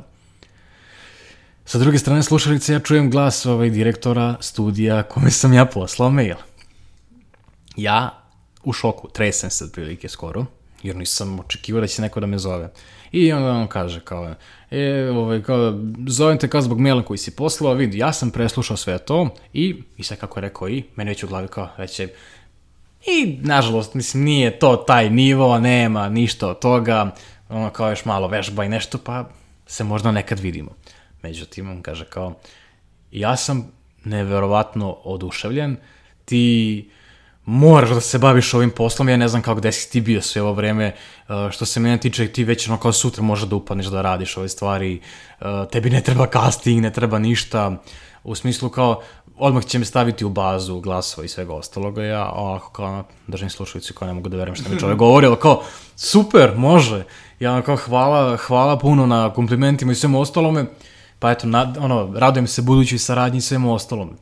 Sa 1.68 1.78
druge 1.78 1.98
strane 1.98 2.22
slušalice 2.22 2.72
ja 2.72 2.80
čujem 2.80 3.10
glas 3.10 3.46
ovaj 3.46 3.70
direktora 3.70 4.36
studija 4.40 5.02
kome 5.02 5.30
sam 5.30 5.52
ja 5.52 5.64
poslao 5.64 6.10
mail. 6.10 6.36
Ja 7.76 8.22
u 8.64 8.72
šoku, 8.72 9.08
tresem 9.08 9.50
se 9.50 9.64
otprilike 9.64 10.08
skoro, 10.08 10.46
jer 10.82 10.96
nisam 10.96 11.40
očekivao 11.40 11.80
da 11.80 11.86
će 11.86 12.02
neko 12.02 12.20
da 12.20 12.26
me 12.26 12.38
zove. 12.38 12.70
I 13.12 13.32
onda 13.32 13.50
on 13.50 13.66
kaže 13.68 14.00
kao, 14.00 14.34
e, 14.70 15.10
ovaj, 15.10 15.42
kao, 15.42 15.78
zovem 16.06 16.38
te 16.38 16.48
kao 16.48 16.62
zbog 16.62 16.80
maila 16.80 17.02
koji 17.02 17.18
si 17.18 17.36
poslao, 17.36 17.74
vidi, 17.74 17.98
ja 17.98 18.12
sam 18.12 18.30
preslušao 18.30 18.76
sve 18.76 18.98
to 18.98 19.28
i, 19.52 19.82
i 19.96 20.02
sad 20.02 20.18
kako 20.18 20.38
je 20.38 20.42
rekao 20.42 20.68
i, 20.68 20.84
meni 20.96 21.10
već 21.10 21.24
u 21.24 21.28
glavi 21.28 21.48
kao, 21.48 21.68
već 21.78 22.00
je, 22.00 22.14
i 23.06 23.38
nažalost, 23.42 23.94
mislim, 23.94 24.24
nije 24.24 24.58
to 24.58 24.76
taj 24.76 25.10
nivo, 25.10 25.58
nema 25.58 26.08
ništa 26.08 26.48
od 26.48 26.58
toga, 26.58 27.14
ono 27.48 27.70
kao 27.70 27.90
još 27.90 28.04
malo 28.04 28.28
vežba 28.28 28.64
i 28.64 28.68
nešto, 28.68 28.98
pa 28.98 29.28
se 29.66 29.84
možda 29.84 30.12
nekad 30.12 30.38
vidimo. 30.38 30.70
Međutim, 31.26 31.70
on 31.70 31.82
kaže 31.82 32.04
kao, 32.04 32.34
ja 33.10 33.36
sam 33.36 33.72
neverovatno 34.04 34.92
oduševljen, 35.04 35.76
ti 36.24 36.90
moraš 37.44 37.90
da 37.90 38.00
se 38.00 38.18
baviš 38.18 38.54
ovim 38.54 38.70
poslom, 38.70 39.08
ja 39.08 39.16
ne 39.16 39.28
znam 39.28 39.42
kako 39.42 39.60
gde 39.60 39.72
si 39.72 39.90
ti 39.90 40.00
bio 40.00 40.22
sve 40.22 40.42
ovo 40.42 40.52
vreme, 40.52 40.94
uh, 40.94 41.50
što 41.50 41.66
se 41.66 41.80
mene 41.80 41.98
tiče, 41.98 42.28
ti 42.28 42.44
već 42.44 42.68
ono 42.68 42.78
kao 42.78 42.92
sutra 42.92 43.22
možeš 43.22 43.48
da 43.48 43.56
upadneš 43.56 43.86
da 43.86 44.02
radiš 44.02 44.36
ove 44.36 44.48
stvari, 44.48 45.00
uh, 45.40 45.46
tebi 45.72 45.90
ne 45.90 46.00
treba 46.00 46.26
casting, 46.32 46.82
ne 46.82 46.92
treba 46.92 47.18
ništa, 47.18 47.82
u 48.24 48.34
smislu 48.34 48.68
kao, 48.68 49.02
odmah 49.36 49.64
će 49.64 49.78
me 49.78 49.84
staviti 49.84 50.24
u 50.24 50.28
bazu 50.28 50.80
glasova 50.80 51.24
i 51.24 51.28
svega 51.28 51.54
ostaloga, 51.54 52.04
ja 52.04 52.30
ovako 52.30 52.70
kao 52.70 53.04
držim 53.26 53.50
slušalicu 53.50 53.94
kao 53.94 54.08
ne 54.08 54.14
mogu 54.14 54.28
da 54.28 54.36
verujem 54.36 54.56
šta 54.56 54.70
mi 54.70 54.80
čovjek 54.80 54.98
govori, 54.98 55.26
ali 55.26 55.36
kao, 55.42 55.62
super, 55.96 56.52
može, 56.56 57.04
ja 57.40 57.62
kao 57.62 57.76
hvala, 57.76 58.36
hvala 58.36 58.78
puno 58.78 59.06
na 59.06 59.32
komplimentima 59.34 59.92
i 59.92 59.94
svemu 59.94 60.20
ostalome, 60.20 60.64
pa 61.18 61.30
eto, 61.30 61.46
nad, 61.46 61.76
ono, 61.76 62.12
radujem 62.14 62.46
se 62.46 62.62
budućoj 62.62 62.98
saradnji 62.98 63.38
i 63.38 63.40
svemu 63.40 63.74
ostalome. 63.74 64.12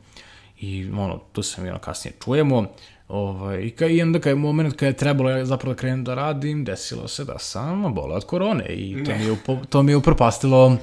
I 0.59 0.89
ono, 0.89 1.17
tu 1.31 1.43
se 1.43 1.61
mi 1.61 1.69
ono 1.69 1.79
kasnije 1.79 2.13
čujemo, 2.23 2.65
Ovaj, 3.07 3.61
i, 3.61 3.71
ka, 3.71 3.85
I 3.85 4.01
onda 4.01 4.19
kad 4.19 4.29
je 4.29 4.35
moment 4.35 4.75
kad 4.75 4.87
je 4.87 4.93
trebalo 4.93 5.29
ja 5.29 5.45
zapravo 5.45 5.73
da 5.73 5.79
krenem 5.79 6.03
da 6.03 6.15
radim, 6.15 6.65
desilo 6.65 7.07
se 7.07 7.23
da 7.23 7.39
sam 7.39 7.93
bole 7.93 8.15
od 8.15 8.25
korone 8.25 8.65
i 8.65 9.03
to 9.03 9.11
mi 9.15 9.23
je, 9.23 9.31
upo, 9.31 9.57
to 9.69 9.83
mi 9.83 9.91
je 9.91 9.95
upropastilo, 9.95 10.77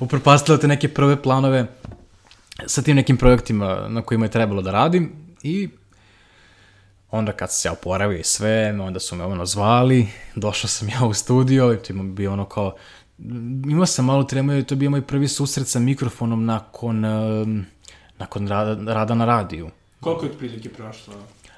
upropastilo 0.00 0.58
te 0.58 0.68
neke 0.68 0.88
prve 0.88 1.22
planove 1.22 1.66
sa 2.66 2.82
tim 2.82 2.96
nekim 2.96 3.16
projektima 3.16 3.88
na 3.88 4.02
kojima 4.02 4.24
je 4.26 4.30
trebalo 4.30 4.62
da 4.62 4.70
radim 4.70 5.12
i 5.42 5.68
onda 7.10 7.32
kad 7.32 7.52
se 7.52 7.68
ja 7.68 7.72
oporavio 7.72 8.18
i 8.18 8.24
sve, 8.24 8.80
onda 8.80 9.00
su 9.00 9.16
me 9.16 9.24
ono 9.24 9.46
zvali, 9.46 10.08
došao 10.34 10.68
sam 10.68 10.88
ja 10.88 11.06
u 11.06 11.14
studio 11.14 11.72
i 11.72 11.76
to 11.76 11.92
ima 11.92 12.02
bio 12.02 12.32
ono 12.32 12.44
kao, 12.44 12.74
imao 13.68 13.86
sam 13.86 14.04
malo 14.04 14.24
tremu, 14.24 14.62
to 14.62 14.74
je 14.74 14.76
bio 14.76 14.90
moj 14.90 15.02
prvi 15.02 15.28
susret 15.28 15.68
sa 15.68 15.78
mikrofonom 15.78 16.44
nakon, 16.44 17.04
nakon 18.18 18.48
rada, 18.48 18.92
rada 18.92 19.14
na 19.14 19.24
radiju. 19.24 19.70
Koliko 20.00 20.24
je 20.24 20.30
otprilike 20.30 20.68
prošlo? 20.68 21.14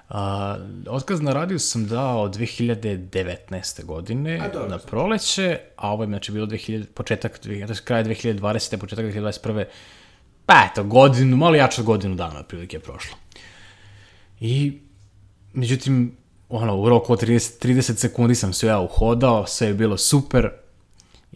A, 0.09 0.57
otkaz 0.87 1.21
na 1.21 1.33
radiju 1.33 1.59
sam 1.59 1.87
dao 1.87 2.29
2019. 2.29 3.85
godine 3.85 4.51
a, 4.55 4.69
na 4.69 4.79
proleće, 4.79 5.59
a 5.77 5.93
ovo 5.93 6.03
je 6.03 6.07
znači 6.07 6.33
bilo 6.33 6.47
2000, 6.47 6.85
početak, 6.85 7.41
kraj 7.85 8.05
2020. 8.05 8.77
početak 8.77 9.05
2021. 9.05 9.65
Pa 10.47 10.55
eto, 10.71 10.85
godinu, 10.85 11.37
malo 11.37 11.55
jače 11.55 11.81
od 11.81 11.87
godinu 11.87 12.15
dana 12.15 12.43
prilike 12.43 12.77
je 12.77 12.81
prošlo. 12.81 13.17
I, 14.41 14.79
međutim, 15.53 16.17
ono, 16.49 16.77
u 16.77 16.89
roku 16.89 17.13
od 17.13 17.23
30, 17.23 17.67
30 17.67 17.97
sekundi 17.97 18.35
sam 18.35 18.53
se 18.53 18.67
ja 18.67 18.81
uhodao, 18.81 19.47
sve 19.47 19.67
je 19.67 19.75
bilo 19.75 19.97
super, 19.97 20.51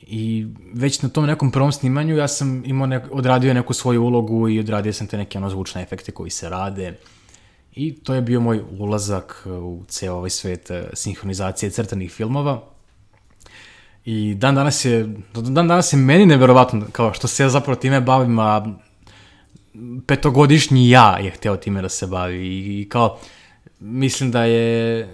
I 0.07 0.47
već 0.75 1.03
na 1.03 1.09
tom 1.09 1.27
nekom 1.27 1.51
prvom 1.51 1.73
snimanju 1.73 2.17
ja 2.17 2.29
sam 2.29 2.63
imao 2.67 2.87
nek, 2.87 3.05
odradio 3.11 3.55
neku 3.55 3.73
svoju 3.73 4.03
ulogu 4.03 4.49
i 4.49 4.61
odradio 4.61 4.93
sam 4.93 5.07
te 5.07 5.17
neke 5.17 5.39
ono 5.39 5.51
zvučne 5.51 5.83
efekte 5.83 6.13
koji 6.13 6.31
se 6.31 6.49
rade. 6.49 6.99
I 7.75 7.95
to 7.95 8.15
je 8.15 8.23
bio 8.23 8.41
moj 8.41 8.63
ulazak 8.79 9.47
u 9.47 9.83
ceo 9.89 10.15
ovaj 10.15 10.31
svet 10.31 10.71
uh, 10.71 10.77
sinhronizacije 10.93 11.71
crtanih 11.71 12.13
filmova. 12.13 12.63
I 14.05 14.35
dan 14.35 14.55
danas 14.55 14.85
je, 14.85 15.15
dan 15.35 15.69
danas 15.69 15.93
je 15.93 15.97
meni 15.97 16.27
neverovatno, 16.27 16.87
kao 16.93 17.15
što 17.15 17.29
se 17.29 17.43
ja 17.43 17.49
zapravo 17.49 17.77
time 17.77 18.01
bavim, 18.01 18.39
a 18.39 18.75
petogodišnji 20.07 20.91
ja 20.91 21.19
je 21.19 21.31
hteo 21.31 21.57
time 21.57 21.83
da 21.83 21.89
se 21.89 22.07
bavi 22.07 22.81
i 22.81 22.89
kao 22.89 23.19
mislim 23.81 24.31
da 24.31 24.45
je 24.45 25.09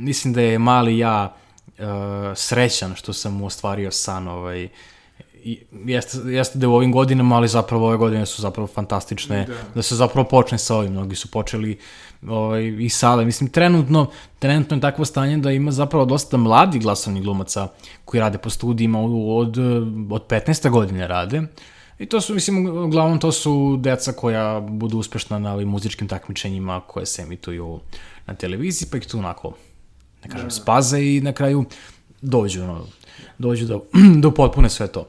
mislim 0.00 0.34
da 0.34 0.40
je 0.40 0.58
mali 0.58 0.98
ja 0.98 1.36
uh, 1.78 1.84
srećan 2.34 2.94
što 2.94 3.12
sam 3.12 3.34
mu 3.34 3.46
ostvario 3.46 3.90
san 3.90 4.28
ovaj 4.28 4.68
i 5.44 5.58
jeste, 5.84 6.18
jeste 6.18 6.58
da 6.58 6.68
u 6.68 6.74
ovim 6.74 6.92
godinama, 6.92 7.36
ali 7.36 7.48
zapravo 7.48 7.86
ove 7.86 7.96
godine 7.96 8.26
su 8.26 8.42
zapravo 8.42 8.66
fantastične, 8.66 9.46
da, 9.46 9.54
da 9.74 9.82
se 9.82 9.96
zapravo 9.96 10.28
počne 10.28 10.58
sa 10.58 10.76
ovim, 10.76 10.92
mnogi 10.92 11.16
su 11.16 11.30
počeli 11.30 11.78
ovaj, 12.28 12.76
i 12.78 12.88
sada, 12.88 13.24
mislim, 13.24 13.50
trenutno, 13.50 14.06
trenutno 14.38 14.76
je 14.76 14.80
takvo 14.80 15.04
stanje 15.04 15.36
da 15.36 15.50
ima 15.52 15.70
zapravo 15.70 16.04
dosta 16.04 16.36
mladi 16.36 16.78
glasovnih 16.78 17.22
glumaca 17.22 17.68
koji 18.04 18.20
rade 18.20 18.38
po 18.38 18.50
studijima 18.50 19.00
od, 19.00 19.58
od 20.10 20.26
15. 20.28 20.70
godine 20.70 21.08
rade, 21.08 21.42
I 21.98 22.06
to 22.06 22.20
su, 22.20 22.34
mislim, 22.34 22.66
uglavnom 22.84 23.18
to 23.18 23.32
su 23.32 23.76
deca 23.80 24.12
koja 24.12 24.60
budu 24.60 24.98
uspešna 24.98 25.38
na 25.38 25.54
ovim 25.54 25.68
muzičkim 25.68 26.08
takmičenjima 26.08 26.80
koje 26.80 27.06
se 27.06 27.22
emituju 27.22 27.80
na 28.26 28.34
televiziji, 28.34 28.88
pa 28.90 28.96
ih 28.96 29.06
tu 29.06 29.18
onako, 29.18 29.52
ne 30.24 30.30
kažem, 30.30 30.48
da, 30.48 30.54
da. 30.54 30.62
spaze 30.62 31.00
i 31.02 31.20
na 31.20 31.32
kraju 31.32 31.64
dođu, 32.22 32.62
ono, 32.62 32.86
dođu 33.38 33.66
do, 33.66 33.84
do 34.22 34.30
potpune 34.30 34.70
sve 34.70 34.86
to. 34.86 35.06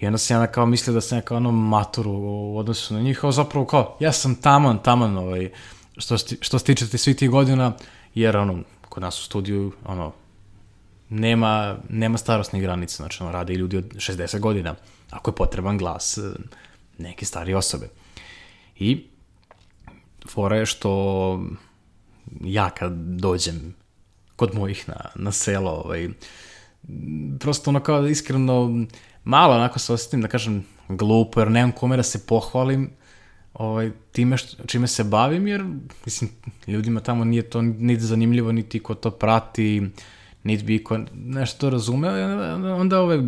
I 0.00 0.06
onda 0.06 0.18
sam 0.18 0.40
ja 0.40 0.46
kao 0.46 0.66
mislio 0.66 0.94
da 0.94 1.00
sam 1.00 1.18
ja 1.18 1.22
kao 1.22 1.36
ono 1.36 1.52
maturu 1.52 2.12
u 2.12 2.58
odnosu 2.58 2.94
na 2.94 3.00
njih, 3.00 3.24
a 3.24 3.32
zapravo 3.32 3.66
kao, 3.66 3.96
ja 4.00 4.12
sam 4.12 4.34
taman, 4.34 4.78
taman, 4.82 5.16
ovaj, 5.16 5.50
što, 5.96 6.18
sti, 6.18 6.38
što 6.40 6.58
stičete 6.58 6.98
svi 6.98 7.16
tih 7.16 7.30
godina, 7.30 7.72
jer 8.14 8.36
ono, 8.36 8.58
kod 8.88 9.02
nas 9.02 9.20
u 9.20 9.24
studiju, 9.24 9.72
ono, 9.84 10.12
nema, 11.08 11.76
nema 11.88 12.18
starostnih 12.18 12.62
granica, 12.62 12.96
znači 12.96 13.22
ono, 13.22 13.32
rade 13.32 13.52
i 13.52 13.56
ljudi 13.56 13.76
od 13.76 13.84
60 13.94 14.38
godina, 14.38 14.74
ako 15.10 15.30
je 15.30 15.34
potreban 15.34 15.78
glas 15.78 16.18
e, 16.18 16.22
neke 16.98 17.24
starije 17.24 17.56
osobe. 17.56 17.88
I 18.76 19.06
fora 20.28 20.56
je 20.56 20.66
što 20.66 21.40
ja 22.40 22.70
kad 22.70 22.92
dođem 22.92 23.74
kod 24.38 24.54
mojih 24.54 24.88
na, 24.88 25.10
na 25.14 25.32
selo, 25.32 25.70
ovaj, 25.70 26.08
prosto 27.40 27.70
ono 27.70 27.80
kao 27.80 28.06
iskreno 28.06 28.86
malo 29.24 29.54
onako 29.54 29.78
se 29.78 29.92
osjetim 29.92 30.22
da 30.22 30.28
kažem 30.28 30.64
glupo, 30.88 31.40
jer 31.40 31.50
nemam 31.50 31.72
kome 31.72 31.96
da 31.96 32.02
se 32.02 32.26
pohvalim 32.26 32.90
ovaj, 33.54 33.90
time 34.12 34.36
što, 34.36 34.66
čime 34.66 34.86
se 34.86 35.04
bavim, 35.04 35.46
jer 35.46 35.64
mislim, 36.04 36.30
ljudima 36.66 37.00
tamo 37.00 37.24
nije 37.24 37.42
to 37.42 37.62
niti 37.62 38.00
zanimljivo, 38.00 38.52
niti 38.52 38.78
ko 38.78 38.94
to 38.94 39.10
prati, 39.10 39.90
niti 40.42 40.64
bi 40.64 40.84
ko 40.84 40.98
nešto 41.14 41.70
razumeo, 41.70 42.12
onda 42.80 43.00
ove, 43.00 43.22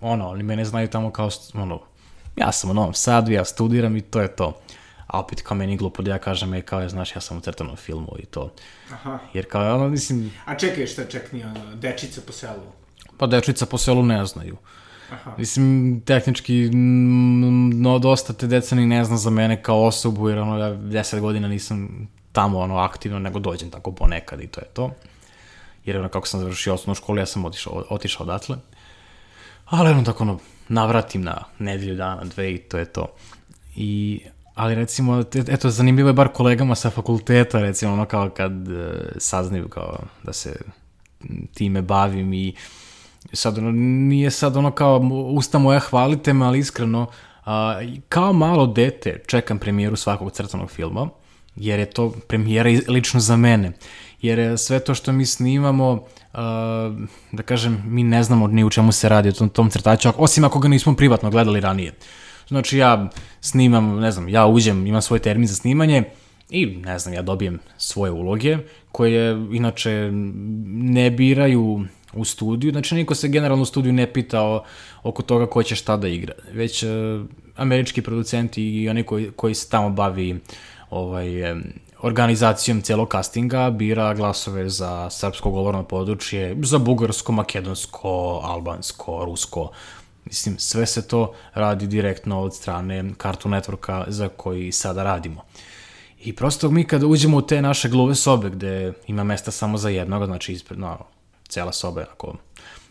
ono, 0.00 0.28
oni 0.28 0.42
mene 0.42 0.64
znaju 0.64 0.88
tamo 0.88 1.10
kao, 1.10 1.30
ono, 1.54 1.80
ja 2.36 2.52
sam 2.52 2.70
u 2.70 2.74
Novom 2.74 2.94
Sadu, 2.94 3.32
ja 3.32 3.44
studiram 3.44 3.96
i 3.96 4.00
to 4.00 4.20
je 4.20 4.36
to. 4.36 4.61
A 5.12 5.20
opet 5.20 5.42
kao 5.42 5.56
meni 5.56 5.76
glupo 5.76 6.02
da 6.02 6.10
ja 6.10 6.18
kažem, 6.18 6.54
e, 6.54 6.62
kao 6.62 6.80
je, 6.80 6.88
znaš, 6.88 7.16
ja 7.16 7.20
sam 7.20 7.36
u 7.38 7.40
crtanom 7.40 7.76
filmu 7.76 8.16
i 8.18 8.26
to. 8.26 8.54
Aha. 8.92 9.18
Jer 9.34 9.48
kao, 9.48 9.74
ono, 9.74 9.88
mislim... 9.88 10.32
A 10.44 10.54
čekaj, 10.54 10.86
šta 10.86 11.04
čekni, 11.04 11.44
ono, 11.44 11.76
dečica 11.76 12.20
po 12.26 12.32
selu? 12.32 12.72
Pa 13.18 13.26
dečica 13.26 13.66
po 13.66 13.78
selu 13.78 14.02
ne 14.02 14.26
znaju. 14.26 14.56
Aha. 15.10 15.34
Mislim, 15.38 16.00
tehnički, 16.06 16.70
no, 17.74 17.98
dosta 17.98 18.32
te 18.32 18.46
deca 18.46 18.74
ni 18.76 18.86
ne 18.86 19.04
zna 19.04 19.16
za 19.16 19.30
mene 19.30 19.62
kao 19.62 19.84
osobu, 19.84 20.28
jer 20.28 20.38
ono, 20.38 20.58
ja 20.58 20.74
deset 20.74 21.20
godina 21.20 21.48
nisam 21.48 22.08
tamo 22.32 22.58
ono 22.58 22.76
aktivno, 22.76 23.18
nego 23.18 23.38
dođem 23.38 23.70
tako 23.70 23.92
ponekad 23.92 24.40
i 24.40 24.46
to 24.46 24.60
je 24.60 24.66
to. 24.66 24.90
Jer 25.84 25.98
ono, 25.98 26.08
kako 26.08 26.26
sam 26.26 26.40
završio 26.40 26.74
osnovnu 26.74 26.94
školu, 26.94 27.18
ja 27.18 27.26
sam 27.26 27.44
otišao, 27.44 27.84
otišao 27.90 28.24
odatle. 28.24 28.56
Ali 29.64 29.90
ono, 29.90 30.02
tako 30.02 30.24
ono, 30.24 30.38
navratim 30.68 31.22
na 31.22 31.44
nedelju 31.58 31.96
dana, 31.96 32.24
dve 32.24 32.52
i 32.52 32.58
to 32.58 32.78
je 32.78 32.84
to. 32.84 33.06
I, 33.76 34.20
ali 34.54 34.74
recimo, 34.74 35.24
eto, 35.48 35.70
zanimljivo 35.70 36.08
je 36.08 36.12
bar 36.12 36.28
kolegama 36.28 36.74
sa 36.74 36.90
fakulteta, 36.90 37.60
recimo, 37.60 37.92
ono 37.92 38.04
kao 38.04 38.30
kad 38.30 38.68
e, 38.68 39.02
saznaju 39.18 39.68
kao 39.68 39.98
da 40.22 40.32
se 40.32 40.56
time 41.54 41.82
bavim 41.82 42.32
i 42.32 42.54
sad 43.32 43.58
ono, 43.58 43.70
nije 43.72 44.30
sad 44.30 44.56
ono 44.56 44.70
kao 44.70 44.98
usta 45.30 45.58
moja 45.58 45.78
hvalite 45.80 46.32
me, 46.32 46.46
ali 46.46 46.58
iskreno, 46.58 47.06
a, 47.44 47.80
kao 48.08 48.32
malo 48.32 48.66
dete 48.66 49.22
čekam 49.26 49.58
premijeru 49.58 49.96
svakog 49.96 50.32
crtanog 50.32 50.70
filma, 50.70 51.08
jer 51.56 51.80
je 51.80 51.90
to 51.90 52.12
premijera 52.28 52.70
lično 52.88 53.20
za 53.20 53.36
mene. 53.36 53.72
Jer 54.20 54.58
sve 54.58 54.80
to 54.80 54.94
što 54.94 55.12
mi 55.12 55.26
snimamo, 55.26 56.04
a, 56.32 56.96
da 57.32 57.42
kažem, 57.42 57.82
mi 57.86 58.02
ne 58.02 58.22
znamo 58.22 58.46
ni 58.46 58.64
u 58.64 58.70
čemu 58.70 58.92
se 58.92 59.08
radi 59.08 59.28
o 59.28 59.32
tom, 59.32 59.48
tom 59.48 59.70
crtaču, 59.70 60.08
osim 60.16 60.44
ako 60.44 60.58
ga 60.58 60.68
nismo 60.68 60.96
privatno 60.96 61.30
gledali 61.30 61.60
ranije. 61.60 61.92
Znači 62.48 62.78
ja 62.78 63.10
snimam, 63.40 64.00
ne 64.00 64.10
znam, 64.10 64.28
ja 64.28 64.46
uđem, 64.46 64.86
imam 64.86 65.02
svoj 65.02 65.18
termin 65.18 65.46
za 65.46 65.54
snimanje, 65.54 66.04
i 66.52 66.66
ne 66.66 66.98
znam, 66.98 67.14
ja 67.14 67.22
dobijem 67.22 67.58
svoje 67.78 68.12
uloge 68.12 68.58
koje 68.92 69.46
inače 69.52 70.10
ne 70.66 71.10
biraju 71.10 71.84
u 72.12 72.24
studiju, 72.24 72.72
znači 72.72 72.94
niko 72.94 73.14
se 73.14 73.28
generalno 73.28 73.62
u 73.62 73.66
studiju 73.66 73.92
ne 73.92 74.12
pita 74.12 74.42
o, 74.42 74.64
oko 75.02 75.22
toga 75.22 75.46
ko 75.46 75.62
će 75.62 75.76
šta 75.76 75.96
da 75.96 76.08
igra, 76.08 76.34
već 76.52 76.82
uh, 76.82 76.90
američki 77.56 78.02
producenti 78.02 78.62
i 78.62 78.88
oni 78.88 79.02
koji, 79.02 79.30
koji 79.36 79.54
se 79.54 79.68
tamo 79.68 79.90
bavi 79.90 80.40
ovaj, 80.90 81.52
um, 81.52 81.62
organizacijom 82.02 82.80
celog 82.80 83.08
castinga 83.12 83.70
bira 83.70 84.14
glasove 84.14 84.68
za 84.68 85.10
srpsko 85.10 85.50
govorno 85.50 85.82
područje, 85.84 86.56
za 86.62 86.78
bugarsko, 86.78 87.32
makedonsko, 87.32 88.40
albansko, 88.44 89.24
rusko, 89.24 89.70
Mislim, 90.24 90.58
sve 90.58 90.86
se 90.86 91.08
to 91.08 91.34
radi 91.54 91.86
direktno 91.86 92.40
od 92.40 92.56
strane 92.56 93.10
Cartoon 93.22 93.54
Networka 93.54 94.04
za 94.08 94.28
koji 94.28 94.72
sada 94.72 95.02
radimo. 95.02 95.44
I 96.24 96.36
prosto 96.36 96.70
mi 96.70 96.84
kada 96.84 97.06
uđemo 97.06 97.36
u 97.36 97.42
te 97.42 97.62
naše 97.62 97.88
gluve 97.88 98.14
sobe 98.14 98.50
gde 98.50 98.92
ima 99.06 99.24
mesta 99.24 99.50
samo 99.50 99.78
za 99.78 99.88
jednog, 99.88 100.24
znači 100.26 100.52
ispred, 100.52 100.78
no, 100.78 100.98
cela 101.48 101.72
soba 101.72 102.00
je 102.00 102.06
onako, 102.06 102.36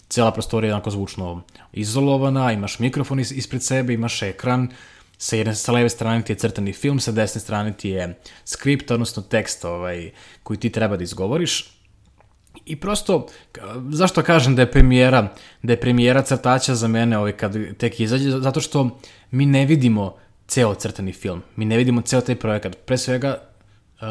cela 0.10 0.32
prostorija 0.32 0.70
je 0.70 0.74
onako 0.74 0.92
zvučno 0.92 1.42
izolovana, 1.74 2.52
imaš 2.52 2.80
mikrofon 2.80 3.20
ispred 3.20 3.64
sebe, 3.64 3.94
imaš 3.94 4.22
ekran, 4.22 4.70
sa 5.18 5.36
jedne, 5.36 5.56
sa 5.56 5.72
leve 5.72 5.90
strane 5.90 6.24
ti 6.26 6.34
je 6.34 6.38
crtani 6.38 6.74
film, 6.74 7.00
sa 7.00 7.12
desne 7.12 7.42
strane 7.42 7.74
ti 7.78 7.90
je 7.90 8.20
skript, 8.46 8.92
odnosno 8.92 9.22
tekst 9.24 9.66
ovaj, 9.66 10.12
koji 10.44 10.60
ti 10.60 10.70
treba 10.70 10.98
da 10.98 11.04
izgovoriš. 11.04 11.81
I 12.66 12.76
prosto, 12.76 13.28
zašto 13.90 14.24
kažem 14.24 14.56
da 14.56 14.62
je 14.62 14.72
premijera, 14.72 15.28
da 15.62 15.74
je 15.74 15.80
premijera 15.80 16.22
crtača 16.22 16.76
za 16.76 16.88
mene 16.88 17.18
ovaj, 17.18 17.32
kad 17.32 17.56
tek 17.78 18.00
izađe, 18.00 18.30
zato 18.30 18.62
što 18.62 19.00
mi 19.32 19.46
ne 19.46 19.66
vidimo 19.66 20.16
ceo 20.48 20.76
crtani 20.76 21.14
film, 21.14 21.42
mi 21.56 21.66
ne 21.66 21.78
vidimo 21.78 22.02
ceo 22.02 22.22
taj 22.22 22.36
projekat, 22.36 22.78
pre 22.86 22.98
svega 22.98 23.38
uh, 24.02 24.08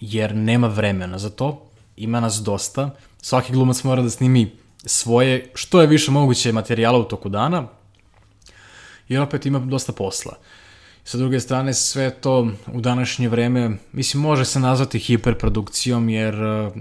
jer 0.00 0.34
nema 0.34 0.66
vremena 0.66 1.18
za 1.18 1.30
to, 1.30 1.66
ima 1.96 2.20
nas 2.20 2.34
dosta, 2.34 2.90
svaki 3.22 3.52
glumac 3.52 3.82
mora 3.84 4.02
da 4.02 4.10
snimi 4.10 4.52
svoje, 4.84 5.50
što 5.54 5.80
je 5.80 5.86
više 5.86 6.10
moguće 6.10 6.52
materijala 6.52 6.98
u 6.98 7.04
toku 7.04 7.28
dana, 7.28 7.68
jer 9.08 9.22
opet 9.22 9.46
ima 9.46 9.58
dosta 9.58 9.92
posla. 9.92 10.36
Sa 11.04 11.18
druge 11.18 11.40
strane, 11.40 11.74
sve 11.74 12.10
to 12.10 12.48
u 12.72 12.80
današnje 12.80 13.28
vreme, 13.28 13.70
mislim, 13.92 14.22
može 14.22 14.44
se 14.44 14.60
nazvati 14.60 14.98
hiperprodukcijom, 14.98 16.08
jer 16.08 16.42
uh, 16.42 16.72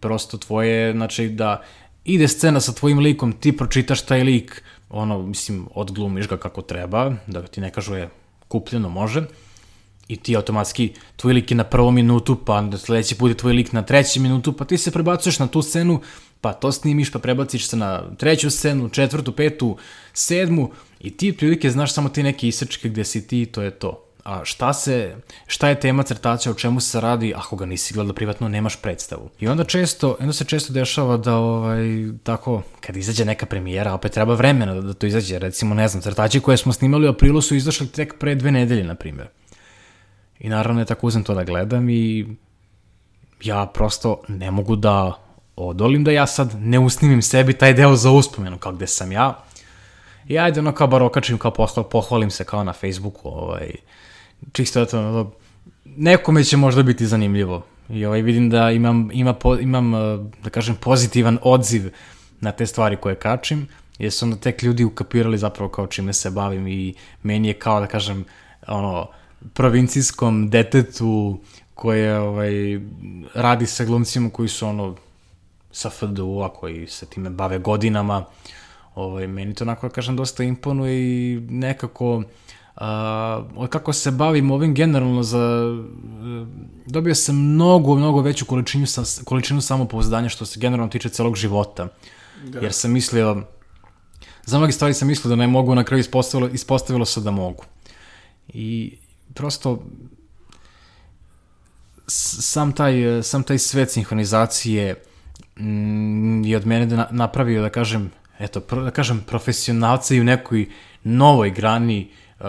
prosto 0.00 0.38
tvoje, 0.38 0.92
znači 0.92 1.28
da 1.28 1.62
ide 2.04 2.28
scena 2.28 2.60
sa 2.60 2.72
tvojim 2.72 2.98
likom, 2.98 3.32
ti 3.32 3.56
pročitaš 3.56 4.02
taj 4.02 4.22
lik, 4.22 4.62
ono, 4.90 5.22
mislim, 5.22 5.68
odglumiš 5.74 6.28
ga 6.28 6.36
kako 6.36 6.62
treba, 6.62 7.12
da 7.26 7.42
ti 7.42 7.60
ne 7.60 7.70
kažu 7.70 7.94
je 7.94 8.08
kupljeno, 8.48 8.88
može, 8.88 9.24
i 10.08 10.16
ti 10.16 10.36
automatski, 10.36 10.92
tvoj 11.16 11.34
lik 11.34 11.50
je 11.50 11.56
na 11.56 11.64
prvom 11.64 11.94
minutu, 11.94 12.36
pa 12.44 12.64
sledeći 12.78 13.14
put 13.14 13.30
je 13.30 13.36
tvoj 13.36 13.52
lik 13.52 13.72
na 13.72 13.82
treći 13.82 14.20
minutu, 14.20 14.52
pa 14.52 14.64
ti 14.64 14.78
se 14.78 14.90
prebacuješ 14.90 15.38
na 15.38 15.46
tu 15.46 15.62
scenu, 15.62 16.00
pa 16.40 16.52
to 16.52 16.72
snimiš, 16.72 17.12
pa 17.12 17.18
prebaciš 17.18 17.68
se 17.68 17.76
na 17.76 18.16
treću 18.16 18.50
scenu, 18.50 18.88
četvrtu, 18.88 19.32
petu, 19.32 19.76
sedmu 20.12 20.70
i 21.00 21.16
ti 21.16 21.36
prilike 21.36 21.70
znaš 21.70 21.94
samo 21.94 22.08
ti 22.08 22.22
neke 22.22 22.48
isečke 22.48 22.88
gde 22.88 23.04
si 23.04 23.26
ti 23.26 23.46
to 23.46 23.62
je 23.62 23.70
to. 23.70 24.04
A 24.24 24.44
šta 24.44 24.72
se, 24.72 25.16
šta 25.46 25.68
je 25.68 25.80
tema 25.80 26.02
crtača, 26.02 26.50
o 26.50 26.54
čemu 26.54 26.80
se 26.80 27.00
radi, 27.00 27.34
ako 27.36 27.56
ga 27.56 27.66
nisi 27.66 27.94
gledao 27.94 28.14
privatno, 28.14 28.48
nemaš 28.48 28.76
predstavu. 28.76 29.30
I 29.40 29.48
onda 29.48 29.64
često, 29.64 30.16
onda 30.20 30.32
se 30.32 30.44
često 30.44 30.72
dešava 30.72 31.16
da, 31.16 31.36
ovaj, 31.36 31.84
tako, 32.22 32.62
kad 32.80 32.96
izađe 32.96 33.24
neka 33.24 33.46
premijera, 33.46 33.94
opet 33.94 34.12
treba 34.12 34.34
vremena 34.34 34.74
da, 34.74 34.80
da 34.80 34.94
to 34.94 35.06
izađe. 35.06 35.38
Recimo, 35.38 35.74
ne 35.74 35.88
znam, 35.88 36.02
crtači 36.02 36.40
koje 36.40 36.56
smo 36.56 36.72
snimali 36.72 37.06
u 37.06 37.10
aprilu 37.10 37.42
su 37.42 37.54
izašli 37.54 37.88
tek 37.88 38.18
pre 38.18 38.34
dve 38.34 38.52
nedelje, 38.52 38.84
na 38.84 38.94
primjer. 38.94 39.28
I 40.38 40.48
naravno 40.48 40.80
je 40.80 40.86
tako 40.86 41.06
uzem 41.06 41.24
to 41.24 41.34
da 41.34 41.44
gledam 41.44 41.88
i 41.88 42.26
ja 43.42 43.66
prosto 43.74 44.22
ne 44.28 44.50
mogu 44.50 44.76
da 44.76 45.12
odolim 45.56 46.04
da 46.04 46.10
ja 46.10 46.26
sad 46.26 46.54
ne 46.60 46.78
usnimim 46.78 47.22
sebi 47.22 47.52
taj 47.52 47.74
deo 47.74 47.96
za 47.96 48.10
uspomenu, 48.10 48.58
kao 48.58 48.72
gde 48.72 48.86
sam 48.86 49.12
ja. 49.12 49.44
I 50.30 50.38
ajde 50.38 50.60
ono 50.60 50.72
kao 50.72 50.86
bar 50.86 51.02
okačim, 51.02 51.38
kao 51.38 51.52
pohvalim 51.90 52.30
se 52.30 52.44
kao 52.44 52.64
na 52.64 52.72
Facebooku, 52.72 53.28
ovaj, 53.28 53.70
čisto 54.52 54.84
to, 54.84 54.98
ono, 54.98 55.30
nekome 55.84 56.44
će 56.44 56.56
možda 56.56 56.82
biti 56.82 57.06
zanimljivo. 57.06 57.62
I 57.88 58.04
ovaj, 58.04 58.22
vidim 58.22 58.50
da 58.50 58.70
imam, 58.70 59.10
ima, 59.12 59.34
po, 59.34 59.56
imam, 59.56 59.92
da 60.42 60.50
kažem, 60.50 60.76
pozitivan 60.80 61.38
odziv 61.42 61.90
na 62.40 62.52
te 62.52 62.66
stvari 62.66 62.96
koje 62.96 63.14
kačim, 63.14 63.68
jer 63.98 64.12
su 64.12 64.24
onda 64.24 64.36
tek 64.36 64.62
ljudi 64.62 64.84
ukapirali 64.84 65.38
zapravo 65.38 65.70
kao 65.70 65.86
čime 65.86 66.12
se 66.12 66.30
bavim 66.30 66.68
i 66.68 66.94
meni 67.22 67.48
je 67.48 67.54
kao, 67.54 67.80
da 67.80 67.86
kažem, 67.86 68.24
ono, 68.68 69.06
provincijskom 69.54 70.50
detetu 70.50 71.40
koje 71.74 72.18
ovaj, 72.18 72.52
radi 73.34 73.66
sa 73.66 73.84
glumcima 73.84 74.30
koji 74.30 74.48
su 74.48 74.66
ono 74.66 74.94
sa 75.72 75.90
FDU-a 75.90 76.48
koji 76.48 76.86
se 76.86 77.06
time 77.06 77.30
bave 77.30 77.58
godinama. 77.58 78.24
Ovaj, 79.00 79.26
meni 79.26 79.54
to 79.54 79.64
onako, 79.64 79.88
da 79.88 79.94
kažem, 79.94 80.16
dosta 80.16 80.44
imponuje 80.44 80.96
i 81.00 81.40
nekako 81.40 82.16
uh, 82.16 83.68
kako 83.68 83.92
se 83.92 84.10
bavim 84.10 84.50
ovim 84.50 84.74
generalno 84.74 85.22
za 85.22 85.38
uh, 85.40 86.48
dobio 86.86 87.14
sam 87.14 87.36
mnogo, 87.36 87.94
mnogo 87.94 88.20
veću 88.20 88.44
količinu, 88.44 88.86
sa, 88.86 89.02
količinu 89.24 89.60
samopouzdanja 89.60 90.28
što 90.28 90.46
se 90.46 90.60
generalno 90.60 90.90
tiče 90.90 91.08
celog 91.08 91.36
života. 91.36 91.88
Da. 92.44 92.58
Jer 92.60 92.72
sam 92.72 92.92
mislio, 92.92 93.42
za 94.46 94.58
mnogi 94.58 94.72
stvari 94.72 94.94
sam 94.94 95.08
mislio 95.08 95.28
da 95.28 95.36
ne 95.36 95.46
mogu, 95.46 95.74
na 95.74 95.84
kraju 95.84 96.00
ispostavilo, 96.00 96.50
ispostavilo 96.52 97.04
se 97.04 97.20
da 97.20 97.30
mogu. 97.30 97.64
I 98.48 98.96
prosto 99.34 99.82
sam 102.06 102.72
taj, 102.72 103.22
sam 103.22 103.42
taj 103.42 103.58
svet 103.58 103.90
sinhronizacije 103.90 104.94
mm, 105.56 106.44
je 106.44 106.56
od 106.56 106.66
mene 106.66 106.86
da 106.86 107.08
napravio, 107.10 107.62
da 107.62 107.70
kažem, 107.70 108.10
eto, 108.40 108.60
pro, 108.60 108.82
da 108.82 108.90
kažem, 108.90 109.24
profesionalca 109.26 110.14
i 110.14 110.20
u 110.20 110.24
nekoj 110.24 110.66
novoj 111.04 111.50
grani 111.50 112.08
uh, 112.40 112.46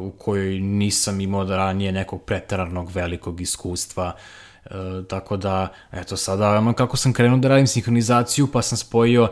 u 0.00 0.10
kojoj 0.18 0.60
nisam 0.60 1.20
imao 1.20 1.44
da 1.44 1.56
ranije 1.56 1.92
nekog 1.92 2.22
pretaranog 2.24 2.90
velikog 2.90 3.40
iskustva, 3.40 4.16
E, 4.64 5.02
tako 5.08 5.36
da, 5.36 5.68
eto 5.92 6.16
sada, 6.16 6.72
kako 6.76 6.96
sam 6.96 7.12
krenuo 7.12 7.38
da 7.38 7.48
radim 7.48 7.66
sinhronizaciju, 7.66 8.46
pa 8.52 8.62
sam 8.62 8.78
spojio 8.78 9.28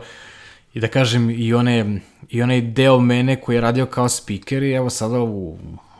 i 0.73 0.79
da 0.79 0.87
kažem 0.87 1.29
i, 1.29 1.53
one, 1.53 2.01
i 2.29 2.41
onaj 2.41 2.61
deo 2.61 2.99
mene 2.99 3.41
koji 3.41 3.55
je 3.55 3.61
radio 3.61 3.85
kao 3.85 4.09
speaker 4.09 4.63
i 4.63 4.71
evo 4.71 4.89
sada 4.89 5.19
u, 5.19 5.57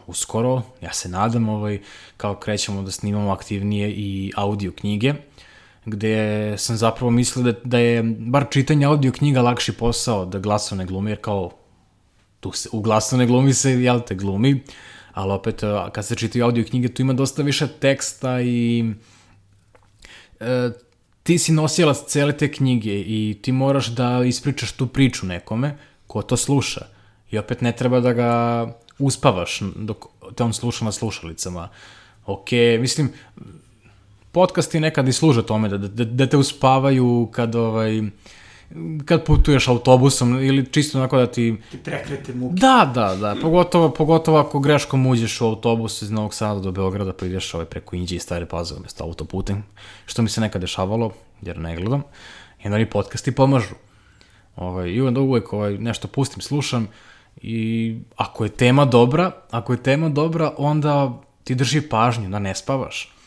uskoro, 0.08 0.62
ja 0.82 0.94
se 0.94 1.10
nadam, 1.10 1.50
ovaj, 1.50 1.80
kao 2.18 2.36
krećemo 2.36 2.82
da 2.82 2.92
snimamo 2.92 3.32
aktivnije 3.32 3.92
i 3.92 4.32
audio 4.36 4.72
knjige, 4.72 5.14
gde 5.90 6.56
sam 6.58 6.78
zapravo 6.78 7.12
mislio 7.12 7.52
da, 7.52 7.60
da 7.64 7.78
je 7.78 8.04
bar 8.04 8.46
čitanje 8.52 8.86
audio 8.86 9.12
knjiga 9.12 9.42
lakši 9.42 9.72
posao 9.72 10.26
da 10.26 10.40
glasovne 10.40 10.86
glumi, 10.86 11.12
jer 11.12 11.22
kao 11.22 11.52
tu 12.40 12.52
se, 12.52 12.70
u 12.72 12.82
glasovne 12.82 13.26
glumi 13.26 13.54
se, 13.54 13.72
jel 13.72 14.02
te, 14.02 14.16
glumi, 14.16 14.62
ali 15.14 15.32
opet 15.32 15.64
kad 15.92 16.06
se 16.06 16.16
čitaju 16.16 16.46
audio 16.46 16.66
knjige 16.70 16.88
tu 16.88 17.02
ima 17.02 17.14
dosta 17.14 17.42
više 17.42 17.68
teksta 17.68 18.42
i 18.42 18.94
e, 20.40 20.70
ti 21.24 21.38
si 21.38 21.52
nosilac 21.52 21.98
cele 22.08 22.38
te 22.38 22.52
knjige 22.52 22.94
i 23.00 23.40
ti 23.42 23.52
moraš 23.52 23.88
da 23.88 24.24
ispričaš 24.26 24.72
tu 24.72 24.88
priču 24.88 25.26
nekome 25.26 25.78
ko 26.08 26.22
to 26.22 26.38
sluša. 26.38 26.86
I 27.32 27.38
opet 27.38 27.62
ne 27.62 27.72
treba 27.72 28.00
da 28.00 28.14
ga 28.14 28.32
uspavaš 29.00 29.60
dok 29.76 30.06
te 30.36 30.44
on 30.44 30.54
sluša 30.54 30.86
na 30.86 30.92
slušalicama. 30.92 31.70
Ok, 32.26 32.52
mislim, 32.80 33.12
podcasti 34.32 34.80
nekad 34.80 35.08
i 35.08 35.14
služe 35.14 35.46
tome 35.46 35.70
da, 35.70 35.78
da, 35.78 36.06
da 36.06 36.28
te 36.28 36.38
uspavaju 36.38 37.30
kad 37.32 37.56
ovaj, 37.56 38.02
kad 39.06 39.26
putuješ 39.26 39.68
autobusom 39.68 40.44
ili 40.44 40.66
čisto 40.72 40.98
onako 40.98 41.18
da 41.18 41.28
ti... 41.28 41.58
Ti 41.72 41.78
prekrete 41.78 42.34
muke. 42.34 42.56
Da, 42.60 42.92
da, 42.94 43.16
da. 43.16 43.36
Pogotovo, 43.42 43.90
pogotovo 43.90 44.38
ako 44.38 44.60
greškom 44.60 45.08
uđeš 45.08 45.42
u 45.42 45.46
autobus 45.46 46.02
iz 46.02 46.12
Novog 46.12 46.34
Sada 46.34 46.60
do 46.60 46.72
Beograda 46.72 47.14
pa 47.14 47.26
ideš 47.26 47.54
ovaj 47.54 47.66
preko 47.66 47.96
Inđe 47.96 48.16
i 48.16 48.20
Stare 48.20 48.46
Pazove 48.46 48.82
mesto 48.82 49.04
autoputem, 49.04 49.64
što 50.06 50.22
mi 50.22 50.30
se 50.30 50.42
nekad 50.42 50.62
dešavalo, 50.62 51.12
jer 51.42 51.58
ne 51.60 51.76
gledam. 51.76 52.04
I 52.64 52.68
onda 52.68 52.78
mi 52.78 52.90
podcasti 52.90 53.36
pomažu. 53.36 53.76
Ovaj, 54.56 54.90
I 54.90 55.02
onda 55.02 55.22
uvek 55.22 55.54
ovaj, 55.54 55.78
nešto 55.78 56.08
pustim, 56.08 56.42
slušam 56.42 56.88
i 57.42 57.98
ako 58.16 58.44
je 58.44 58.50
tema 58.50 58.86
dobra, 58.86 59.32
ako 59.52 59.74
je 59.74 59.84
tema 59.84 60.10
dobra, 60.10 60.54
onda 60.58 61.22
ti 61.44 61.56
drži 61.56 61.82
pažnju, 61.82 62.30
da 62.30 62.40
ne 62.40 62.56
spavaš. 62.56 63.19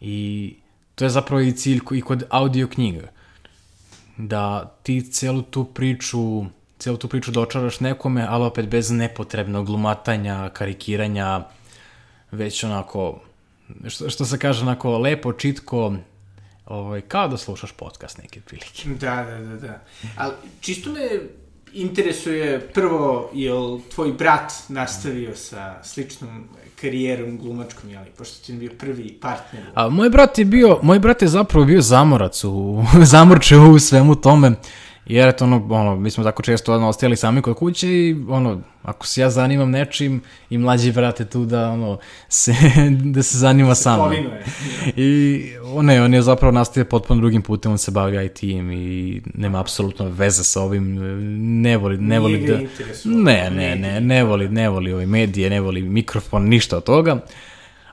I 0.00 0.54
to 0.94 1.04
je 1.04 1.10
zapravo 1.10 1.40
i 1.40 1.52
cilj 1.52 1.80
i 1.92 2.00
kod 2.00 2.24
audio 2.30 2.68
knjiga 2.68 3.08
da 4.16 4.76
ti 4.82 5.12
celu 5.12 5.42
tu 5.42 5.64
priču 5.64 6.44
celu 6.80 6.96
tu 6.96 7.08
priču 7.08 7.30
dočaraš 7.30 7.80
nekome, 7.80 8.26
ali 8.28 8.44
opet 8.44 8.68
bez 8.68 8.90
nepotrebnog 8.90 9.66
glumatanja, 9.66 10.48
karikiranja, 10.48 11.44
već 12.30 12.64
onako, 12.64 13.20
što, 13.88 14.10
što 14.10 14.24
se 14.24 14.38
kaže, 14.38 14.62
onako 14.62 14.98
lepo, 14.98 15.32
čitko, 15.32 15.94
ovaj, 16.66 17.00
kao 17.00 17.28
da 17.28 17.36
slušaš 17.36 17.72
podcast 17.72 18.18
neke 18.18 18.40
prilike. 18.40 18.88
Da, 18.88 19.24
da, 19.24 19.38
da, 19.38 19.56
da. 19.56 19.80
Ali 20.16 20.32
čisto 20.60 20.92
me 20.92 21.08
interesuje 21.72 22.70
prvo, 22.74 23.30
je 23.34 23.54
li 23.54 23.80
tvoj 23.94 24.12
brat 24.12 24.52
nastavio 24.68 25.36
sa 25.36 25.82
sličnom 25.84 26.48
karijerom 26.80 27.38
glumačkom, 27.38 27.90
jeli, 27.90 28.10
pošto 28.18 28.46
ti 28.46 28.52
je 28.52 28.58
bio 28.58 28.70
prvi 28.78 29.18
partner. 29.20 29.62
A 29.74 29.88
moj 29.88 30.10
brat 30.10 30.38
je 30.38 30.44
bio, 30.44 30.78
moj 30.82 30.98
brat 30.98 31.22
je 31.22 31.28
zapravo 31.28 31.66
bio 31.66 31.80
zamorac 31.80 32.44
u, 32.44 32.84
zamorče 33.12 33.56
u 33.56 33.78
svemu 33.78 34.14
tome. 34.14 34.52
Jer 35.10 35.28
eto, 35.28 35.44
ono, 35.44 35.66
ono, 35.70 35.96
mi 35.96 36.10
smo 36.10 36.24
tako 36.24 36.42
često 36.42 36.74
ono, 36.74 36.88
ostajali 36.88 37.16
sami 37.16 37.42
kod 37.42 37.56
kuće 37.56 37.88
i 37.88 38.16
ono, 38.28 38.60
ako 38.82 39.06
se 39.06 39.20
ja 39.20 39.30
zanimam 39.30 39.70
nečim 39.70 40.22
i 40.50 40.58
mlađi 40.58 40.90
vrate 40.90 41.24
tu 41.24 41.44
da, 41.44 41.70
ono, 41.70 41.98
se, 42.28 42.54
da 43.14 43.22
se 43.22 43.38
zanima 43.38 43.74
se 43.74 43.82
sa 43.82 43.96
mnom. 43.96 44.12
I 44.96 45.42
ne, 45.82 46.02
on 46.02 46.14
je 46.14 46.22
zapravo 46.22 46.52
nastavio 46.52 46.84
potpuno 46.84 47.20
drugim 47.20 47.42
putem, 47.42 47.72
on 47.72 47.78
se 47.78 47.90
bavi 47.90 48.26
IT-im 48.26 48.72
i 48.72 49.20
nema 49.34 49.60
apsolutno 49.60 50.08
veze 50.08 50.44
sa 50.44 50.62
ovim, 50.62 50.94
ne 51.62 51.76
voli, 51.76 51.98
ne 51.98 52.20
voli 52.20 52.46
da... 52.46 52.58
Ne, 53.04 53.50
ne, 53.50 53.76
ne, 53.76 54.00
ne 54.00 54.24
voli, 54.24 54.48
ne 54.48 54.68
voli 54.68 54.92
ove 54.92 55.06
medije, 55.06 55.50
ne 55.50 55.60
voli 55.60 55.82
mikrofon, 55.82 56.48
ništa 56.48 56.76
od 56.76 56.84
toga 56.84 57.20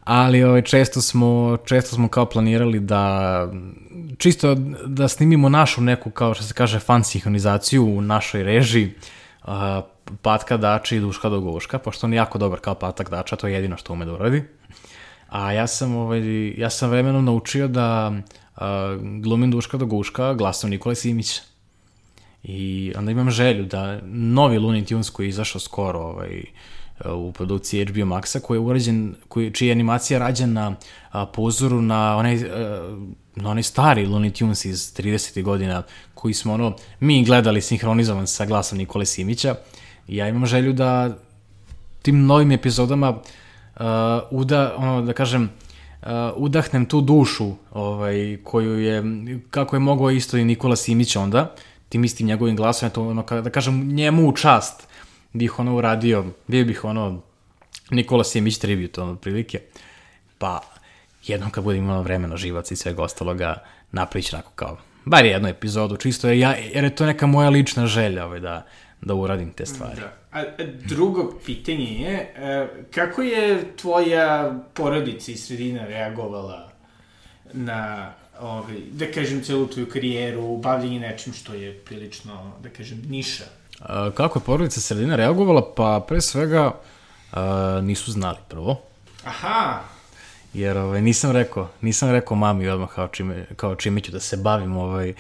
ali 0.08 0.44
ovaj, 0.44 0.62
često, 0.62 1.02
smo, 1.02 1.58
često 1.66 1.96
smo 1.96 2.08
kao 2.08 2.26
planirali 2.26 2.80
da 2.80 3.48
čisto 4.18 4.56
da 4.86 5.08
snimimo 5.08 5.50
našu 5.50 5.82
neku, 5.82 6.10
kao 6.12 6.34
što 6.34 6.44
se 6.44 6.54
kaže, 6.54 6.80
fan 6.80 7.04
sinhronizaciju 7.04 7.86
u 7.86 8.02
našoj 8.02 8.44
režiji, 8.44 8.94
uh, 9.44 9.52
Patka 10.22 10.58
Dača 10.58 10.96
i 10.96 11.00
Duška 11.00 11.30
Dogoška, 11.30 11.80
pošto 11.80 12.08
on 12.08 12.14
je 12.14 12.18
jako 12.18 12.38
dobar 12.38 12.60
kao 12.60 12.76
Patak 12.76 13.10
Dača, 13.10 13.36
to 13.36 13.48
je 13.48 13.54
jedino 13.54 13.78
što 13.78 13.94
ume 13.94 14.06
da 14.06 14.14
uradi. 14.14 14.44
A 15.30 15.52
ja 15.52 15.68
sam, 15.68 15.96
ovaj, 15.96 16.50
ja 16.58 16.70
sam 16.70 16.90
vremenom 16.90 17.26
naučio 17.26 17.68
da 17.68 18.12
uh, 18.12 18.64
glumim 19.22 19.52
Duška 19.52 19.78
Doguška 19.78 20.34
glasom 20.34 20.70
Nikole 20.70 20.96
Simića. 20.96 21.42
I 22.44 22.94
onda 22.98 23.12
imam 23.12 23.32
želju 23.32 23.66
da 23.66 24.00
novi 24.06 24.58
Looney 24.58 24.88
Tunes 24.88 25.10
koji 25.10 25.26
je 25.26 25.30
izašao 25.30 25.62
skoro, 25.62 26.00
ovaj, 26.00 26.44
u 27.06 27.32
produkciji 27.32 27.86
HBO 27.86 28.06
Maxa, 28.06 28.40
koji 28.40 28.56
je 28.56 28.62
urađen, 28.62 29.16
koji, 29.28 29.52
čija 29.52 29.68
je 29.68 29.72
animacija 29.72 30.20
rađena 30.20 30.76
na 31.14 31.26
pozoru 31.26 31.82
na 31.82 32.18
onaj, 32.18 32.36
a, 32.36 32.98
na 33.36 33.50
onaj 33.50 33.64
stari 33.64 34.06
Looney 34.06 34.40
Tunes 34.40 34.66
iz 34.66 34.94
30. 34.98 35.44
godina, 35.44 35.84
koji 36.14 36.34
smo 36.34 36.54
ono, 36.54 36.76
mi 37.00 37.24
gledali 37.26 37.62
sinhronizovan 37.62 38.28
sa 38.28 38.46
glasom 38.46 38.78
Nikole 38.78 39.06
Simića. 39.06 39.56
Ja 40.08 40.28
imam 40.28 40.46
želju 40.46 40.74
da 40.74 41.18
tim 42.02 42.26
novim 42.26 42.52
epizodama 42.52 43.10
uh, 43.10 43.84
uda, 44.32 44.74
ono, 44.78 45.02
da 45.02 45.14
kažem, 45.14 45.44
uh, 46.02 46.08
udahnem 46.36 46.86
tu 46.86 47.02
dušu 47.02 47.52
ovaj, 47.72 48.38
koju 48.44 48.80
je, 48.80 49.04
kako 49.50 49.76
je 49.76 49.80
mogao 49.80 50.12
isto 50.12 50.38
i 50.38 50.46
Nikola 50.46 50.76
Simić 50.76 51.16
onda, 51.16 51.56
tim 51.90 52.04
istim 52.04 52.28
njegovim 52.28 52.56
glasom, 52.56 52.90
to 52.90 53.08
ono, 53.08 53.24
da 53.24 53.50
kažem, 53.50 53.88
njemu 53.94 54.30
u 54.30 54.32
čast 54.32 54.88
bih 55.34 55.60
ono 55.60 55.76
uradio, 55.76 56.26
bio 56.48 56.66
bih 56.66 56.84
ono 56.86 57.22
Nikola 57.90 58.24
Simić 58.24 58.58
tribute, 58.58 59.02
ono, 59.02 59.16
prilike. 59.16 59.62
Pa, 60.38 60.62
jednom 61.28 61.50
kad 61.50 61.64
budem 61.64 61.84
imao 61.84 62.02
vremena 62.02 62.38
živac 62.38 62.72
i 62.72 62.76
svega 62.76 63.04
ostaloga, 63.04 63.64
napravić 63.92 64.34
onako 64.34 64.52
kao, 64.56 64.78
bar 65.06 65.26
jednu 65.26 65.48
epizodu, 65.48 65.98
čisto 65.98 66.28
jer, 66.28 66.38
ja, 66.38 66.56
jer 66.74 66.84
je 66.84 66.96
to 66.96 67.06
neka 67.06 67.28
moja 67.28 67.50
lična 67.50 67.88
želja 67.88 68.26
ovaj, 68.26 68.40
da, 68.40 68.66
da 69.02 69.14
uradim 69.14 69.52
te 69.52 69.66
stvari. 69.66 70.02
Da. 70.02 70.14
A, 70.32 70.44
drugo 70.86 71.40
pitanje 71.46 72.02
je, 72.02 72.34
e, 72.36 72.68
kako 72.92 73.22
je 73.22 73.64
tvoja 73.76 74.60
porodica 74.74 75.32
i 75.32 75.38
sredina 75.38 75.86
reagovala 75.86 76.72
na 77.54 78.14
ovaj, 78.40 78.76
da 78.92 79.12
kažem, 79.12 79.44
celu 79.44 79.68
tvoju 79.68 79.90
karijeru, 79.90 80.58
bavljenje 80.58 81.00
nečim 81.00 81.34
što 81.34 81.54
je 81.54 81.74
prilično, 81.74 82.54
da 82.64 82.70
kažem, 82.70 83.02
niša 83.10 83.44
kako 84.14 84.40
je 84.40 84.44
porodica 84.44 84.82
sredina 84.82 85.16
reagovala? 85.16 85.74
Pa 85.76 86.06
pre 86.08 86.22
svega 86.22 86.72
a, 87.32 87.80
nisu 87.84 88.12
znali 88.12 88.38
prvo. 88.48 88.82
Aha! 89.26 89.80
Jer 90.54 90.78
ovaj, 90.78 91.02
nisam 91.02 91.32
rekao, 91.32 91.70
nisam 91.82 92.12
rekao 92.12 92.38
mami 92.38 92.68
odmah 92.68 92.90
kao 92.96 93.08
čime, 93.08 93.46
kao 93.56 93.76
čime 93.76 94.02
ću 94.02 94.12
da 94.12 94.20
se 94.20 94.38
bavim, 94.38 94.78
ovaj, 94.78 95.14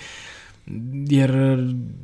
jer 1.09 1.31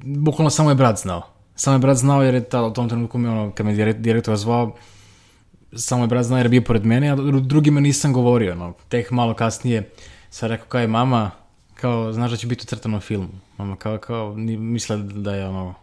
bukvalno 0.03 0.49
samo 0.49 0.69
je 0.69 0.75
brat 0.75 0.97
znao. 0.97 1.21
Samo 1.55 1.75
je 1.75 1.79
brat 1.79 1.97
znao 1.97 2.23
jer 2.23 2.33
je 2.33 2.43
ta, 2.43 2.63
u 2.63 2.73
tom 2.73 2.89
trenutku 2.89 3.17
mi 3.17 3.27
ono, 3.27 3.51
kad 3.51 3.65
me 3.65 3.93
direktor 3.93 4.37
zvao, 4.37 4.75
samo 5.75 6.03
je 6.03 6.07
brat 6.07 6.25
znao 6.25 6.37
jer 6.37 6.45
je 6.45 6.49
bio 6.49 6.61
pored 6.61 6.85
mene, 6.85 7.09
a 7.09 7.15
drugima 7.41 7.79
nisam 7.79 8.13
govorio, 8.13 8.55
no. 8.55 8.73
Tek 8.89 9.11
malo 9.11 9.33
kasnije 9.33 9.89
sam 10.29 10.49
rekao 10.49 10.67
kao 10.67 10.81
je 10.81 10.87
mama, 10.87 11.31
kao, 11.75 12.13
znaš 12.13 12.31
da 12.31 12.37
će 12.37 12.47
biti 12.47 12.63
u 12.63 12.65
crtanom 12.65 13.01
filmu. 13.01 13.29
Mama 13.57 13.75
kao, 13.75 13.97
kao, 13.97 14.33
misle 14.35 14.97
da 14.97 15.35
je 15.35 15.47
ono, 15.47 15.73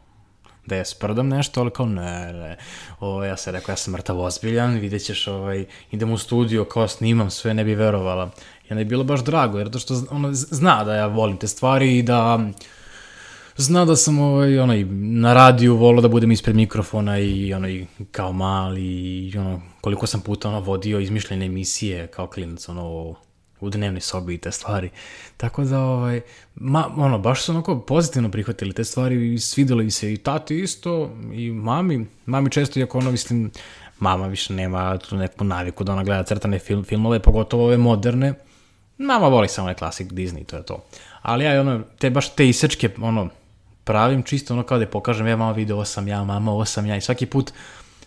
da 0.67 0.77
ja 0.77 0.85
sprdam 0.85 1.29
nešto, 1.29 1.61
ali 1.61 1.71
kao 1.71 1.87
ne, 1.87 2.33
ne. 2.33 2.57
O, 3.01 3.25
ja 3.25 3.37
se 3.37 3.53
rekao, 3.53 3.73
ja 3.73 3.77
sam 3.77 3.93
mrtav 3.93 4.21
ozbiljan, 4.21 4.75
vidjet 4.75 5.05
ćeš, 5.05 5.27
ovaj, 5.27 5.65
idem 5.91 6.13
u 6.13 6.19
studio, 6.19 6.65
kao 6.65 6.89
snimam 6.89 7.31
sve, 7.31 7.55
ne 7.55 7.65
bi 7.65 7.75
verovala. 7.75 8.31
I 8.69 8.73
onda 8.73 8.81
je 8.81 8.85
bilo 8.85 9.05
baš 9.05 9.25
drago, 9.25 9.59
jer 9.59 9.71
to 9.71 9.79
što 9.79 9.95
ono, 10.11 10.29
zna 10.33 10.85
da 10.85 10.95
ja 10.95 11.07
volim 11.07 11.37
te 11.37 11.49
stvari 11.49 11.99
i 11.99 12.03
da 12.03 12.51
zna 13.57 13.85
da 13.85 13.97
sam 13.97 14.19
ovaj, 14.19 14.59
onaj, 14.59 14.85
na 15.01 15.35
radiju 15.35 15.77
volao 15.77 16.01
da 16.01 16.09
budem 16.09 16.33
ispred 16.33 16.57
mikrofona 16.57 17.19
i 17.19 17.55
onaj, 17.55 17.87
kao 18.11 18.33
mali 18.33 18.85
i 19.29 19.39
ono, 19.39 19.63
koliko 19.81 20.07
sam 20.07 20.21
puta 20.21 20.49
ono, 20.49 20.61
vodio 20.61 21.01
izmišljene 21.01 21.47
emisije 21.47 22.07
kao 22.07 22.27
klinac, 22.27 22.69
ono, 22.69 23.15
u 23.61 23.71
dnevnoj 23.71 24.01
sobi 24.01 24.35
i 24.35 24.39
te 24.39 24.53
stvari. 24.53 24.91
Tako 25.37 25.65
da, 25.65 25.81
ovaj, 25.81 26.21
ma, 26.55 26.91
ono, 26.97 27.19
baš 27.19 27.43
su 27.45 27.53
onako 27.53 27.81
pozitivno 27.81 28.31
prihvatili 28.31 28.73
te 28.73 28.85
stvari 28.85 29.35
i 29.35 29.39
svidelo 29.39 29.83
im 29.83 29.91
se 29.91 30.13
i 30.13 30.17
tati 30.17 30.61
isto 30.61 31.11
i 31.33 31.51
mami. 31.51 32.07
Mami 32.27 32.51
često, 32.51 32.81
iako 32.81 32.99
ono, 32.99 33.11
mislim, 33.11 33.51
mama 33.99 34.27
više 34.27 34.53
nema 34.53 34.99
tu 34.99 35.17
neku 35.17 35.45
naviku 35.45 35.85
da 35.85 35.93
ona 35.93 36.05
gleda 36.05 36.23
crtane 36.23 36.59
film, 36.59 36.85
filmove, 36.85 37.21
pogotovo 37.21 37.65
ove 37.65 37.77
moderne. 37.77 38.35
Mama 38.99 39.29
voli 39.29 39.49
samo 39.49 39.65
onaj 39.65 39.75
klasik 39.75 40.13
Disney, 40.13 40.45
to 40.45 40.57
je 40.57 40.63
to. 40.63 40.85
Ali 41.23 41.45
ja, 41.45 41.61
ono, 41.61 41.83
te 41.99 42.11
baš 42.11 42.35
te 42.35 42.49
isečke, 42.49 42.91
ono, 43.01 43.29
pravim 43.85 44.23
čisto 44.23 44.55
ono 44.55 44.63
kao 44.63 44.79
da 44.79 44.85
je 44.85 44.91
pokažem, 44.91 45.27
ja 45.27 45.37
mama 45.37 45.53
video, 45.53 45.77
ovo 45.77 45.85
sam 45.85 46.09
ja, 46.09 46.25
mama, 46.25 46.53
ovo 46.53 46.65
sam 46.65 46.87
ja 46.87 46.97
i 46.97 47.01
svaki 47.01 47.27
put 47.27 47.53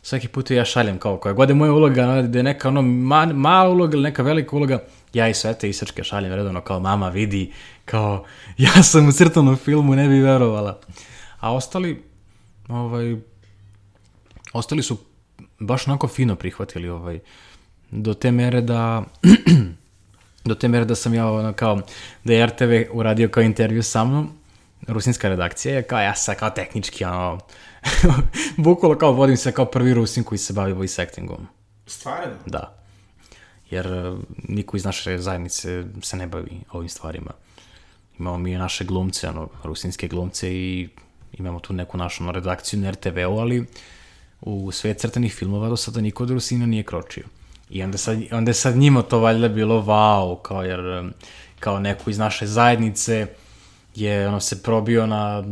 svaki 0.03 0.27
put 0.27 0.51
ja 0.51 0.65
šaljem 0.65 0.99
kao 0.99 1.17
koja 1.17 1.33
god 1.33 1.49
je 1.49 1.55
moja 1.55 1.73
uloga, 1.73 2.21
da 2.21 2.39
je 2.39 2.43
neka 2.43 2.67
ono 2.67 2.81
ma, 2.81 3.25
mala 3.25 3.69
uloga 3.69 3.97
ili 3.97 4.03
neka 4.03 4.23
velika 4.23 4.55
uloga, 4.55 4.83
ja 5.13 5.29
i 5.29 5.33
sve 5.33 5.53
te 5.53 5.69
isečke 5.69 6.03
šaljem 6.03 6.33
redovno 6.33 6.61
kao 6.61 6.79
mama 6.79 7.09
vidi, 7.09 7.51
kao 7.85 8.25
ja 8.57 8.83
sam 8.83 9.07
u 9.07 9.11
crtanom 9.11 9.57
filmu, 9.57 9.95
ne 9.95 10.07
bi 10.07 10.19
verovala. 10.19 10.79
A 11.39 11.53
ostali, 11.53 12.03
ovaj, 12.67 13.15
ostali 14.53 14.83
su 14.83 14.97
baš 15.59 15.87
onako 15.87 16.07
fino 16.07 16.35
prihvatili 16.35 16.89
ovaj, 16.89 17.19
do 17.91 18.13
te 18.13 18.31
mere 18.31 18.61
da 18.61 19.03
do 20.45 20.55
te 20.55 20.67
mere 20.67 20.85
da 20.85 20.95
sam 20.95 21.13
ja 21.13 21.31
ono 21.31 21.53
kao 21.53 21.81
da 22.23 22.33
je 22.33 22.45
RTV 22.45 22.71
uradio 22.91 23.29
kao 23.29 23.43
intervju 23.43 23.83
sa 23.83 24.03
mnom 24.03 24.29
rusinska 24.87 25.29
redakcija 25.29 25.75
je 25.75 25.83
kao 25.83 25.99
ja 25.99 26.15
sam 26.15 26.35
kao 26.35 26.49
tehnički 26.49 27.05
ono 27.05 27.39
bukvalo 28.57 28.97
kao 28.97 29.11
vodim 29.11 29.37
se 29.37 29.51
kao 29.51 29.65
prvi 29.65 29.93
rusin 29.93 30.23
koji 30.23 30.37
se 30.37 30.53
bavi 30.53 30.73
voice 30.73 31.01
actingom. 31.01 31.47
Stvarno? 31.85 32.33
Da. 32.45 32.75
Jer 33.69 33.87
uh, 33.87 34.19
niko 34.49 34.77
iz 34.77 34.85
naše 34.85 35.17
zajednice 35.17 35.83
se 36.01 36.17
ne 36.17 36.27
bavi 36.27 36.61
ovim 36.71 36.89
stvarima. 36.89 37.31
Imamo 38.19 38.37
mi 38.37 38.55
naše 38.55 38.83
glumce, 38.83 39.29
ono, 39.29 39.49
rusinske 39.63 40.07
glumce 40.07 40.53
i 40.53 40.89
imamo 41.33 41.59
tu 41.59 41.73
neku 41.73 41.97
našu 41.97 42.23
ono, 42.23 42.31
redakciju 42.31 42.79
na 42.79 42.91
RTV-u, 42.91 43.39
ali 43.39 43.65
u 44.41 44.71
svet 44.71 44.99
crtanih 44.99 45.33
filmova 45.33 45.69
do 45.69 45.77
sada 45.77 46.01
niko 46.01 46.23
od 46.23 46.29
Rusina 46.29 46.65
nije 46.65 46.83
kročio. 46.83 47.23
I 47.69 47.83
onda, 47.83 47.97
sad, 47.97 48.19
onda 48.31 48.53
sad 48.53 48.75
njima 48.75 49.01
to 49.01 49.19
valjda 49.19 49.47
bilo 49.47 49.81
wow, 49.81 50.41
kao 50.41 50.63
jer 50.63 51.11
kao 51.59 51.79
neko 51.79 52.09
iz 52.09 52.17
naše 52.17 52.47
zajednice 52.47 53.27
je 53.95 54.27
ono 54.27 54.39
se 54.39 54.63
probio 54.63 55.05
na, 55.05 55.43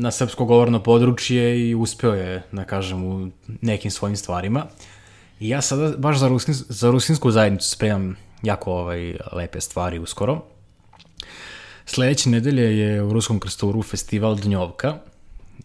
na 0.00 0.10
srpsko 0.10 0.44
govorno 0.44 0.82
područje 0.82 1.68
i 1.68 1.74
uspeo 1.74 2.14
je, 2.14 2.42
da 2.52 2.64
kažem, 2.64 3.04
u 3.04 3.30
nekim 3.60 3.90
svojim 3.90 4.16
stvarima. 4.16 4.66
I 5.40 5.48
ja 5.48 5.60
sada 5.62 5.96
baš 5.96 6.18
za, 6.18 6.28
ruskin, 6.28 6.54
za 6.54 6.90
rusinsku 6.90 7.30
zajednicu 7.30 7.68
spremam 7.68 8.16
jako 8.42 8.72
ovaj, 8.72 9.16
lepe 9.32 9.60
stvari 9.60 9.98
uskoro. 9.98 10.42
Sledeće 11.86 12.30
nedelje 12.30 12.78
je 12.78 13.02
u 13.02 13.12
Ruskom 13.12 13.40
krstoru 13.40 13.82
festival 13.82 14.36
Dnjovka, 14.36 14.94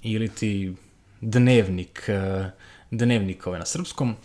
ili 0.01 0.29
ti 0.29 0.73
dnevnik, 1.21 2.03
eh, 2.07 2.51
dnevnik 2.91 3.47
ovaj 3.47 3.59
na 3.59 3.65
srpskom. 3.65 4.15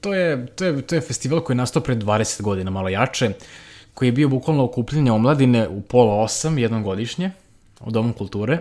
To 0.00 0.14
je, 0.14 0.46
to, 0.46 0.64
je, 0.64 0.82
to 0.82 0.94
je 0.94 1.00
festival 1.00 1.40
koji 1.40 1.54
je 1.54 1.58
nastao 1.58 1.82
pred 1.82 1.98
20 1.98 2.42
godina, 2.42 2.70
malo 2.70 2.88
jače, 2.88 3.32
koji 3.96 4.08
je 4.08 4.12
bio 4.12 4.28
bukvalno 4.28 4.64
okupljanje 4.64 5.12
omladine 5.12 5.68
u 5.68 5.80
pola 5.80 6.14
osam, 6.14 6.58
jednom 6.58 6.82
godišnje, 6.82 7.30
u 7.80 7.90
Domu 7.90 8.12
kulture. 8.12 8.58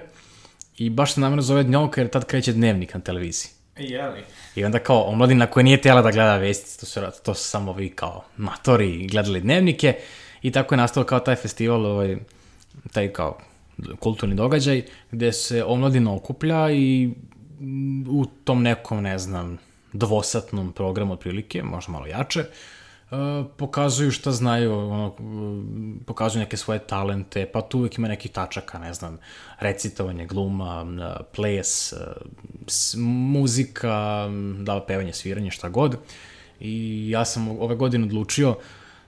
I 0.77 0.89
baš 0.89 1.13
se 1.13 1.21
namjerno 1.21 1.41
zove 1.41 1.63
Dnjovka 1.63 2.01
jer 2.01 2.09
tad 2.09 2.25
kreće 2.25 2.53
dnevnik 2.53 2.93
na 2.93 2.99
televiziji. 2.99 3.51
Jeli? 3.77 4.23
I 4.55 4.65
onda 4.65 4.79
kao 4.79 5.01
omladina 5.03 5.47
koja 5.47 5.63
nije 5.63 5.81
tela 5.81 6.01
da 6.01 6.11
gleda 6.11 6.37
vesti, 6.37 6.79
to 6.79 6.85
su, 6.85 7.01
to 7.23 7.33
su 7.33 7.49
samo 7.49 7.73
vi 7.73 7.89
kao 7.89 8.23
matori 8.37 9.07
gledali 9.07 9.41
dnevnike 9.41 9.97
i 10.41 10.51
tako 10.51 10.75
je 10.75 10.77
nastao 10.77 11.03
kao 11.03 11.19
taj 11.19 11.35
festival, 11.35 11.85
ovaj, 11.85 12.17
taj 12.91 13.13
kao 13.13 13.37
kulturni 13.99 14.35
događaj 14.35 14.83
gde 15.11 15.33
se 15.33 15.63
omladina 15.63 16.13
okuplja 16.13 16.71
i 16.71 17.09
u 18.09 18.25
tom 18.43 18.63
nekom, 18.63 19.03
ne 19.03 19.19
znam, 19.19 19.57
dvosatnom 19.93 20.71
programu 20.71 21.13
otprilike, 21.13 21.63
možda 21.63 21.91
malo 21.91 22.05
jače, 22.05 22.39
uh, 22.39 22.45
pokazuju 23.57 24.11
šta 24.11 24.31
znaju, 24.31 24.73
ono, 24.73 25.15
pokazuju 26.05 26.39
neke 26.39 26.57
svoje 26.57 26.79
talente, 26.79 27.45
pa 27.53 27.61
tu 27.61 27.77
uvijek 27.77 27.97
ima 27.97 28.07
nekih 28.07 28.31
tačaka, 28.31 28.79
ne 28.79 28.93
znam, 28.93 29.17
recitovanje, 29.59 30.25
gluma, 30.25 30.85
ples, 31.35 31.93
muzika, 33.31 34.27
da, 34.59 34.81
pevanje, 34.87 35.13
sviranje, 35.13 35.51
šta 35.51 35.69
god. 35.69 35.97
I 36.59 37.09
ja 37.09 37.25
sam 37.25 37.49
ove 37.49 37.75
godine 37.75 38.05
odlučio 38.05 38.55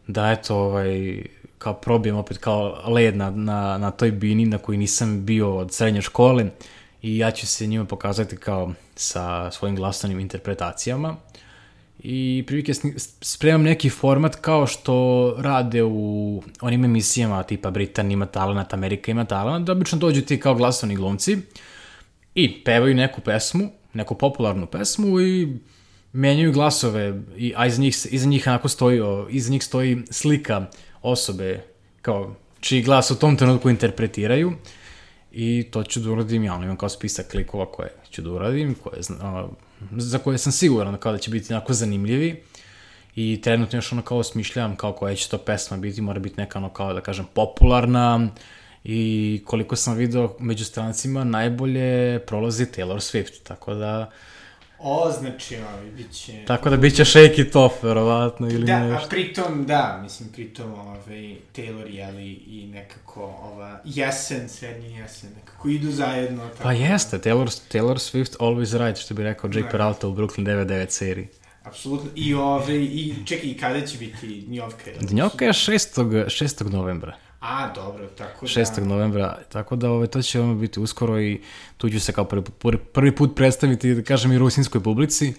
da, 0.08 0.32
eto, 0.32 0.56
ovaj, 0.56 1.24
kao 1.58 1.74
probijem 1.74 2.16
opet 2.16 2.38
kao 2.38 2.82
led 2.88 3.18
na, 3.18 3.30
na, 3.30 3.78
na 3.78 3.92
toj 3.92 4.12
bini 4.12 4.46
na 4.46 4.58
koji 4.58 4.78
nisam 4.78 5.26
bio 5.26 5.58
od 5.58 5.74
srednje 5.74 6.02
škole 6.02 6.46
i 7.02 7.18
ja 7.18 7.32
ću 7.32 7.48
se 7.48 7.68
njima 7.68 7.86
pokazati 7.86 8.38
kao 8.38 8.74
sa 8.96 9.52
svojim 9.52 9.76
glasanim 9.76 10.20
interpretacijama 10.20 11.16
i 12.10 12.44
prilike 12.48 12.74
spremam 13.22 13.64
neki 13.64 13.90
format 13.90 14.36
kao 14.36 14.68
što 14.68 15.36
rade 15.38 15.84
u 15.84 16.44
onim 16.62 16.86
emisijama 16.86 17.44
tipa 17.44 17.72
Britanija 17.72 18.14
ima 18.14 18.26
talent, 18.26 18.74
Amerika 18.74 19.12
ima 19.12 19.26
talent, 19.26 19.66
da 19.66 19.72
obično 19.72 19.98
dođu 19.98 20.22
ti 20.22 20.40
kao 20.40 20.56
glasovni 20.56 20.96
glumci 20.96 21.38
i 22.36 22.64
pevaju 22.64 22.96
neku 22.96 23.22
pesmu, 23.22 23.70
neku 23.94 24.16
popularnu 24.16 24.68
pesmu 24.68 25.20
i 25.22 25.58
menjaju 26.14 26.52
glasove, 26.52 27.22
i, 27.38 27.54
a 27.56 27.66
iza 27.66 27.82
njih, 27.82 27.98
iza 28.10 28.28
njih 28.28 28.48
onako 28.48 28.68
stoji, 28.68 29.02
iza 29.30 29.52
njih 29.52 29.64
stoji 29.64 29.98
slika 30.12 30.66
osobe 31.02 31.64
kao 32.02 32.36
čiji 32.60 32.82
glas 32.82 33.12
u 33.12 33.20
tom 33.20 33.38
trenutku 33.38 33.70
interpretiraju 33.70 34.54
i 35.32 35.68
to 35.72 35.84
ću 35.84 36.00
da 36.00 36.12
uradim 36.12 36.44
ja, 36.44 36.60
imam 36.64 36.78
kao 36.78 36.90
spisak 36.90 37.32
klikova 37.32 37.66
koje 37.66 37.90
ću 38.12 38.22
da 38.22 38.32
uradim, 38.32 38.76
koje, 38.84 39.02
a, 39.22 39.48
za 39.98 40.18
koje 40.18 40.38
sam 40.38 40.52
siguran 40.52 40.98
kao 40.98 41.12
da 41.12 41.18
će 41.18 41.32
biti 41.32 41.54
onako 41.54 41.74
zanimljivi 41.74 42.44
i 43.16 43.42
trenutno 43.44 43.78
još 43.78 43.92
ono 43.92 44.02
kao 44.02 44.24
smišljam 44.24 44.76
kao 44.76 44.94
koja 44.94 45.16
će 45.16 45.30
to 45.30 45.38
pesma 45.38 45.78
biti, 45.78 46.02
mora 46.02 46.20
biti 46.20 46.38
neka 46.38 46.60
ono 46.60 46.70
kao 46.70 46.94
da 46.94 47.02
kažem 47.02 47.26
popularna 47.34 48.30
i 48.84 49.42
koliko 49.46 49.76
sam 49.76 49.98
video 49.98 50.36
među 50.40 50.66
strancima 50.66 51.24
najbolje 51.24 52.20
prolazi 52.20 52.66
Taylor 52.66 52.96
Swift, 52.96 53.44
tako 53.44 53.74
da 53.74 54.00
O, 54.02 54.12
znači, 55.20 55.56
ovi, 55.56 55.92
bit 55.92 56.12
će... 56.12 56.46
Tako 56.48 56.70
da 56.70 56.78
bit 56.78 56.96
će 56.96 57.06
shake 57.06 57.42
it 57.42 57.56
off, 57.56 57.84
verovatno, 57.84 58.48
ili 58.48 58.66
da, 58.66 58.80
nešto. 58.80 59.00
Da, 59.00 59.06
a 59.06 59.10
pritom, 59.10 59.66
da, 59.66 60.00
mislim, 60.04 60.30
pritom, 60.30 60.74
ovaj, 60.74 61.36
Taylor, 61.56 61.88
jeli, 61.90 62.32
i 62.32 62.68
nekako, 62.74 63.24
ova, 63.24 63.80
jesen, 63.86 64.50
srednji 64.50 64.94
jesen, 64.94 65.30
nekako 65.36 65.70
idu 65.70 65.92
zajedno. 65.92 66.48
Tako 66.50 66.64
pa 66.64 66.72
jeste, 66.72 67.18
Taylor, 67.18 67.62
Taylor 67.72 67.96
Swift 67.96 68.38
always 68.40 68.86
right, 68.86 69.02
što 69.02 69.14
bi 69.14 69.24
rekao 69.24 69.48
Jake 69.48 69.62
da. 69.62 69.70
Peralta 69.70 70.08
u 70.08 70.14
Brooklyn 70.14 70.46
99 70.46 70.90
seriji. 70.90 71.28
Apsolutno, 71.64 72.10
i 72.16 72.34
ove, 72.34 72.76
i 72.76 73.16
čekaj, 73.26 73.50
i 73.50 73.58
kada 73.58 73.88
će 73.88 73.98
biti 73.98 74.42
Dnjovka? 74.48 74.92
Dnjovka 75.02 75.46
je 75.46 75.54
6. 75.54 76.26
6. 76.26 76.72
novembra. 76.72 77.16
A, 77.40 77.74
dobro, 77.76 78.08
tako 78.08 78.46
da... 78.46 78.52
6. 78.52 78.86
novembra, 78.86 79.38
tako 79.50 79.76
da 79.76 79.92
ove, 79.92 80.08
to 80.08 80.22
će 80.22 80.42
ono 80.42 80.56
biti 80.56 80.80
uskoro 80.80 81.22
i 81.22 81.42
tu 81.78 81.90
ću 81.90 82.00
se 82.00 82.14
kao 82.14 82.26
prvi, 82.26 82.44
prvi 82.94 83.16
put 83.16 83.36
predstaviti, 83.36 83.96
da 83.96 84.02
kažem, 84.02 84.32
i 84.32 84.38
rusinskoj 84.38 84.84
publici 84.84 85.34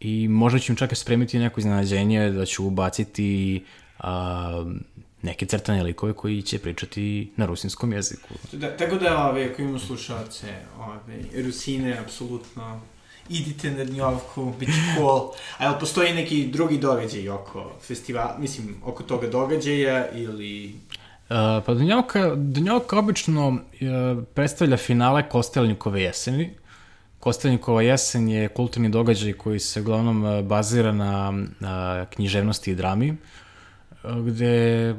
i 0.00 0.28
možda 0.28 0.58
ću 0.58 0.72
im 0.72 0.76
čak 0.76 0.96
spremiti 0.96 1.38
neko 1.38 1.60
iznenađenje 1.60 2.30
da 2.30 2.46
ću 2.46 2.66
ubaciti 2.66 3.64
a, 3.98 4.64
neke 5.22 5.46
crtane 5.46 5.82
likove 5.82 6.12
koji 6.12 6.42
će 6.42 6.58
pričati 6.58 7.32
na 7.36 7.46
rusinskom 7.46 7.92
jeziku. 7.92 8.28
Da, 8.52 8.76
tako 8.76 8.96
da, 8.96 9.28
ove, 9.28 9.44
ako 9.44 9.62
imamo 9.62 9.78
slušalce, 9.78 10.46
ove, 10.78 11.42
Rusine, 11.44 11.98
apsolutno 11.98 12.80
idite 13.28 13.70
na 13.70 13.84
Dnjovku, 13.84 14.52
bit 14.58 14.68
će 14.68 14.96
cool. 14.96 15.30
A 15.58 15.64
jel 15.64 15.78
postoji 15.80 16.12
neki 16.12 16.46
drugi 16.46 16.78
događaj 16.78 17.28
oko 17.28 17.72
festivala, 17.80 18.36
mislim, 18.38 18.76
oko 18.84 19.02
toga 19.02 19.26
događaja 19.26 20.10
ili 20.10 20.74
Uh, 21.32 21.64
pa 21.66 21.74
Dunjavka, 21.74 22.34
Dunjavka 22.36 22.98
obično 22.98 23.48
uh, 23.48 23.58
predstavlja 24.34 24.76
finale 24.76 25.28
Kostelnikove 25.28 26.02
jeseni. 26.02 26.50
Kostelnikova 27.20 27.82
jesen 27.82 28.28
je 28.28 28.48
kulturni 28.48 28.88
događaj 28.88 29.32
koji 29.32 29.60
se 29.60 29.80
uglavnom 29.80 30.24
uh, 30.24 30.44
bazira 30.44 30.92
na, 30.92 31.32
na 31.60 32.06
književnosti 32.10 32.70
i 32.70 32.74
drami, 32.74 33.16
gde 34.26 34.94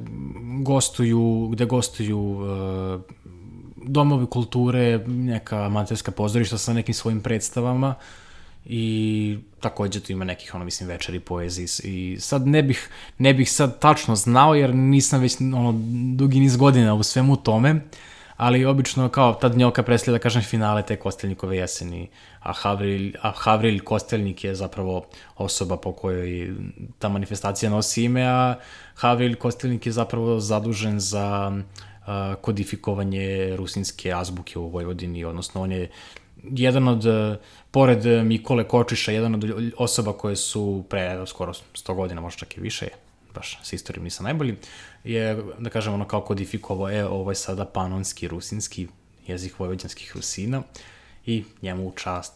gostuju, 0.64 1.50
gde 1.52 1.66
gostuju 1.66 2.20
uh, 2.20 3.02
domovi 3.86 4.26
kulture, 4.26 4.98
neka 5.08 5.66
amaterska 5.66 6.12
pozorišta 6.12 6.58
sa 6.58 6.74
nekim 6.74 6.94
svojim 6.94 7.22
predstavama 7.22 7.96
i 8.66 9.38
takođe 9.60 10.00
tu 10.00 10.12
ima 10.12 10.26
nekih, 10.26 10.56
ono, 10.56 10.66
mislim, 10.66 10.90
večeri 10.90 11.20
poeziji 11.20 11.68
i 11.84 12.18
sad 12.20 12.48
ne 12.48 12.64
bih, 12.64 12.90
ne 13.18 13.34
bih 13.34 13.52
sad 13.52 13.80
tačno 13.80 14.16
znao 14.16 14.56
jer 14.56 14.76
nisam 14.76 15.22
već, 15.22 15.42
ono, 15.42 15.74
dugi 16.16 16.40
niz 16.40 16.58
godina 16.58 16.94
u 16.94 17.04
svemu 17.04 17.36
tome, 17.36 17.82
ali 18.38 18.66
obično 18.66 19.10
kao 19.10 19.34
ta 19.34 19.50
dnjoka 19.50 19.84
predstavlja, 19.84 20.18
da 20.18 20.22
kažem, 20.22 20.42
finale 20.42 20.84
te 20.84 20.96
Kosteljnikove 20.96 21.58
jeseni, 21.58 22.10
a 22.40 22.54
Havril, 22.54 23.12
a 23.22 23.32
Havril 23.36 23.84
Kosteljnik 23.84 24.44
je 24.44 24.56
zapravo 24.56 25.06
osoba 25.38 25.78
po 25.78 25.92
kojoj 25.92 26.54
ta 27.00 27.10
manifestacija 27.10 27.70
nosi 27.70 28.04
ime, 28.04 28.24
a 28.24 28.56
Havril 28.96 29.36
Kosteljnik 29.36 29.86
je 29.86 29.92
zapravo 29.92 30.40
zadužen 30.40 31.00
za 31.00 31.52
kodifikovanje 32.42 33.56
rusinske 33.56 34.14
azbuke 34.14 34.60
u 34.60 34.70
Vojvodini, 34.70 35.24
odnosno 35.26 35.62
on 35.62 35.72
je 35.72 35.90
jedan 36.44 36.88
od, 36.88 37.06
e, 37.06 37.40
pored 37.72 38.06
Mikole 38.26 38.68
Kočiša, 38.68 39.12
jedan 39.12 39.36
od 39.36 39.74
osoba 39.78 40.14
koje 40.14 40.36
su 40.36 40.84
pre 40.90 41.24
skoro 41.28 41.54
100 41.54 41.96
godina, 41.96 42.22
možda 42.22 42.40
čak 42.40 42.58
i 42.58 42.62
više, 42.62 42.88
baš 43.36 43.60
s 43.64 43.74
istorijom 43.74 44.04
nisam 44.04 44.24
najbolji, 44.24 44.56
je, 45.04 45.44
da 45.60 45.70
kažem, 45.70 45.94
ono 45.94 46.08
kao 46.08 46.22
kodifikovo, 46.22 46.90
e, 46.90 46.96
je 47.30 47.36
sada 47.36 47.66
panonski, 47.66 48.28
rusinski 48.28 48.88
jezik 49.28 49.60
vojvođanskih 49.60 50.12
Rusina 50.16 50.64
i 51.26 51.44
njemu 51.62 51.88
u 51.88 51.92
čast 51.96 52.34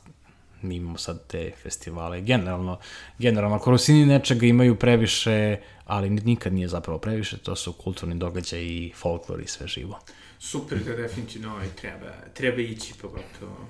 mi 0.61 0.75
imamo 0.75 0.97
sad 0.97 1.27
te 1.27 1.51
festivale. 1.63 2.21
Generalno, 2.21 2.79
generalno, 3.19 3.55
ako 3.55 3.71
Rusini 3.71 4.05
nečega 4.05 4.45
imaju 4.45 4.75
previše, 4.75 5.57
ali 5.85 6.09
nikad 6.09 6.53
nije 6.53 6.67
zapravo 6.67 6.99
previše, 6.99 7.37
to 7.37 7.55
su 7.55 7.73
kulturni 7.73 8.15
događaj 8.15 8.61
i 8.61 8.91
folklor 8.95 9.41
i 9.41 9.47
sve 9.47 9.67
živo. 9.67 9.99
Super 10.39 10.79
da 10.79 10.95
definitivno 10.95 11.53
ovaj 11.53 11.67
treba, 11.81 12.11
treba 12.33 12.61
ići 12.61 12.93
pogotovo 13.01 13.67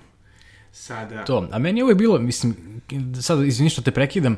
sada. 0.77 1.25
To, 1.25 1.47
a 1.51 1.59
meni 1.59 1.79
je 1.79 1.83
uvijek 1.83 1.97
bilo, 1.97 2.19
mislim, 2.19 2.55
sad 3.21 3.45
izvini 3.45 3.69
što 3.69 3.81
te 3.81 3.91
prekidam, 3.91 4.37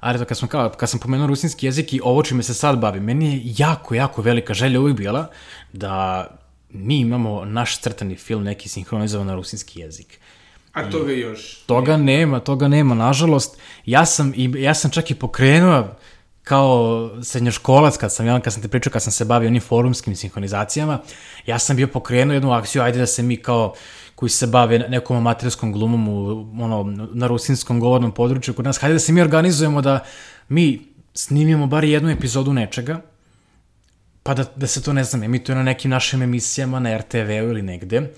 ali 0.00 0.18
to 0.18 0.24
kad 0.24 0.38
sam, 0.38 0.48
kao, 0.48 0.70
kad 0.70 0.90
sam 0.90 1.00
pomenuo 1.00 1.26
rusinski 1.26 1.66
jezik 1.66 1.92
i 1.92 2.00
ovo 2.04 2.22
čime 2.22 2.42
se 2.42 2.54
sad 2.54 2.78
bavim, 2.78 3.04
meni 3.04 3.32
je 3.32 3.54
jako, 3.58 3.94
jako 3.94 4.22
velika 4.22 4.54
želja 4.54 4.80
uvijek 4.80 4.96
bila 4.96 5.30
da 5.72 6.26
mi 6.70 7.00
imamo 7.00 7.44
naš 7.44 7.78
crtani 7.78 8.16
film 8.16 8.44
neki 8.44 8.68
sinhronizovan 8.68 9.26
na 9.26 9.34
rusinski 9.34 9.80
jezik. 9.80 10.20
A 10.72 10.90
toga 10.90 11.12
još? 11.12 11.64
Toga 11.66 11.96
nema, 11.96 12.40
toga 12.40 12.68
nema, 12.68 12.94
nažalost. 12.94 13.58
Ja 13.86 14.06
sam, 14.06 14.32
i, 14.36 14.52
ja 14.56 14.74
sam 14.74 14.90
čak 14.90 15.10
i 15.10 15.14
pokrenuo 15.14 15.88
kao 16.42 17.10
srednjoškolac, 17.22 17.96
kad 17.96 18.14
sam, 18.14 18.26
ja, 18.26 18.40
kad 18.40 18.52
sam 18.52 18.62
te 18.62 18.68
pričao, 18.68 18.92
kad 18.92 19.02
sam 19.02 19.12
se 19.12 19.24
bavio 19.24 19.48
onim 19.48 19.60
forumskim 19.62 20.16
sinhronizacijama, 20.16 20.98
ja 21.46 21.58
sam 21.58 21.76
bio 21.76 21.86
pokrenuo 21.86 22.34
jednu 22.34 22.52
akciju, 22.52 22.82
ajde 22.82 22.98
da 22.98 23.06
se 23.06 23.22
mi 23.22 23.36
kao 23.36 23.74
koji 24.20 24.30
se 24.30 24.46
bave 24.46 24.78
nekom 24.78 25.16
amaterskom 25.16 25.72
glumom 25.72 26.08
u, 26.08 26.28
ono, 26.64 26.82
na 27.12 27.26
rusinskom 27.26 27.80
govornom 27.80 28.12
području 28.12 28.54
kod 28.54 28.64
nas, 28.64 28.78
hajde 28.78 28.94
da 28.94 29.00
se 29.00 29.12
mi 29.12 29.20
organizujemo 29.20 29.80
da 29.80 30.04
mi 30.48 30.82
snimimo 31.14 31.66
bar 31.66 31.84
jednu 31.84 32.10
epizodu 32.10 32.52
nečega, 32.52 33.00
pa 34.22 34.34
da, 34.34 34.44
da 34.56 34.66
se 34.66 34.82
to, 34.82 34.92
ne 34.92 35.04
znam, 35.04 35.22
emituje 35.22 35.56
na 35.56 35.62
nekim 35.62 35.90
našim 35.90 36.22
emisijama, 36.22 36.80
na 36.80 36.96
RTV-u 36.96 37.48
ili 37.48 37.62
negde, 37.62 38.10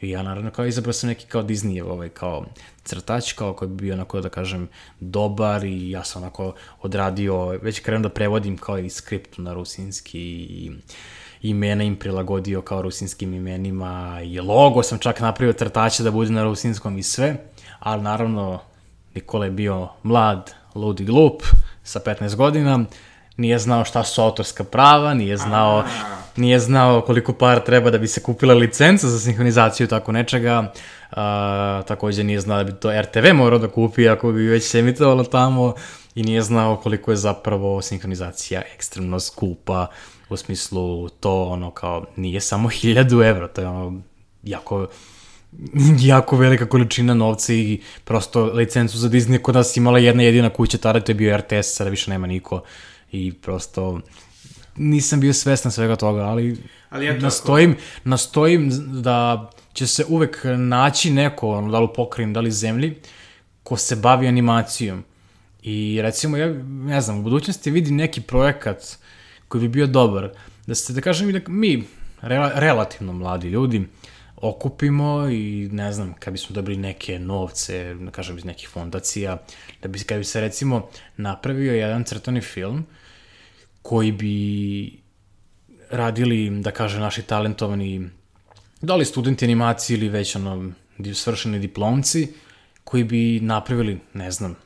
I 0.00 0.10
ja 0.10 0.22
naravno 0.22 0.50
kao 0.50 0.66
izabrao 0.66 0.92
sam 0.92 1.08
neki 1.08 1.26
kao 1.26 1.42
Disney 1.42 1.82
ovaj 1.82 2.08
kao 2.08 2.46
crtač 2.84 3.32
kao 3.32 3.54
koji 3.54 3.68
bi 3.68 3.74
bio 3.74 3.94
onako 3.94 4.20
da 4.20 4.28
kažem 4.28 4.68
dobar 5.00 5.64
i 5.64 5.90
ja 5.90 6.04
sam 6.04 6.22
onako 6.22 6.54
odradio, 6.82 7.46
već 7.62 7.80
krenuo 7.80 8.02
da 8.02 8.14
prevodim 8.14 8.58
kao 8.58 8.78
i 8.78 8.90
skript 8.90 9.38
na 9.38 9.54
rusinski 9.54 10.20
i 10.20 10.72
imena 11.50 11.84
im 11.84 11.96
prilagodio 11.96 12.62
kao 12.62 12.82
rusinskim 12.82 13.34
imenima 13.34 14.20
i 14.24 14.40
logo 14.40 14.82
sam 14.82 14.98
čak 14.98 15.20
napravio 15.20 15.52
crtače 15.52 16.02
da 16.02 16.10
bude 16.10 16.30
na 16.30 16.42
rusinskom 16.42 16.98
i 16.98 17.02
sve, 17.02 17.36
ali 17.80 18.02
naravno 18.02 18.60
Nikola 19.14 19.44
je 19.44 19.50
bio 19.50 19.88
mlad, 20.02 20.54
lud 20.74 21.00
i 21.00 21.04
glup, 21.04 21.42
sa 21.82 22.00
15 22.00 22.36
godina, 22.36 22.84
nije 23.36 23.58
znao 23.58 23.84
šta 23.84 24.04
su 24.04 24.22
autorska 24.22 24.64
prava, 24.64 25.14
nije 25.14 25.36
znao, 25.36 25.84
nije 26.36 26.58
znao 26.58 27.00
koliko 27.00 27.32
para 27.32 27.60
treba 27.60 27.90
da 27.90 27.98
bi 27.98 28.08
se 28.08 28.22
kupila 28.22 28.54
licenca 28.54 29.08
za 29.08 29.18
sinhronizaciju 29.18 29.86
tako 29.86 30.12
nečega, 30.12 30.72
a, 31.10 31.82
takođe 31.86 32.24
nije 32.24 32.40
znao 32.40 32.58
da 32.58 32.64
bi 32.64 32.80
to 32.80 33.00
RTV 33.00 33.34
morao 33.34 33.58
da 33.58 33.68
kupi 33.68 34.08
ako 34.08 34.32
bi 34.32 34.46
već 34.46 34.64
se 34.64 34.78
emitovalo 34.78 35.24
tamo 35.24 35.74
i 36.14 36.22
nije 36.22 36.42
znao 36.42 36.76
koliko 36.76 37.10
je 37.10 37.16
zapravo 37.16 37.82
sinhronizacija 37.82 38.62
ekstremno 38.74 39.20
skupa, 39.20 39.86
u 40.28 40.36
smislu 40.36 41.08
to 41.08 41.44
ono 41.44 41.70
kao 41.70 42.06
nije 42.16 42.40
samo 42.40 42.68
1000 42.82 43.28
evra, 43.28 43.48
to 43.48 43.60
je 43.60 43.68
ono 43.68 44.02
jako 44.42 44.86
jako 46.00 46.36
velika 46.36 46.66
količina 46.66 47.14
novca 47.14 47.52
i 47.52 47.80
prosto 48.04 48.44
licencu 48.44 48.98
za 48.98 49.08
Disney 49.08 49.42
kod 49.42 49.54
nas 49.54 49.76
imala 49.76 49.98
jedna 49.98 50.22
jedina 50.22 50.50
kuća, 50.50 50.78
tada 50.78 51.00
to 51.00 51.12
je 51.12 51.16
bio 51.16 51.36
RTS, 51.36 51.76
sada 51.76 51.90
više 51.90 52.10
nema 52.10 52.26
niko 52.26 52.62
i 53.12 53.32
prosto 53.32 54.00
nisam 54.76 55.20
bio 55.20 55.32
svestan 55.32 55.72
svega 55.72 55.96
toga, 55.96 56.20
ali, 56.20 56.56
Ali 56.90 57.08
eto, 57.08 57.22
nastojim, 57.22 57.76
nastojim 58.04 58.70
da 59.02 59.50
će 59.72 59.86
se 59.86 60.04
uvek 60.08 60.40
naći 60.58 61.10
neko, 61.10 61.48
ono, 61.48 61.70
da 61.70 61.78
li 61.78 61.84
u 61.84 61.92
pokrajini, 61.92 62.32
da 62.32 62.40
li 62.40 62.50
zemlji, 62.50 62.94
ko 63.62 63.76
se 63.76 63.96
bavi 63.96 64.28
animacijom. 64.28 65.04
I 65.62 65.98
recimo, 66.02 66.36
ja 66.36 66.46
ne 66.66 67.00
znam, 67.00 67.18
u 67.18 67.22
budućnosti 67.22 67.70
vidi 67.70 67.90
neki 67.90 68.20
projekat 68.20 68.98
koji 69.54 69.68
bi 69.68 69.68
bio 69.68 69.86
dobar, 69.86 70.30
da 70.66 70.74
se, 70.74 70.92
da 70.92 71.00
kažem, 71.00 71.32
da 71.32 71.40
mi, 71.46 71.84
rela, 72.20 72.50
relativno 72.54 73.12
mladi 73.12 73.48
ljudi, 73.48 73.86
okupimo 74.36 75.28
i 75.28 75.68
ne 75.72 75.92
znam, 75.92 76.14
kad 76.18 76.32
bismo 76.32 76.54
dobili 76.54 76.76
neke 76.76 77.18
novce, 77.18 77.94
da 77.94 78.10
kažem 78.10 78.38
iz 78.38 78.44
nekih 78.44 78.68
fondacija, 78.68 79.36
da 79.82 79.88
bi, 79.88 79.98
kad 79.98 80.18
bi 80.18 80.24
se 80.24 80.40
recimo 80.40 80.88
napravio 81.16 81.74
jedan 81.74 82.04
crtani 82.04 82.40
film 82.40 82.86
koji 83.82 84.12
bi 84.12 84.98
radili, 85.90 86.50
da 86.60 86.70
kažem, 86.70 87.00
naši 87.00 87.22
talentovani, 87.22 88.08
da 88.80 88.96
li 88.96 89.04
studenti 89.04 89.44
animacije 89.44 89.96
ili 89.96 90.08
već 90.08 90.36
ono, 90.36 90.72
svršeni 91.14 91.58
diplomci, 91.58 92.28
koji 92.84 93.04
bi 93.04 93.40
napravili, 93.40 94.00
ne 94.14 94.30
znam, 94.30 94.56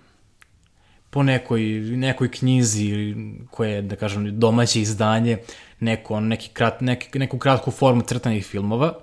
po 1.10 1.22
nekoj, 1.22 1.62
nekoj 1.80 2.30
knjizi 2.30 3.14
koje 3.50 3.70
je, 3.70 3.82
da 3.82 3.96
kažem, 3.96 4.40
domaće 4.40 4.80
izdanje, 4.80 5.38
neko, 5.80 6.20
neki 6.20 6.48
krat, 6.52 6.80
neki, 6.80 7.18
neku 7.18 7.38
kratku 7.38 7.70
formu 7.70 8.02
crtanih 8.02 8.46
filmova, 8.46 8.94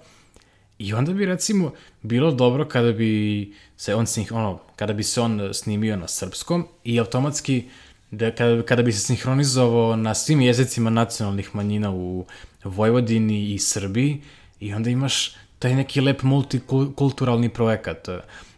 I 0.80 0.94
onda 0.94 1.14
bi 1.14 1.26
recimo 1.26 1.72
bilo 2.02 2.32
dobro 2.32 2.66
kada 2.66 2.92
bi 2.92 3.54
se 3.78 3.96
on 3.96 4.06
ono, 4.32 4.60
kada 4.76 4.94
bi 4.94 5.04
se 5.04 5.22
on 5.22 5.50
snimio 5.54 5.96
na 5.96 6.08
srpskom 6.08 6.68
i 6.84 7.00
automatski 7.00 7.64
da 8.12 8.32
kada, 8.36 8.64
kada 8.64 8.84
bi 8.84 8.92
se 8.92 9.00
sinhronizovao 9.00 9.96
na 9.96 10.14
svim 10.14 10.42
jezicima 10.42 10.90
nacionalnih 10.90 11.56
manjina 11.56 11.92
u 11.92 12.26
Vojvodini 12.64 13.54
i 13.54 13.60
Srbiji 13.60 14.22
i 14.60 14.74
onda 14.74 14.90
imaš 14.90 15.36
taj 15.60 15.76
neki 15.76 16.02
lep 16.02 16.24
multikulturalni 16.24 17.50
projekat. 17.50 18.08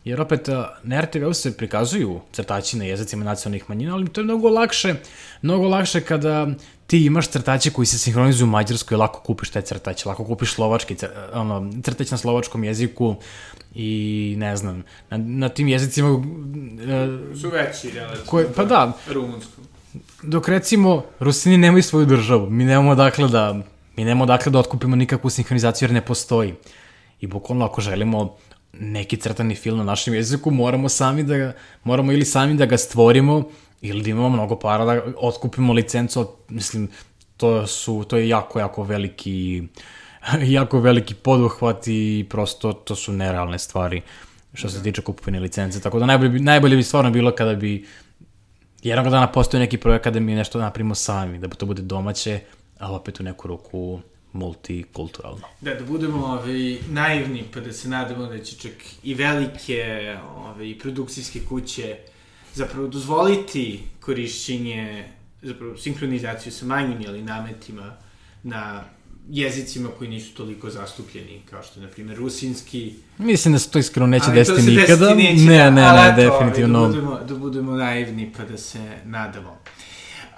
Jer 0.08 0.22
opet 0.22 0.47
na 0.84 1.01
RTV-u 1.01 1.34
se 1.34 1.58
prikazuju 1.58 2.20
crtači 2.32 2.78
na 2.78 2.86
jezicima 2.86 3.26
nacionalnih 3.26 3.70
manjina, 3.70 3.93
ali 3.93 4.10
to 4.10 4.22
je 4.22 4.26
mnogo 4.26 4.49
lakše, 4.49 4.95
mnogo 5.41 5.68
lakše 5.68 6.01
kada 6.01 6.47
ti 6.88 7.05
imaš 7.05 7.28
crtače 7.28 7.70
koji 7.70 7.86
se 7.86 7.97
sinhronizuju 7.97 8.47
u 8.47 8.49
mađarskoj, 8.49 8.97
lako 8.97 9.20
kupiš 9.20 9.49
taj 9.49 9.62
crtač, 9.62 10.05
lako 10.05 10.26
kupiš 10.26 10.53
slovački, 10.53 10.95
cr, 10.95 11.08
ono, 11.34 11.72
crtač 11.84 12.12
na 12.12 12.18
slovačkom 12.18 12.64
jeziku 12.64 13.16
i 13.76 14.36
ne 14.38 14.55
znam, 14.58 14.84
na, 15.10 15.18
na 15.18 15.49
tim 15.49 15.68
jezicima... 15.68 16.12
Uh, 16.12 16.24
Su 17.41 17.49
veći, 17.49 17.91
relativno. 17.91 18.26
Koje, 18.26 18.53
pa 18.55 18.66
da. 18.66 18.93
Rumunskom. 19.12 19.64
Dok 20.24 20.47
recimo, 20.47 21.03
Rusini 21.20 21.58
nemaju 21.58 21.84
svoju 21.84 22.05
državu, 22.05 22.49
mi 22.49 22.64
nemamo 22.64 22.95
dakle 22.95 23.28
da, 23.28 23.53
mi 23.95 24.05
nemamo 24.05 24.26
dakle 24.26 24.51
da 24.51 24.60
otkupimo 24.60 24.95
nikakvu 24.95 25.30
sinhronizaciju 25.30 25.88
jer 25.88 25.93
ne 25.93 26.05
postoji. 26.05 26.53
I 27.22 27.28
bukvalno 27.28 27.66
ako 27.66 27.82
želimo 27.82 28.38
neki 28.80 29.18
crtani 29.18 29.56
film 29.56 29.78
na 29.78 29.84
našem 29.84 30.14
jeziku, 30.14 30.52
moramo 30.52 30.90
sami 30.90 31.24
da 31.24 31.38
ga, 31.38 31.54
moramo 31.84 32.12
ili 32.12 32.26
sami 32.26 32.58
da 32.58 32.66
ga 32.66 32.78
stvorimo, 32.78 33.44
ili 33.82 34.04
da 34.04 34.10
imamo 34.10 34.30
mnogo 34.30 34.60
para 34.60 34.86
da 34.86 35.02
otkupimo 35.18 35.74
licencu, 35.74 36.28
mislim, 36.50 36.90
to 37.38 37.68
su, 37.68 38.04
to 38.08 38.18
je 38.18 38.30
jako, 38.30 38.60
jako 38.60 38.84
veliki, 38.84 39.64
jako 40.58 40.80
veliki 40.80 41.14
poduhvat 41.14 41.88
i 41.88 42.26
prosto 42.30 42.74
to 42.74 42.96
su 42.96 43.14
nerealne 43.14 43.60
stvari 43.60 44.02
što 44.54 44.70
se 44.70 44.84
tiče 44.84 45.02
kupovine 45.02 45.40
licence, 45.40 45.82
tako 45.82 46.00
da 46.00 46.06
najbolje 46.06 46.30
bi, 46.30 46.40
najbolje 46.40 46.76
bi 46.76 46.84
stvarno 46.84 47.12
bilo 47.12 47.32
kada 47.32 47.56
bi 47.56 47.86
jednog 48.84 49.10
dana 49.10 49.32
postoji 49.32 49.62
neki 49.62 49.78
projekt 49.78 50.04
kada 50.04 50.20
mi 50.20 50.36
nešto 50.36 50.60
napravimo 50.60 50.96
sami, 50.96 51.40
da 51.40 51.48
to 51.48 51.66
bude 51.66 51.82
domaće, 51.82 52.40
ali 52.80 52.96
opet 52.96 53.20
u 53.20 53.24
neku 53.24 53.48
ruku 53.48 54.00
multikulturalno. 54.38 55.48
Da, 55.62 55.74
da 55.74 55.86
budemo 55.86 56.26
ovaj, 56.26 56.78
naivni, 56.90 57.44
pa 57.54 57.60
da 57.60 57.74
se 57.74 57.90
nadamo 57.90 58.26
da 58.26 58.44
će 58.44 58.56
čak 58.56 58.74
i 59.04 59.14
velike 59.14 60.16
ovaj, 60.36 60.78
produkcijske 60.80 61.40
kuće 61.50 61.98
zapravo 62.54 62.88
dozvoliti 62.88 63.80
korišćenje, 64.00 65.08
zapravo 65.42 65.78
sinhronizaciju 65.78 66.52
sa 66.52 66.66
manjim 66.66 67.02
ili 67.02 67.22
nametima 67.22 67.94
na 68.44 68.84
jezicima 69.30 69.90
koji 69.98 70.10
nisu 70.10 70.34
toliko 70.36 70.70
zastupljeni, 70.70 71.42
kao 71.50 71.64
što 71.64 71.80
je, 71.80 71.86
na 71.86 71.92
primjer, 71.92 72.18
rusinski. 72.18 72.94
Mislim 73.18 73.54
da 73.54 73.60
se 73.60 73.70
to 73.70 73.80
iskreno 73.80 74.08
neće 74.08 74.32
desiti 74.32 74.62
nikada. 74.62 75.16
Neće, 75.16 75.44
ne, 75.44 75.72
ne, 75.72 75.72
ne, 75.72 76.14
eto, 76.14 76.22
definitivno. 76.22 76.82
Da 76.82 76.88
budemo, 76.88 77.20
da 77.28 77.36
budemo 77.36 77.72
naivni 77.72 78.34
pa 78.38 78.44
da 78.44 78.58
se 78.58 78.80
nadamo. 79.06 79.58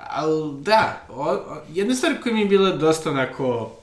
Ali 0.10 0.62
da, 0.62 1.06
o, 1.10 1.24
o, 1.24 1.62
jedna 1.74 1.96
stvar 1.96 2.22
koja 2.24 2.34
mi 2.34 2.42
je 2.42 2.46
bila 2.46 2.72
dosta 2.72 3.10
onako 3.12 3.79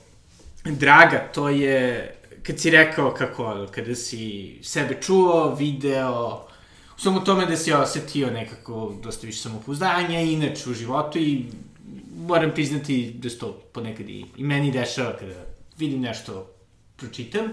draga, 0.74 1.18
to 1.34 1.48
je 1.48 2.12
kad 2.42 2.60
si 2.60 2.70
rekao 2.70 3.14
kako, 3.14 3.66
kada 3.70 3.94
si 3.94 4.58
sebe 4.62 5.00
čuo, 5.00 5.54
video, 5.54 6.46
u 6.96 7.00
samo 7.00 7.20
tome 7.20 7.46
da 7.46 7.56
si 7.56 7.72
osetio 7.72 8.30
nekako 8.30 8.94
dosta 9.02 9.26
više 9.26 9.38
samopouzdanja, 9.38 10.20
inače 10.20 10.70
u 10.70 10.74
životu 10.74 11.18
i 11.18 11.44
moram 12.16 12.50
priznati 12.50 13.12
da 13.18 13.30
se 13.30 13.38
to 13.38 13.52
ponekad 13.52 14.08
i, 14.08 14.24
i 14.36 14.44
meni 14.44 14.72
dešava 14.72 15.16
kada 15.16 15.34
vidim 15.78 16.00
nešto, 16.00 16.50
pročitam. 16.96 17.52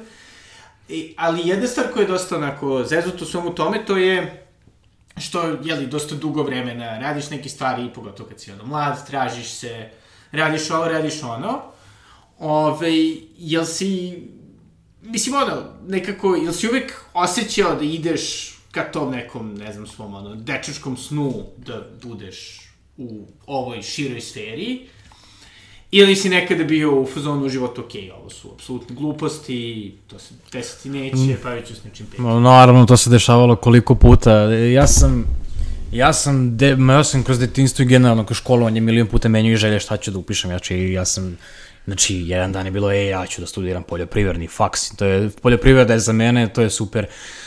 I, 0.90 1.14
ali 1.18 1.48
jedna 1.48 1.68
stvar 1.68 1.88
koja 1.94 2.02
je 2.02 2.08
dosta 2.08 2.38
onako 2.38 2.84
zezuto 2.84 3.24
u 3.24 3.28
svemu 3.28 3.56
tome, 3.56 3.86
to 3.86 3.98
je 3.98 4.46
što, 5.18 5.58
jeli, 5.64 5.88
dosta 5.88 6.16
dugo 6.16 6.44
vremena 6.44 7.00
radiš 7.00 7.30
neke 7.30 7.50
stvari, 7.50 7.90
pogotovo 7.96 8.30
kad 8.30 8.40
si 8.40 8.52
ono 8.52 8.66
mlad, 8.66 9.08
tražiš 9.08 9.52
se, 9.52 9.90
radiš 10.32 10.72
ovo, 10.72 10.88
radiš 10.88 11.24
ono. 11.24 11.73
Ove, 12.46 12.92
jel 13.38 13.66
si, 13.66 14.20
mislim 15.02 15.36
ono, 15.36 15.64
nekako, 15.88 16.36
jel 16.36 16.54
si 16.54 16.68
uvek 16.68 17.02
osjećao 17.14 17.76
da 17.76 17.84
ideš 17.84 18.54
ka 18.72 18.84
tom 18.92 19.12
nekom, 19.12 19.54
ne 19.54 19.74
znam, 19.74 19.88
svom 19.88 20.14
ono, 20.14 20.36
dečačkom 20.36 20.98
snu 20.98 21.34
da 21.58 21.88
budeš 22.04 22.60
u 22.98 23.28
ovoj 23.46 23.82
široj 23.82 24.22
sferi, 24.22 24.88
ili 25.92 26.16
si 26.16 26.30
nekada 26.30 26.64
bio 26.64 27.02
u 27.02 27.06
fazonu 27.06 27.46
u 27.46 27.50
životu, 27.50 27.82
ok, 27.82 27.92
ovo 28.20 28.30
su 28.30 28.52
apsolutne 28.54 28.96
gluposti, 28.96 29.94
to 30.08 30.20
se 30.20 30.34
desiti 30.52 30.90
neće, 30.90 31.42
pravit 31.42 31.68
ću 31.68 31.76
s 31.76 31.84
nečim 31.84 32.06
petim. 32.06 32.26
No, 32.26 32.40
naravno, 32.40 32.86
to 32.86 32.98
se 32.98 33.10
dešavalo 33.10 33.56
koliko 33.56 33.96
puta. 33.96 34.32
Ja 34.54 34.88
sam, 34.88 35.26
ja 35.92 36.14
sam, 36.14 36.58
de, 36.58 36.78
ja 36.90 37.04
sam 37.04 37.24
kroz 37.24 37.40
detinstvo 37.40 37.84
i 37.84 37.86
generalno 37.86 38.26
kroz 38.26 38.38
školovanje 38.38 38.82
milion 38.82 39.08
puta 39.08 39.30
menio 39.30 39.54
i 39.54 39.58
želje 39.58 39.80
šta 39.80 39.98
ću 39.98 40.12
da 40.12 40.18
upišem, 40.18 40.52
ja, 40.52 40.60
či, 40.60 40.76
ja 40.76 41.06
sam, 41.06 41.38
znači, 41.86 42.16
jedan 42.16 42.52
dan 42.52 42.66
je 42.66 42.72
bilo, 42.72 42.92
e, 42.92 43.06
ja 43.06 43.26
ću 43.26 43.42
da 43.42 43.48
studiram 43.48 43.84
poljoprivredni 43.84 44.48
faks, 44.48 44.96
to 44.96 45.06
je, 45.06 45.30
poljoprivreda 45.42 45.94
je 45.94 46.00
za 46.00 46.14
mene, 46.14 46.54
to 46.54 46.62
je 46.62 46.70
super, 46.70 47.06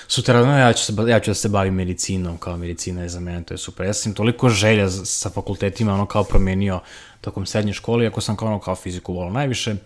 sutra, 0.08 0.58
ja 0.58 0.72
ću, 0.72 0.84
se, 0.84 0.92
ja 1.08 1.20
ću 1.20 1.30
da 1.30 1.34
se 1.34 1.48
bavim 1.48 1.74
medicinom, 1.74 2.38
kao 2.38 2.56
medicina 2.56 3.02
je 3.02 3.08
za 3.08 3.20
mene, 3.20 3.42
to 3.42 3.54
je 3.54 3.58
super. 3.58 3.86
Ja 3.86 3.94
sam 3.94 4.14
toliko 4.14 4.48
želja 4.48 4.90
sa 4.90 5.30
fakultetima, 5.30 5.94
ono, 5.94 6.06
kao 6.06 6.24
promenio 6.24 6.80
tokom 7.20 7.46
srednje 7.46 7.72
škole, 7.72 8.04
iako 8.04 8.20
sam 8.20 8.36
kao, 8.36 8.48
ono, 8.48 8.60
kao 8.60 8.74
fiziku 8.74 9.14
volao 9.14 9.32
najviše. 9.32 9.76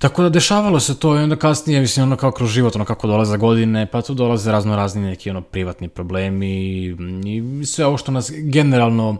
Tako 0.00 0.22
da 0.22 0.28
dešavalo 0.28 0.80
se 0.80 0.98
to 0.98 1.16
i 1.16 1.22
onda 1.22 1.36
kasnije, 1.36 1.80
mislim, 1.80 2.06
ono 2.06 2.16
kao 2.16 2.30
kroz 2.30 2.50
život, 2.50 2.76
ono 2.76 2.84
kako 2.84 3.06
dolaze 3.06 3.36
godine, 3.36 3.86
pa 3.86 4.02
tu 4.02 4.14
dolaze 4.14 4.52
razno 4.52 4.76
razni 4.76 5.02
neki 5.02 5.30
ono 5.30 5.40
privatni 5.40 5.88
problemi 5.88 6.84
i 7.26 7.66
sve 7.66 7.86
ovo 7.86 7.96
što 7.96 8.12
nas 8.12 8.32
generalno 8.32 9.16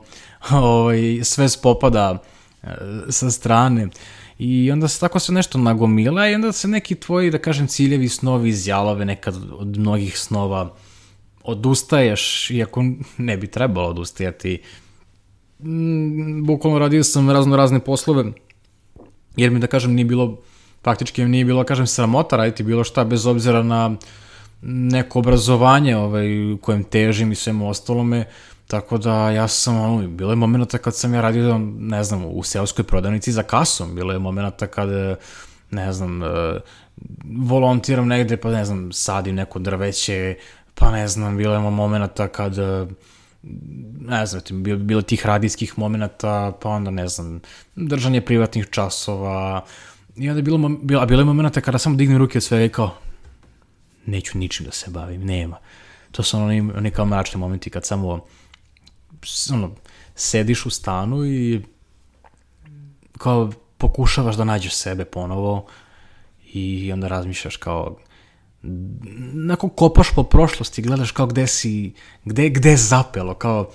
ovaj, 0.50 1.20
sve 1.22 1.48
spopada 1.48 2.18
e, 2.62 2.68
sa 3.08 3.30
strane. 3.30 3.88
I 4.42 4.70
onda 4.72 4.88
se 4.88 5.00
tako 5.00 5.18
se 5.18 5.32
nešto 5.32 5.58
nagomila 5.58 6.28
i 6.28 6.34
onda 6.34 6.52
se 6.52 6.68
neki 6.68 6.94
tvoji, 6.94 7.30
da 7.30 7.38
kažem, 7.38 7.66
ciljevi, 7.66 8.08
snovi 8.08 8.48
izjalove 8.48 9.04
nekad 9.04 9.36
od 9.52 9.78
mnogih 9.78 10.18
snova 10.18 10.74
odustaješ, 11.42 12.50
iako 12.50 12.84
ne 13.18 13.36
bi 13.36 13.46
trebalo 13.46 13.88
odustajati. 13.88 14.62
Mm, 15.58 16.46
bukvalno 16.46 16.78
radio 16.78 17.04
sam 17.04 17.30
razno 17.30 17.56
razne 17.56 17.80
poslove, 17.80 18.24
jer 19.36 19.50
mi, 19.50 19.60
da 19.60 19.66
kažem, 19.66 19.94
nije 19.94 20.04
bilo, 20.04 20.38
praktički 20.82 21.24
nije 21.24 21.44
bilo, 21.44 21.64
kažem, 21.64 21.86
sramota 21.86 22.36
raditi 22.36 22.62
bilo 22.62 22.84
šta, 22.84 23.04
bez 23.04 23.26
obzira 23.26 23.62
na 23.62 23.96
neko 24.62 25.18
obrazovanje 25.18 25.96
ovaj, 25.96 26.28
kojem 26.60 26.84
težim 26.84 27.32
i 27.32 27.34
svemu 27.34 27.68
ostalome, 27.68 28.24
Tako 28.70 28.98
da 28.98 29.30
ja 29.30 29.48
sam, 29.48 29.80
ono, 29.80 30.08
bilo 30.08 30.32
je 30.32 30.36
momenta 30.36 30.78
kad 30.78 30.96
sam 30.96 31.14
ja 31.14 31.20
radio, 31.20 31.58
ne 31.78 32.04
znam, 32.04 32.24
u 32.24 32.42
seoskoj 32.42 32.84
prodavnici 32.84 33.32
za 33.32 33.42
kasom, 33.42 33.94
bilo 33.94 34.12
je 34.12 34.18
momenta 34.18 34.66
kad, 34.66 34.88
ne 35.70 35.92
znam, 35.92 36.22
e, 36.22 36.26
volontiram 37.24 38.08
negde, 38.08 38.36
pa 38.36 38.50
ne 38.50 38.64
znam, 38.64 38.92
sadim 38.92 39.34
neko 39.34 39.58
drveće, 39.58 40.36
pa 40.74 40.90
ne 40.90 41.08
znam, 41.08 41.36
bilo 41.36 41.54
je 41.54 41.60
momenta 41.60 42.28
kad, 42.28 42.58
e, 42.58 42.86
ne 44.00 44.26
znam, 44.26 44.42
bilo, 44.62 44.78
bilo 44.78 45.02
tih 45.02 45.26
radijskih 45.26 45.78
momenta, 45.78 46.52
pa 46.62 46.68
onda, 46.68 46.90
ne 46.90 47.08
znam, 47.08 47.40
držanje 47.76 48.20
privatnih 48.20 48.66
časova, 48.70 49.64
i 50.16 50.28
onda 50.28 50.38
je 50.38 50.42
bilo, 50.42 50.68
bilo, 50.82 51.02
a 51.02 51.06
bilo 51.06 51.20
je 51.20 51.24
momenta 51.24 51.60
kada 51.60 51.78
samo 51.78 51.96
dignem 51.96 52.18
ruke 52.18 52.38
od 52.38 52.44
svega 52.44 52.64
i 52.64 52.68
kao, 52.68 52.94
neću 54.06 54.38
ničim 54.38 54.66
da 54.66 54.72
se 54.72 54.90
bavim, 54.90 55.24
nema. 55.24 55.56
To 56.12 56.22
su 56.22 56.38
oni, 56.38 56.60
oni 56.76 56.90
kao 56.90 57.06
mračni 57.06 57.40
momenti 57.40 57.70
kad 57.70 57.86
samo 57.86 58.20
ono, 59.52 59.70
sediš 60.14 60.66
u 60.66 60.70
stanu 60.70 61.24
i 61.26 61.62
kao 63.18 63.52
pokušavaš 63.78 64.36
da 64.36 64.44
nađeš 64.44 64.74
sebe 64.74 65.04
ponovo 65.04 65.66
i 66.52 66.92
onda 66.92 67.08
razmišljaš 67.08 67.56
kao 67.56 67.96
nakon 69.32 69.70
kopaš 69.70 70.08
po 70.14 70.22
prošlosti, 70.22 70.82
gledaš 70.82 71.10
kao 71.10 71.26
gde 71.26 71.46
si, 71.46 71.92
gde, 72.24 72.48
gde 72.48 72.70
je 72.70 72.76
zapelo, 72.76 73.34
kao 73.34 73.70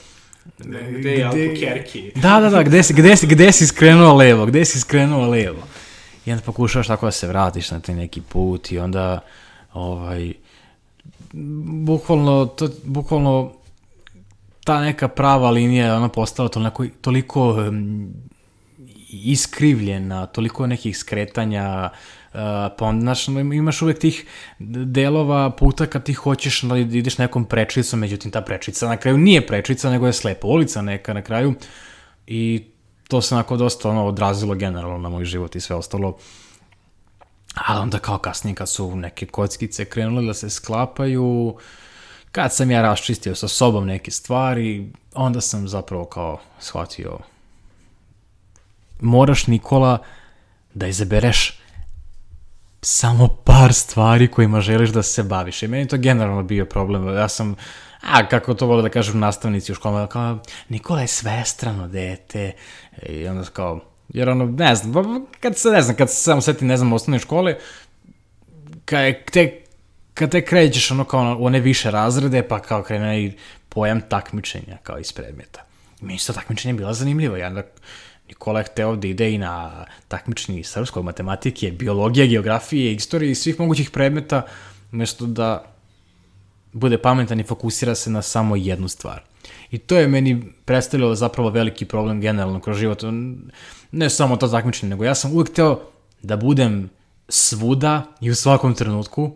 gde, 0.57 0.91
gde 0.99 1.11
je 1.11 1.25
Albuquerque. 1.25 2.21
Da, 2.21 2.39
da, 2.39 2.49
da, 2.49 2.63
gde 2.63 2.83
si, 2.83 2.93
gde, 2.93 3.15
si, 3.15 3.27
gde 3.27 3.51
si 3.51 3.67
skrenuo 3.67 4.13
levo, 4.13 4.45
gde 4.45 4.65
si 4.65 4.79
skrenuo 4.79 5.29
levo. 5.29 5.67
I 6.25 6.31
onda 6.31 6.43
pokušavaš 6.43 6.87
tako 6.87 7.05
da 7.05 7.11
se 7.11 7.27
vratiš 7.27 7.71
na 7.71 7.79
taj 7.79 7.95
neki 7.95 8.21
put 8.21 8.71
i 8.71 8.79
onda 8.79 9.19
ovaj 9.73 10.33
bukvalno, 11.85 12.45
to, 12.45 12.69
bukvalno 12.83 13.51
ta 14.65 14.81
neka 14.81 15.07
prava 15.07 15.49
linija 15.49 15.95
ona 15.95 16.09
postala 16.09 16.49
toliko, 16.49 16.85
toliko 17.01 17.71
iskrivljena, 19.09 20.25
toliko 20.25 20.67
nekih 20.67 20.97
skretanja, 20.97 21.89
uh, 22.33 22.39
pa 22.77 22.85
onda, 22.85 23.01
znaš, 23.01 23.27
imaš 23.27 23.81
uvek 23.81 23.99
tih 23.99 24.25
delova 24.59 25.49
puta 25.49 25.85
kad 25.85 26.03
ti 26.03 26.13
hoćeš 26.13 26.61
da 26.61 26.77
ideš 26.77 27.17
nekom 27.17 27.45
prečicom, 27.45 27.99
međutim 27.99 28.31
ta 28.31 28.41
prečica 28.41 28.87
na 28.87 28.97
kraju 28.97 29.17
nije 29.17 29.47
prečica, 29.47 29.89
nego 29.89 30.07
je 30.07 30.13
slepa 30.13 30.47
ulica 30.47 30.81
neka 30.81 31.13
na 31.13 31.21
kraju 31.21 31.53
i 32.27 32.63
to 33.07 33.21
se 33.21 33.35
onako 33.35 33.57
dosta 33.57 33.89
ono, 33.89 34.05
odrazilo 34.05 34.55
generalno 34.55 34.97
na 34.97 35.09
moj 35.09 35.25
život 35.25 35.55
i 35.55 35.59
sve 35.59 35.75
ostalo. 35.75 36.17
A 37.67 37.81
onda 37.81 37.99
kao 37.99 38.17
kasnije 38.17 38.55
kad 38.55 38.69
su 38.69 38.95
neke 38.95 39.25
kockice 39.25 39.85
krenule 39.85 40.25
da 40.25 40.33
se 40.33 40.49
sklapaju, 40.49 41.23
uh, 41.23 41.61
kad 42.35 42.53
sam 42.53 42.71
ja 42.71 42.81
raščistio 42.81 43.35
sa 43.35 43.47
sobom 43.47 43.85
neke 43.87 44.11
stvari, 44.11 44.91
onda 45.13 45.41
sam 45.41 45.67
zapravo 45.67 46.05
kao 46.05 46.39
shvatio 46.59 47.19
moraš 48.99 49.47
Nikola 49.47 49.97
da 50.73 50.87
izabereš 50.87 51.59
samo 52.81 53.27
par 53.27 53.73
stvari 53.73 54.27
kojima 54.27 54.61
želiš 54.61 54.89
da 54.89 55.03
se 55.03 55.23
baviš. 55.23 55.63
I 55.63 55.67
meni 55.67 55.87
to 55.87 55.97
generalno 55.97 56.43
bio 56.43 56.65
problem. 56.65 57.15
Ja 57.15 57.29
sam, 57.29 57.55
a 58.01 58.27
kako 58.27 58.53
to 58.53 58.65
vole 58.65 58.81
da 58.81 58.89
kažu 58.89 59.17
nastavnici 59.17 59.71
u 59.71 59.75
školama, 59.75 60.07
kao, 60.07 60.39
Nikola 60.69 61.01
je 61.01 61.07
svestrano 61.07 61.87
dete. 61.87 62.51
I 63.09 63.27
onda 63.27 63.43
kao, 63.43 63.79
jer 64.09 64.29
ono, 64.29 64.45
ne 64.45 64.75
znam, 64.75 65.25
kad 65.39 65.57
se, 65.57 65.69
ne 65.69 65.81
znam, 65.81 65.95
kad 65.95 66.09
se 66.09 66.15
samo 66.15 66.41
setim, 66.41 66.67
ne 66.67 66.77
znam, 66.77 66.93
osnovne 66.93 67.19
škole, 67.19 67.57
kad 68.85 69.03
je 69.03 69.23
tek 69.23 69.64
kad 70.15 70.31
te 70.31 70.45
krećeš 70.45 70.91
ono 70.91 71.03
kao 71.03 71.37
one 71.39 71.59
više 71.59 71.91
razrede, 71.91 72.47
pa 72.47 72.59
kao 72.59 72.83
krene 72.83 73.23
i 73.23 73.33
pojam 73.69 74.01
takmičenja 74.01 74.77
kao 74.83 74.99
iz 74.99 75.11
predmeta. 75.11 75.65
Meni 76.01 76.19
su 76.19 76.27
to 76.27 76.33
takmičenje 76.33 76.73
bila 76.73 76.93
zanimljivo. 76.93 77.37
Ja 77.37 77.63
Nikola 78.27 78.59
je 78.59 78.65
hteo 78.65 78.95
da 78.95 79.07
ide 79.07 79.31
i 79.31 79.37
na 79.37 79.85
takmičenje 80.07 80.59
iz 80.59 80.67
srpskog 80.67 81.05
matematike, 81.05 81.71
biologije, 81.71 82.27
geografije, 82.27 82.93
istorije 82.93 83.31
i 83.31 83.35
svih 83.35 83.59
mogućih 83.59 83.89
predmeta, 83.89 84.41
umesto 84.91 85.25
da 85.25 85.75
bude 86.73 86.97
pametan 86.97 87.39
i 87.39 87.43
fokusira 87.43 87.95
se 87.95 88.09
na 88.09 88.21
samo 88.21 88.55
jednu 88.55 88.87
stvar. 88.87 89.21
I 89.71 89.77
to 89.77 89.97
je 89.97 90.07
meni 90.07 90.43
predstavljalo 90.65 91.15
zapravo 91.15 91.49
veliki 91.49 91.85
problem 91.85 92.21
generalno 92.21 92.59
kroz 92.59 92.77
život. 92.77 93.03
Ne 93.91 94.09
samo 94.09 94.37
to 94.37 94.47
takmičenje, 94.47 94.89
nego 94.89 95.03
ja 95.03 95.15
sam 95.15 95.33
uvek 95.33 95.49
hteo 95.49 95.79
da 96.21 96.37
budem 96.37 96.89
svuda 97.29 98.03
i 98.21 98.31
u 98.31 98.35
svakom 98.35 98.73
trenutku, 98.73 99.31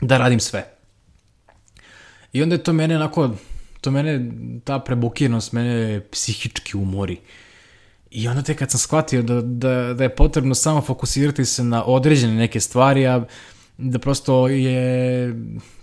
da 0.00 0.18
radim 0.18 0.40
sve. 0.40 0.64
I 2.32 2.42
onda 2.42 2.54
je 2.54 2.62
to 2.62 2.72
mene 2.72 2.96
onako, 2.96 3.30
to 3.80 3.90
mene, 3.90 4.30
ta 4.64 4.78
prebukirnost 4.78 5.52
mene 5.52 6.00
psihički 6.10 6.76
umori. 6.76 7.18
I 8.10 8.28
onda 8.28 8.42
te 8.42 8.54
kad 8.54 8.70
sam 8.70 8.80
shvatio 8.80 9.22
da, 9.22 9.40
da, 9.40 9.94
da 9.94 10.04
je 10.04 10.16
potrebno 10.16 10.54
samo 10.54 10.80
fokusirati 10.80 11.44
se 11.44 11.64
na 11.64 11.84
određene 11.84 12.34
neke 12.34 12.60
stvari, 12.60 13.06
a 13.06 13.24
da 13.78 13.98
prosto 13.98 14.48
je 14.48 15.34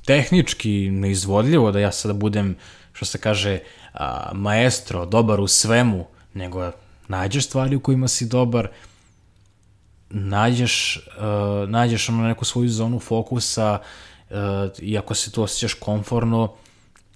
tehnički 0.06 0.90
neizvodljivo 0.92 1.72
da 1.72 1.80
ja 1.80 1.92
sada 1.92 2.14
budem, 2.14 2.56
što 2.94 3.06
se 3.06 3.18
kaže, 3.18 3.60
a, 3.94 4.32
maestro, 4.34 5.06
dobar 5.06 5.40
u 5.40 5.48
svemu, 5.48 6.06
nego 6.34 6.72
nađeš 7.08 7.46
stvari 7.46 7.76
u 7.76 7.80
kojima 7.80 8.08
si 8.08 8.26
dobar, 8.26 8.68
nađeš, 10.10 11.08
uh, 11.18 11.70
nađeš 11.70 12.10
ono 12.10 12.28
neku 12.28 12.46
svoju 12.46 12.70
zonu 12.70 13.00
fokusa 13.00 13.80
uh, 14.30 14.36
i 14.80 14.98
ako 14.98 15.14
se 15.14 15.32
tu 15.32 15.44
osjećaš 15.44 15.74
komforno, 15.74 16.54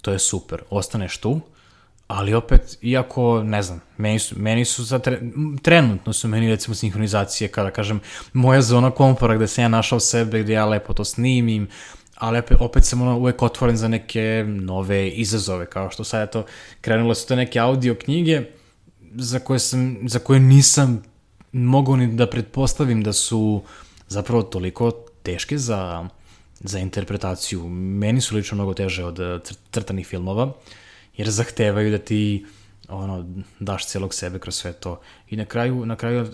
to 0.02 0.12
je 0.12 0.20
super. 0.20 0.62
Ostaneš 0.70 1.18
tu, 1.18 1.42
ali 2.08 2.34
opet, 2.34 2.78
iako, 2.82 3.44
ne 3.44 3.64
znam, 3.64 3.82
meni 3.98 4.20
su, 4.20 4.36
meni 4.40 4.66
su 4.66 4.84
za 4.84 5.00
tre, 5.00 5.20
trenutno 5.62 6.14
su 6.14 6.28
meni 6.28 6.50
recimo 6.50 6.76
sinhronizacije, 6.76 7.48
kada 7.48 7.72
kažem, 7.72 8.00
moja 8.34 8.62
zona 8.62 8.92
komfora 8.92 9.36
gde 9.36 9.48
sam 9.48 9.62
ja 9.62 9.68
našao 9.68 10.00
sebe, 10.00 10.44
gde 10.44 10.54
ja 10.54 10.66
lepo 10.66 10.94
to 10.94 11.06
snimim, 11.06 11.68
ali 12.16 12.40
opet, 12.40 12.58
opet 12.60 12.86
sam 12.86 13.02
ono 13.02 13.18
uvek 13.18 13.42
otvoren 13.42 13.78
za 13.78 13.88
neke 13.88 14.46
nove 14.48 15.10
izazove, 15.10 15.66
kao 15.66 15.92
što 15.92 16.04
sad 16.04 16.28
eto, 16.28 16.46
krenule 16.82 17.16
su 17.16 17.28
to 17.28 17.36
neke 17.36 17.60
audio 17.60 17.96
knjige, 17.96 18.42
za 19.16 19.40
koje, 19.40 19.60
sam, 19.60 19.98
za 20.08 20.20
koje 20.20 20.40
nisam 20.40 21.04
mogu 21.52 21.98
ni 21.98 22.08
da 22.08 22.28
pretpostavim 22.28 23.04
da 23.04 23.14
su 23.14 23.64
zapravo 24.08 24.44
toliko 24.44 24.92
teške 25.24 25.58
za, 25.58 26.08
za 26.60 26.80
interpretaciju. 26.80 27.70
Meni 27.70 28.22
su 28.22 28.36
lično 28.36 28.56
mnogo 28.56 28.74
teže 28.74 29.06
od 29.06 29.20
eh, 29.20 29.40
crtanih 29.72 30.08
filmova, 30.08 30.54
jer 31.18 31.30
zahtevaju 31.30 31.92
da 31.92 31.98
ti 31.98 32.46
ono, 32.90 33.26
daš 33.60 33.88
celog 33.88 34.14
sebe 34.14 34.40
kroz 34.40 34.56
sve 34.56 34.74
to. 34.74 35.02
I 35.30 35.36
na 35.36 35.46
kraju, 35.46 35.86
na 35.86 35.96
kraju 35.96 36.28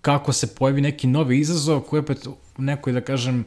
kako 0.00 0.32
se 0.32 0.54
pojavi 0.54 0.80
neki 0.80 1.06
novi 1.06 1.38
izazov 1.38 1.80
koji 1.80 2.00
opet 2.00 2.26
u 2.26 2.36
nekoj, 2.58 2.92
da 2.92 3.00
kažem, 3.00 3.44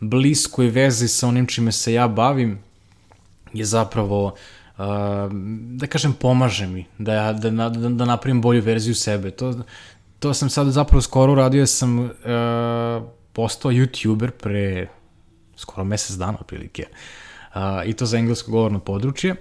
bliskoj 0.00 0.68
vezi 0.68 1.08
sa 1.08 1.28
onim 1.28 1.46
čime 1.46 1.72
se 1.72 1.92
ja 1.92 2.08
bavim, 2.08 2.58
je 3.52 3.64
zapravo, 3.64 4.24
uh, 4.26 4.34
da 5.78 5.86
kažem, 5.86 6.12
pomaže 6.12 6.66
mi 6.66 6.84
da, 6.98 7.14
ja, 7.14 7.32
da, 7.32 7.50
da, 7.50 7.68
da 7.68 8.04
napravim 8.04 8.42
bolju 8.42 8.62
verziju 8.62 8.94
sebe. 8.94 9.30
To, 9.30 9.54
to 10.24 10.34
sam 10.34 10.50
sad 10.50 10.66
zapravo 10.66 11.02
skoro 11.02 11.32
uradio, 11.32 11.66
sam 11.66 11.98
uh, 11.98 12.10
postao 13.32 13.70
youtuber 13.70 14.30
pre 14.30 14.88
skoro 15.56 15.84
mesec 15.84 16.16
dana 16.16 16.38
otprilike. 16.40 16.86
Uh, 17.54 17.60
I 17.86 17.92
to 17.92 18.06
za 18.06 18.18
englesko 18.18 18.50
govorno 18.50 18.78
područje. 18.78 19.34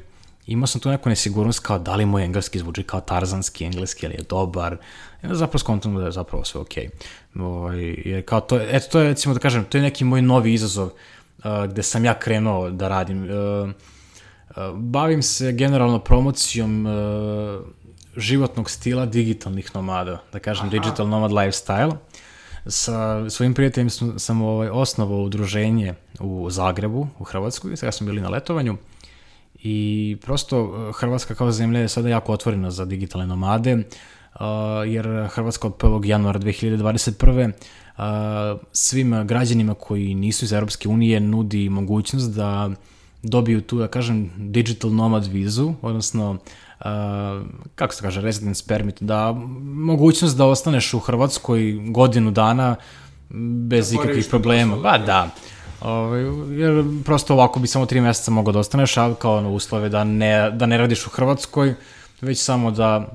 Imao 0.47 0.67
sam 0.67 0.81
tu 0.81 0.89
neku 0.89 1.09
nesigurnost 1.09 1.59
kao 1.59 1.79
da 1.79 1.95
li 1.95 2.05
moj 2.05 2.23
engleski 2.23 2.59
zvuči 2.59 2.83
kao 2.83 3.01
tarzanski 3.01 3.65
engleski, 3.65 4.05
ali 4.05 4.15
je 4.15 4.23
dobar. 4.29 4.73
I 5.23 5.25
onda 5.25 5.35
zapravo 5.35 5.59
skontam 5.59 5.95
da 5.95 6.05
je 6.05 6.11
zapravo 6.11 6.45
sve 6.45 6.61
okej. 6.61 6.89
Okay. 7.35 7.41
Ovaj, 7.41 7.95
jer 8.05 8.25
kao 8.25 8.41
to, 8.41 8.59
eto 8.61 8.87
to 8.91 8.99
je 8.99 9.07
recimo 9.07 9.33
da 9.33 9.39
kažem, 9.39 9.65
to 9.65 9.77
je 9.77 9.81
neki 9.81 10.03
moj 10.03 10.21
novi 10.21 10.53
izazov 10.53 10.87
uh, 10.87 11.65
gde 11.69 11.83
sam 11.83 12.05
ja 12.05 12.19
krenuo 12.19 12.69
da 12.69 12.87
radim. 12.87 13.23
Uh, 13.23 13.69
bavim 14.73 15.21
se 15.21 15.51
generalno 15.51 15.99
promocijom 15.99 16.85
uh, 16.85 17.61
životnog 18.15 18.69
stila 18.69 19.05
digitalnih 19.05 19.75
nomada, 19.75 20.23
da 20.33 20.39
kažem 20.39 20.67
Aha. 20.67 20.71
digital 20.71 21.09
nomad 21.09 21.31
lifestyle. 21.31 21.95
Sa 22.65 23.29
svojim 23.29 23.53
prijateljem 23.53 23.89
sam, 23.89 24.19
sam 24.19 24.41
ovaj, 24.41 24.69
osnovao 24.69 25.23
udruženje 25.23 25.93
u 26.19 26.49
Zagrebu, 26.49 27.07
u 27.19 27.23
Hrvatskoj, 27.23 27.77
sada 27.77 27.91
smo 27.91 28.07
bili 28.07 28.21
na 28.21 28.29
letovanju 28.29 28.77
i 29.55 30.17
prosto 30.21 30.91
Hrvatska 30.95 31.35
kao 31.35 31.51
zemlja 31.51 31.79
je 31.79 31.87
sada 31.87 32.09
jako 32.09 32.33
otvorena 32.33 32.71
za 32.71 32.85
digitalne 32.85 33.27
nomade, 33.27 33.75
uh, 33.75 34.41
jer 34.87 35.27
Hrvatska 35.31 35.67
od 35.67 35.73
1. 35.77 36.05
januara 36.05 36.39
2021 36.39 37.51
svim 38.71 39.27
građanima 39.27 39.73
koji 39.73 40.15
nisu 40.15 40.45
iz 40.45 40.53
Europske 40.53 40.89
unije 40.89 41.19
nudi 41.19 41.69
mogućnost 41.69 42.31
da 42.31 42.69
dobiju 43.23 43.61
tu, 43.61 43.79
da 43.79 43.87
kažem, 43.87 44.31
digital 44.37 44.91
nomad 44.91 45.25
vizu, 45.25 45.73
odnosno 45.81 46.31
Uh, 46.31 46.37
kako 47.75 47.93
se 47.93 48.01
kaže, 48.01 48.21
residence 48.21 48.63
permit, 48.67 49.03
da 49.03 49.31
mogućnost 49.63 50.37
da 50.37 50.45
ostaneš 50.45 50.93
u 50.93 50.99
Hrvatskoj 50.99 51.79
godinu 51.89 52.31
dana 52.31 52.75
bez 53.69 53.89
da 53.89 53.95
ikakvih 53.95 54.27
problema. 54.29 54.75
Ba, 54.75 54.97
da. 54.97 55.29
Ove, 55.81 56.29
ovaj, 56.29 56.55
jer 56.55 56.83
prosto 57.05 57.33
ovako 57.33 57.59
bi 57.59 57.67
samo 57.67 57.85
tri 57.85 58.01
meseca 58.01 58.31
mogao 58.31 58.51
da 58.51 58.59
ostaneš, 58.59 58.97
a 58.97 59.13
kao 59.19 59.37
ono 59.37 59.51
uslove 59.51 59.89
da 59.89 60.03
ne, 60.03 60.51
da 60.51 60.65
ne 60.65 60.77
radiš 60.77 61.07
u 61.07 61.09
Hrvatskoj, 61.09 61.75
već 62.21 62.39
samo 62.39 62.71
da 62.71 63.07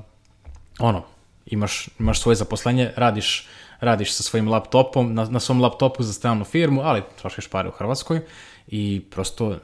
ono, 0.79 1.03
imaš, 1.45 1.89
imaš 1.99 2.21
svoje 2.21 2.35
zaposlenje, 2.35 2.91
radiš 2.95 3.47
radiš 3.79 4.13
sa 4.13 4.23
svojim 4.23 4.47
laptopom, 4.47 5.13
na, 5.13 5.25
na 5.25 5.39
svom 5.39 5.61
laptopu 5.61 6.03
za 6.03 6.13
stranu 6.13 6.45
firmu, 6.45 6.81
ali 6.81 7.03
trošiš 7.21 7.47
pare 7.47 7.69
u 7.69 7.71
Hrvatskoj 7.71 8.21
i 8.67 9.01
prosto 9.11 9.55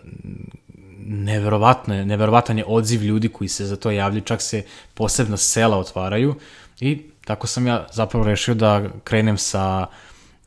neverovatno 1.06 1.96
je, 1.96 2.06
neverovatan 2.06 2.58
je 2.58 2.66
odziv 2.68 3.04
ljudi 3.04 3.30
koji 3.30 3.48
se 3.48 3.66
za 3.66 3.76
to 3.76 3.92
javljaju, 3.92 4.22
čak 4.22 4.42
se 4.42 4.64
posebna 4.94 5.38
sela 5.38 5.78
otvaraju 5.78 6.36
i 6.80 7.02
tako 7.26 7.48
sam 7.48 7.68
ja 7.68 7.88
zapravo 7.94 8.26
rešio 8.26 8.54
da 8.54 8.84
krenem 9.04 9.38
sa 9.38 9.88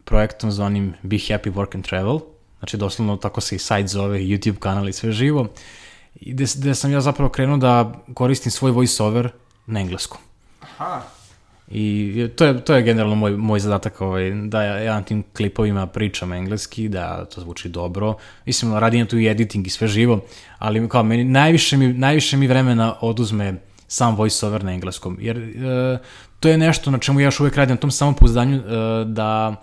projektom 0.04 0.50
zvanim 0.50 0.94
Be 1.02 1.16
Happy 1.16 1.52
Work 1.52 1.74
and 1.74 1.84
Travel, 1.84 2.20
znači 2.58 2.76
doslovno 2.76 3.16
tako 3.16 3.40
se 3.40 3.56
i 3.56 3.58
sajt 3.58 3.88
zove, 3.88 4.18
YouTube 4.18 4.58
kanal 4.58 4.88
i 4.88 4.92
sve 4.92 5.12
živo, 5.12 5.48
i 6.14 6.32
gde, 6.32 6.44
gde 6.56 6.74
sam 6.74 6.92
ja 6.92 7.00
zapravo 7.00 7.30
krenuo 7.30 7.56
da 7.56 7.92
koristim 8.14 8.52
svoj 8.52 8.70
voiceover 8.70 9.30
na 9.66 9.80
engleskom. 9.80 10.18
Aha. 10.60 11.17
I 11.70 12.28
to 12.36 12.44
je, 12.44 12.64
to 12.64 12.74
je 12.74 12.82
generalno 12.82 13.14
moj, 13.14 13.36
moj 13.36 13.60
zadatak, 13.60 14.00
ovaj, 14.00 14.30
da 14.30 14.62
ja, 14.62 14.94
na 14.94 15.02
tim 15.02 15.24
klipovima 15.36 15.86
pričam 15.86 16.32
engleski, 16.32 16.88
da 16.88 17.24
to 17.24 17.40
zvuči 17.40 17.68
dobro. 17.68 18.16
Mislim, 18.46 18.74
radim 18.74 19.06
tu 19.06 19.18
i 19.18 19.28
editing 19.28 19.66
i 19.66 19.70
sve 19.70 19.88
živo, 19.88 20.20
ali 20.58 20.88
kao 20.88 21.02
meni 21.02 21.24
najviše 21.24 21.76
mi, 21.76 21.92
najviše 21.92 22.36
mi 22.36 22.46
vremena 22.46 22.94
oduzme 23.00 23.54
sam 23.88 24.16
voiceover 24.16 24.64
na 24.64 24.72
engleskom, 24.72 25.18
jer 25.20 25.38
e, 25.38 25.98
to 26.40 26.48
je 26.48 26.58
nešto 26.58 26.90
na 26.90 26.98
čemu 26.98 27.20
ja 27.20 27.24
još 27.24 27.40
uvek 27.40 27.56
radim, 27.56 27.74
na 27.74 27.80
tom 27.80 27.90
samom 27.90 28.14
pouzdanju 28.14 28.56
e, 28.56 28.62
da, 29.04 29.56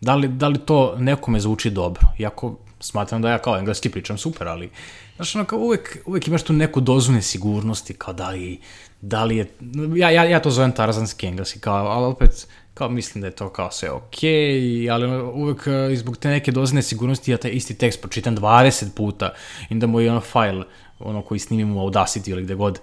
da 0.00 0.14
li, 0.14 0.28
da 0.28 0.48
li 0.48 0.58
to 0.58 0.94
nekome 0.98 1.40
zvuči 1.40 1.70
dobro. 1.70 2.02
Iako 2.18 2.58
smatram 2.80 3.22
da 3.22 3.30
ja 3.30 3.38
kao 3.38 3.58
engleski 3.58 3.88
pričam 3.88 4.18
super, 4.18 4.48
ali 4.48 4.70
znaš, 5.16 5.34
ono, 5.34 5.44
kao 5.44 5.58
uvek, 5.58 5.98
uvek 6.06 6.28
imaš 6.28 6.42
tu 6.42 6.52
neku 6.52 6.80
dozu 6.80 7.12
nesigurnosti, 7.12 7.94
kao 7.94 8.14
da 8.14 8.30
li, 8.30 8.60
da 9.00 9.24
li 9.24 9.36
je, 9.36 9.50
ja, 9.96 10.10
ja, 10.10 10.24
ja 10.24 10.40
to 10.40 10.50
zovem 10.50 10.72
tarzanski 10.72 11.26
engleski, 11.26 11.60
kao, 11.60 11.86
ali 11.86 12.06
opet, 12.06 12.46
kao 12.74 12.88
mislim 12.88 13.20
da 13.20 13.26
je 13.26 13.34
to 13.36 13.48
kao 13.48 13.70
sve 13.70 13.90
okej, 13.90 14.30
okay, 14.30 14.92
ali 14.92 15.22
uvek 15.22 15.58
uh, 15.66 15.98
zbog 15.98 16.16
te 16.16 16.28
neke 16.28 16.52
doze 16.52 16.74
nesigurnosti 16.74 17.30
ja 17.30 17.36
taj 17.36 17.50
isti 17.50 17.74
tekst 17.74 18.00
pročitam 18.00 18.36
20 18.36 18.90
puta 18.94 19.34
i 19.70 19.74
da 19.74 19.86
moj 19.86 20.08
ono 20.08 20.20
file, 20.20 20.64
ono 20.98 21.22
koji 21.22 21.40
snimim 21.40 21.76
u 21.76 21.80
Audacity 21.80 22.30
ili 22.30 22.42
gde 22.42 22.54
god, 22.54 22.80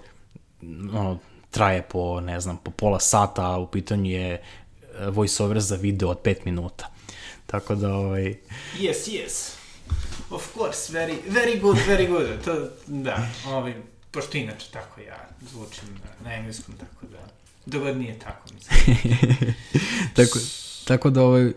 ono, 0.92 1.18
traje 1.50 1.82
po, 1.82 2.20
ne 2.20 2.40
znam, 2.40 2.56
po 2.56 2.70
pola 2.70 3.00
sata, 3.00 3.42
a 3.42 3.58
u 3.58 3.66
pitanju 3.66 4.10
je 4.10 4.42
uh, 5.00 5.14
voiceover 5.14 5.60
za 5.60 5.76
video 5.76 6.08
od 6.08 6.22
5 6.22 6.36
minuta. 6.44 6.90
Tako 7.46 7.74
da, 7.74 7.94
ovaj... 7.94 8.34
Yes, 8.78 9.08
yes. 9.08 9.53
Of 10.30 10.54
course, 10.54 10.92
very, 10.92 11.16
very 11.28 11.60
good, 11.60 11.78
very 11.88 12.08
good. 12.08 12.44
To, 12.44 12.68
da, 12.86 13.26
ovaj, 13.48 13.74
pošto 14.10 14.38
inače 14.38 14.66
tako 14.72 15.00
ja 15.00 15.28
zvučim 15.50 15.88
na, 15.88 16.30
na 16.30 16.36
engleskom, 16.36 16.74
tako 16.74 17.06
da, 17.06 17.18
dogod 17.66 17.96
nije 17.96 18.18
tako, 18.18 18.48
mislim. 18.54 19.14
tako, 20.16 20.38
tako 20.84 21.10
da, 21.10 21.22
ovaj, 21.22 21.52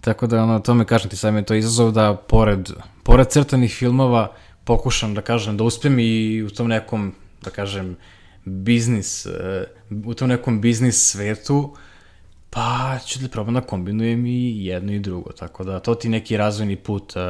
tako 0.00 0.26
da, 0.26 0.42
ono, 0.42 0.60
to 0.60 0.74
me 0.74 0.84
kažem 0.84 1.10
ti, 1.10 1.16
sad 1.16 1.32
mi 1.32 1.40
je 1.40 1.44
to 1.44 1.54
izazov 1.54 1.90
da, 1.92 2.14
pored, 2.14 2.70
pored 3.02 3.28
crtanih 3.28 3.74
filmova, 3.74 4.32
pokušam 4.64 5.14
da 5.14 5.20
kažem, 5.20 5.56
da 5.56 5.64
uspem 5.64 5.98
i 5.98 6.42
u 6.42 6.50
tom 6.50 6.68
nekom, 6.68 7.14
da 7.42 7.50
kažem, 7.50 7.96
biznis, 8.44 9.26
eh, 9.26 9.64
u 10.06 10.14
tom 10.14 10.28
nekom 10.28 10.60
biznis 10.60 11.10
svetu, 11.10 11.76
pa 12.50 12.98
ću 13.06 13.18
da 13.18 13.28
probam 13.28 13.54
da 13.54 13.60
kombinujem 13.60 14.26
i 14.26 14.64
jedno 14.66 14.92
i 14.92 14.98
drugo, 14.98 15.32
tako 15.32 15.64
da 15.64 15.80
to 15.80 15.94
ti 15.94 16.08
neki 16.08 16.36
razvojni 16.36 16.76
put 16.76 17.16
uh, 17.16 17.22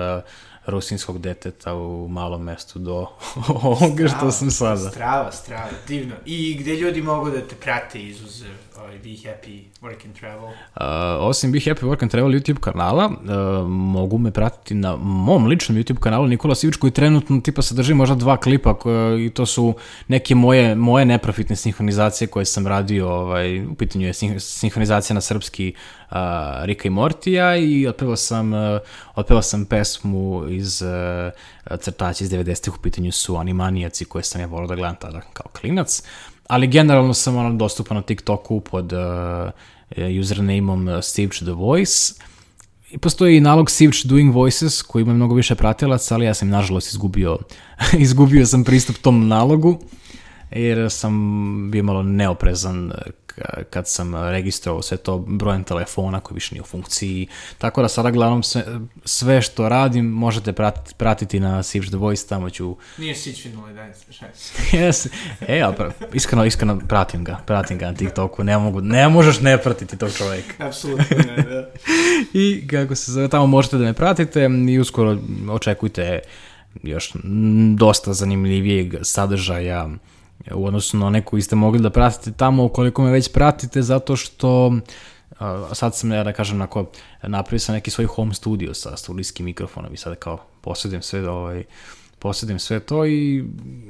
rusinskog 0.69 1.19
deteta 1.19 1.75
u 1.75 2.09
malom 2.09 2.43
mestu 2.43 2.79
do 2.79 3.07
ovoga 3.63 4.09
što 4.09 4.31
sam 4.31 4.51
sada. 4.51 4.91
Strava, 4.91 5.33
strava, 5.33 5.71
divno. 5.89 6.15
I 6.27 6.57
gde 6.61 6.77
ljudi 6.77 7.03
mogu 7.03 7.31
da 7.31 7.49
te 7.49 7.55
prate 7.55 8.03
izuzev 8.03 8.68
ovaj, 8.79 8.99
Be 8.99 9.09
Happy 9.09 9.63
Work 9.83 10.07
and 10.07 10.19
Travel? 10.19 10.49
Uh, 10.49 11.29
osim 11.29 11.53
Be 11.53 11.59
Happy 11.59 11.87
Work 11.87 12.03
and 12.03 12.11
Travel 12.11 12.33
YouTube 12.33 12.61
kanala, 12.61 13.07
uh, 13.07 13.69
mogu 13.69 14.19
me 14.19 14.31
pratiti 14.31 14.75
na 14.75 14.97
mom 14.97 15.47
ličnom 15.47 15.79
YouTube 15.79 15.99
kanalu 15.99 16.27
Nikola 16.27 16.55
Sivić 16.55 16.77
koji 16.77 16.91
trenutno 16.91 17.41
tipa 17.41 17.63
sadrži 17.63 17.95
možda 17.95 18.15
dva 18.15 18.37
klipa 18.37 18.75
koje, 18.75 19.27
i 19.27 19.31
to 19.31 19.47
su 19.47 19.75
neke 20.09 20.35
moje, 20.35 20.75
moje 20.75 21.05
neprofitne 21.05 21.57
sinhronizacije 21.57 22.29
koje 22.29 22.45
sam 22.45 22.67
radio, 22.67 23.09
ovaj, 23.09 23.67
u 23.67 23.75
pitanju 23.75 24.07
je 24.07 24.13
sinhronizacija 24.39 25.15
na 25.15 25.21
srpski 25.21 25.75
uh, 26.11 26.17
Rika 26.63 26.89
i 26.89 26.91
Mortija 26.91 27.57
i 27.57 27.87
otpevao 27.87 28.17
sam, 28.17 28.53
uh, 28.53 28.81
otpevao 29.15 29.43
sam 29.43 29.65
pesmu 29.65 30.49
iz 30.49 30.83
uh, 30.83 31.79
crtaća 31.81 32.25
iz 32.25 32.31
90-ih 32.31 32.75
u 32.75 32.83
pitanju 32.83 33.13
su 33.13 33.37
animanijaci 33.37 34.05
koje 34.05 34.23
sam 34.23 34.41
ja 34.41 34.47
volao 34.47 34.67
da 34.67 34.75
gledam 34.75 34.97
tada 34.97 35.21
kao 35.21 35.47
klinac. 35.61 36.03
Ali 36.49 36.67
generalno 36.67 37.15
sam 37.15 37.37
ono 37.37 37.55
dostupan 37.55 37.97
na 37.97 38.03
TikToku 38.03 38.61
pod 38.61 38.93
uh, 38.93 39.01
usernameom 40.21 41.03
Sivch 41.03 41.43
the 41.43 41.53
Voice. 41.53 42.15
I 42.91 42.99
postoji 42.99 43.37
i 43.37 43.41
nalog 43.41 43.71
Sivch 43.71 44.07
Doing 44.07 44.35
Voices 44.35 44.83
koji 44.83 45.03
ima 45.03 45.15
mnogo 45.15 45.35
više 45.35 45.55
pratilaca, 45.55 46.15
ali 46.15 46.27
ja 46.27 46.35
sam 46.35 46.49
nažalost 46.49 46.93
izgubio, 46.93 47.39
izgubio 47.99 48.47
sam 48.47 48.65
pristup 48.65 48.97
tom 48.97 49.29
nalogu 49.29 49.79
jer 50.51 50.91
sam 50.91 51.71
bio 51.71 51.83
malo 51.83 52.03
neoprezan 52.03 52.93
kad 53.71 53.89
sam 53.89 54.15
registrovao 54.31 54.83
sve 54.83 54.97
to 54.97 55.19
brojem 55.19 55.65
telefona 55.65 56.21
koji 56.21 56.35
više 56.35 56.55
nije 56.55 56.63
u 56.63 56.67
funkciji. 56.67 57.29
Tako 57.59 57.83
da 57.83 57.89
sada 57.89 58.11
glavnom 58.11 58.43
sve, 58.43 58.65
sve 59.05 59.43
što 59.43 59.69
radim 59.69 60.07
možete 60.07 60.53
pratiti, 60.53 60.95
pratiti 60.95 61.41
na 61.41 61.63
Siege 61.63 61.87
the 61.87 61.97
Voice, 61.97 62.29
tamo 62.29 62.51
ću... 62.51 62.77
Nije 62.99 63.15
Siege 63.15 63.39
Finale 63.39 63.73
11, 63.73 63.93
yes. 64.73 65.09
E, 65.49 65.59
ja, 65.59 65.75
iskreno, 66.13 66.45
iskreno 66.45 66.81
pratim 66.89 67.25
ga, 67.25 67.39
pratim 67.47 67.79
ga 67.79 67.87
na 67.87 67.95
TikToku, 67.95 68.45
ne 68.45 68.59
mogu, 68.59 68.81
ne 68.81 69.09
možeš 69.09 69.41
ne 69.41 69.59
pratiti 69.59 69.97
tog 69.97 70.13
čovjeka. 70.13 70.53
Apsolutno 70.67 71.17
ne, 71.37 71.43
da. 71.43 71.71
I 72.33 72.69
kako 72.71 72.95
se 72.95 73.13
zove, 73.13 73.29
tamo 73.29 73.47
možete 73.47 73.77
da 73.77 73.85
me 73.85 73.93
pratite 73.93 74.49
i 74.69 74.79
uskoro 74.79 75.19
očekujte 75.51 76.21
još 76.83 77.13
dosta 77.77 78.13
zanimljivijeg 78.13 78.95
sadržaja 79.03 79.89
u 80.55 80.67
odnosu 80.67 80.97
na 80.97 81.07
one 81.07 81.25
koji 81.25 81.43
ste 81.43 81.57
mogli 81.57 81.81
da 81.81 81.91
pratite 81.91 82.33
tamo, 82.33 82.65
ukoliko 82.65 83.03
me 83.03 83.11
već 83.11 83.33
pratite, 83.33 83.83
zato 83.83 84.17
što 84.17 84.73
sad 85.73 85.97
sam, 85.97 86.13
ja 86.13 86.25
da 86.25 86.33
kažem, 86.33 86.57
onako, 86.57 86.87
napravio 87.23 87.59
sam 87.59 87.75
neki 87.75 87.91
svoj 87.91 88.07
home 88.07 88.35
studio 88.35 88.75
sa 88.75 88.97
studijskim 88.97 89.45
mikrofonom 89.45 89.95
i 89.95 89.97
sad 89.97 90.17
kao 90.17 90.39
posjedim 90.61 91.03
sve 91.03 91.31
ovaj, 91.31 91.65
posjedim 92.19 92.59
sve 92.59 92.81
to 92.81 93.07
i 93.07 93.45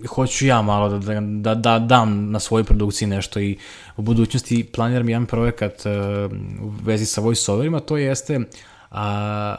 hoću 0.08 0.46
ja 0.46 0.62
malo 0.62 0.88
da, 0.88 0.98
da, 0.98 1.20
da, 1.20 1.54
da 1.54 1.78
dam 1.78 2.30
na 2.30 2.40
svojoj 2.40 2.64
produkciji 2.64 3.08
nešto 3.08 3.40
i 3.40 3.58
u 3.96 4.02
budućnosti 4.02 4.64
planiram 4.74 5.08
jedan 5.08 5.26
projekat 5.26 5.82
uh, 5.86 6.32
u 6.62 6.72
vezi 6.84 7.06
sa 7.06 7.20
voiceoverima, 7.20 7.80
to 7.80 7.96
jeste 7.96 8.36
uh, 8.36 8.46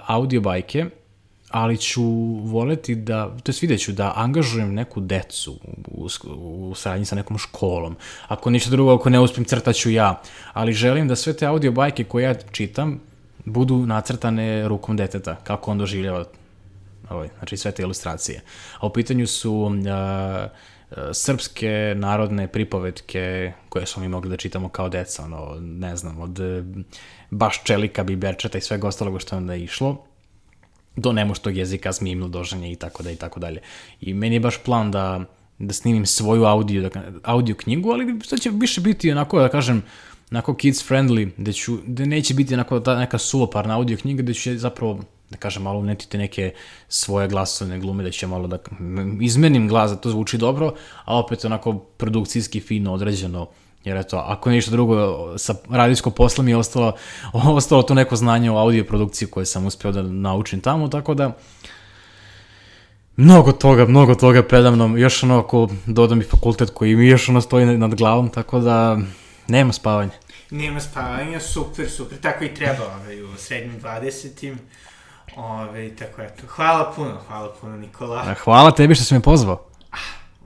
audio 0.08 0.42
bajke, 0.42 0.86
ali 1.50 1.78
ću 1.78 2.04
voleti 2.44 2.96
da, 2.96 3.36
to 3.44 3.52
je 3.52 3.56
vidjet 3.62 3.82
ću 3.82 3.92
da 3.92 4.14
angažujem 4.16 4.74
neku 4.74 5.02
decu 5.02 5.60
u, 5.88 6.08
u, 6.24 6.70
u 6.70 6.76
saradnji 6.76 7.06
sa 7.06 7.16
nekom 7.16 7.38
školom. 7.38 7.96
Ako 8.28 8.50
ništa 8.50 8.72
drugo, 8.72 8.94
ako 8.94 9.10
ne 9.10 9.20
uspijem, 9.20 9.46
crtaću 9.46 9.92
ja. 9.92 10.22
Ali 10.54 10.74
želim 10.74 11.08
da 11.08 11.16
sve 11.16 11.34
te 11.34 11.46
audio 11.46 11.72
bajke 11.72 12.04
koje 12.04 12.24
ja 12.24 12.34
čitam 12.52 13.00
budu 13.46 13.86
nacrtane 13.86 14.68
rukom 14.68 14.98
deteta, 14.98 15.36
kako 15.36 15.72
on 15.72 15.78
doživljava 15.78 16.26
ovaj, 17.10 17.30
znači 17.38 17.58
sve 17.58 17.72
te 17.72 17.82
ilustracije. 17.82 18.42
A 18.80 18.88
u 18.88 18.90
pitanju 18.90 19.28
su 19.28 19.54
uh, 19.54 19.72
srpske 21.14 21.94
narodne 21.98 22.48
pripovetke 22.48 23.54
koje 23.70 23.86
smo 23.86 24.02
mi 24.02 24.08
mogli 24.08 24.30
da 24.30 24.38
čitamo 24.38 24.70
kao 24.70 24.90
deca, 24.90 25.24
ono, 25.24 25.56
ne 25.60 25.96
znam, 25.96 26.22
od 26.22 26.40
baš 27.30 27.64
čelika, 27.64 28.04
biberčeta 28.04 28.58
i 28.58 28.62
svega 28.62 28.88
ostalog 28.88 29.22
što 29.22 29.36
je 29.36 29.38
onda 29.38 29.56
išlo 29.56 30.09
do 31.00 31.12
nemoštog 31.12 31.58
jezika, 31.58 31.94
smimno 31.94 32.28
doženje 32.28 32.72
i 32.72 32.76
tako 32.76 33.04
da 33.04 33.12
i 33.12 33.16
tako 33.16 33.40
dalje. 33.40 33.62
I 34.02 34.14
meni 34.14 34.36
je 34.36 34.40
baš 34.40 34.58
plan 34.64 34.92
da, 34.92 35.26
da 35.60 35.74
snimim 35.74 36.06
svoju 36.06 36.46
audio, 36.46 36.90
da, 36.90 37.04
audio 37.24 37.56
knjigu, 37.56 37.92
ali 37.92 38.20
što 38.24 38.38
će 38.38 38.50
više 38.54 38.82
biti 38.82 39.12
onako, 39.12 39.40
da 39.40 39.50
kažem, 39.50 39.84
onako 40.32 40.56
kids 40.56 40.90
friendly, 40.90 41.30
da, 41.38 41.52
ću, 41.52 41.78
da 41.86 42.06
neće 42.06 42.34
biti 42.34 42.54
onako 42.54 42.80
ta 42.80 42.96
neka 43.00 43.18
suloparna 43.18 43.76
audio 43.76 43.98
knjiga, 43.98 44.24
da 44.24 44.34
ću 44.34 44.58
zapravo 44.58 45.00
da 45.30 45.38
kažem, 45.38 45.64
malo 45.64 45.80
unetite 45.80 46.18
neke 46.18 46.54
svoje 46.88 47.28
glasovne 47.28 47.80
glume, 47.80 48.04
da 48.04 48.12
će 48.12 48.28
malo 48.28 48.48
da 48.48 48.58
izmenim 49.22 49.68
glas, 49.68 49.92
da 49.92 49.98
to 49.98 50.10
zvuči 50.10 50.38
dobro, 50.38 50.74
a 51.06 51.20
opet 51.20 51.46
onako 51.46 51.74
produkcijski 51.74 52.60
fino 52.60 52.94
odrađeno, 52.94 53.48
jer 53.84 53.98
eto, 53.98 54.18
ako 54.18 54.50
ništa 54.50 54.72
drugo, 54.72 55.28
sa 55.38 55.56
radijskog 55.70 56.16
posla 56.16 56.44
mi 56.44 56.52
je 56.52 56.58
ostalo, 56.58 56.94
ostalo 57.34 57.84
to 57.84 57.94
neko 57.94 58.16
znanje 58.16 58.52
o 58.52 58.58
audio 58.58 58.84
produkciji 58.84 59.28
koje 59.28 59.46
sam 59.46 59.66
uspeo 59.66 59.92
da 59.92 60.02
naučim 60.02 60.62
tamo, 60.62 60.88
tako 60.88 61.14
da 61.14 61.38
mnogo 63.16 63.52
toga, 63.52 63.86
mnogo 63.86 64.16
toga 64.16 64.44
predavno, 64.44 64.98
još 64.98 65.24
ono 65.24 65.40
ako 65.40 65.70
dodam 65.86 66.22
i 66.22 66.24
fakultet 66.24 66.70
koji 66.70 66.96
mi 66.96 67.08
još 67.08 67.30
ono 67.30 67.42
stoji 67.42 67.66
nad 67.66 67.96
glavom, 67.96 68.30
tako 68.30 68.60
da 68.60 68.98
nema 69.48 69.74
spavanja. 69.74 70.12
Nema 70.52 70.80
spavanja, 70.80 71.40
super, 71.40 71.90
super, 71.90 72.18
tako 72.18 72.44
i 72.44 72.54
treba 72.54 72.86
ovaj, 72.96 73.24
u 73.24 73.38
srednjim 73.38 73.82
20. 73.82 74.56
Ove, 75.36 75.96
tako 75.96 76.22
eto. 76.22 76.44
Hvala 76.48 76.94
puno, 76.96 77.18
hvala 77.28 77.54
puno 77.62 77.78
Nikola. 77.78 78.36
Hvala 78.44 78.72
tebi 78.72 78.96
što 78.96 79.04
si 79.04 79.14
me 79.14 79.20
pozvao. 79.20 79.66
Ah, 79.92 79.98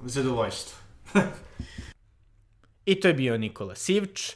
zadovoljstvo. 0.03 0.77
I 2.85 2.99
to 2.99 3.07
je 3.07 3.13
bio 3.13 3.37
Nikola 3.37 3.75
Sivč. 3.75 4.35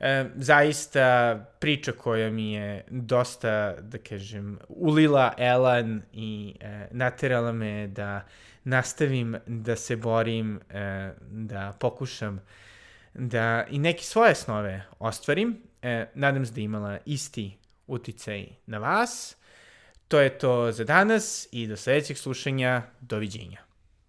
E, 0.00 0.24
zaista 0.36 1.36
priča 1.60 1.92
koja 1.92 2.30
mi 2.30 2.52
je 2.52 2.84
dosta, 2.90 3.74
da 3.80 3.98
kažem, 3.98 4.58
ulila 4.68 5.32
elan 5.38 6.02
i 6.12 6.54
e, 6.60 6.88
naterala 6.90 7.52
me 7.52 7.86
da 7.86 8.26
nastavim 8.64 9.36
da 9.46 9.76
se 9.76 9.96
borim, 9.96 10.60
e, 10.70 11.10
da 11.20 11.76
pokušam 11.80 12.40
da 13.14 13.64
i 13.70 13.78
neke 13.78 14.02
svoje 14.02 14.34
snove 14.34 14.84
ostvarim. 14.98 15.62
E, 15.82 16.06
nadam 16.14 16.46
se 16.46 16.52
da 16.52 16.60
imala 16.60 16.98
isti 17.04 17.56
uticaj 17.86 18.46
na 18.66 18.78
vas. 18.78 19.36
To 20.08 20.20
je 20.20 20.38
to 20.38 20.72
za 20.72 20.84
danas 20.84 21.48
i 21.52 21.66
do 21.66 21.76
sledećeg 21.76 22.16
slušanja. 22.16 22.82
Doviđenja. 23.00 23.65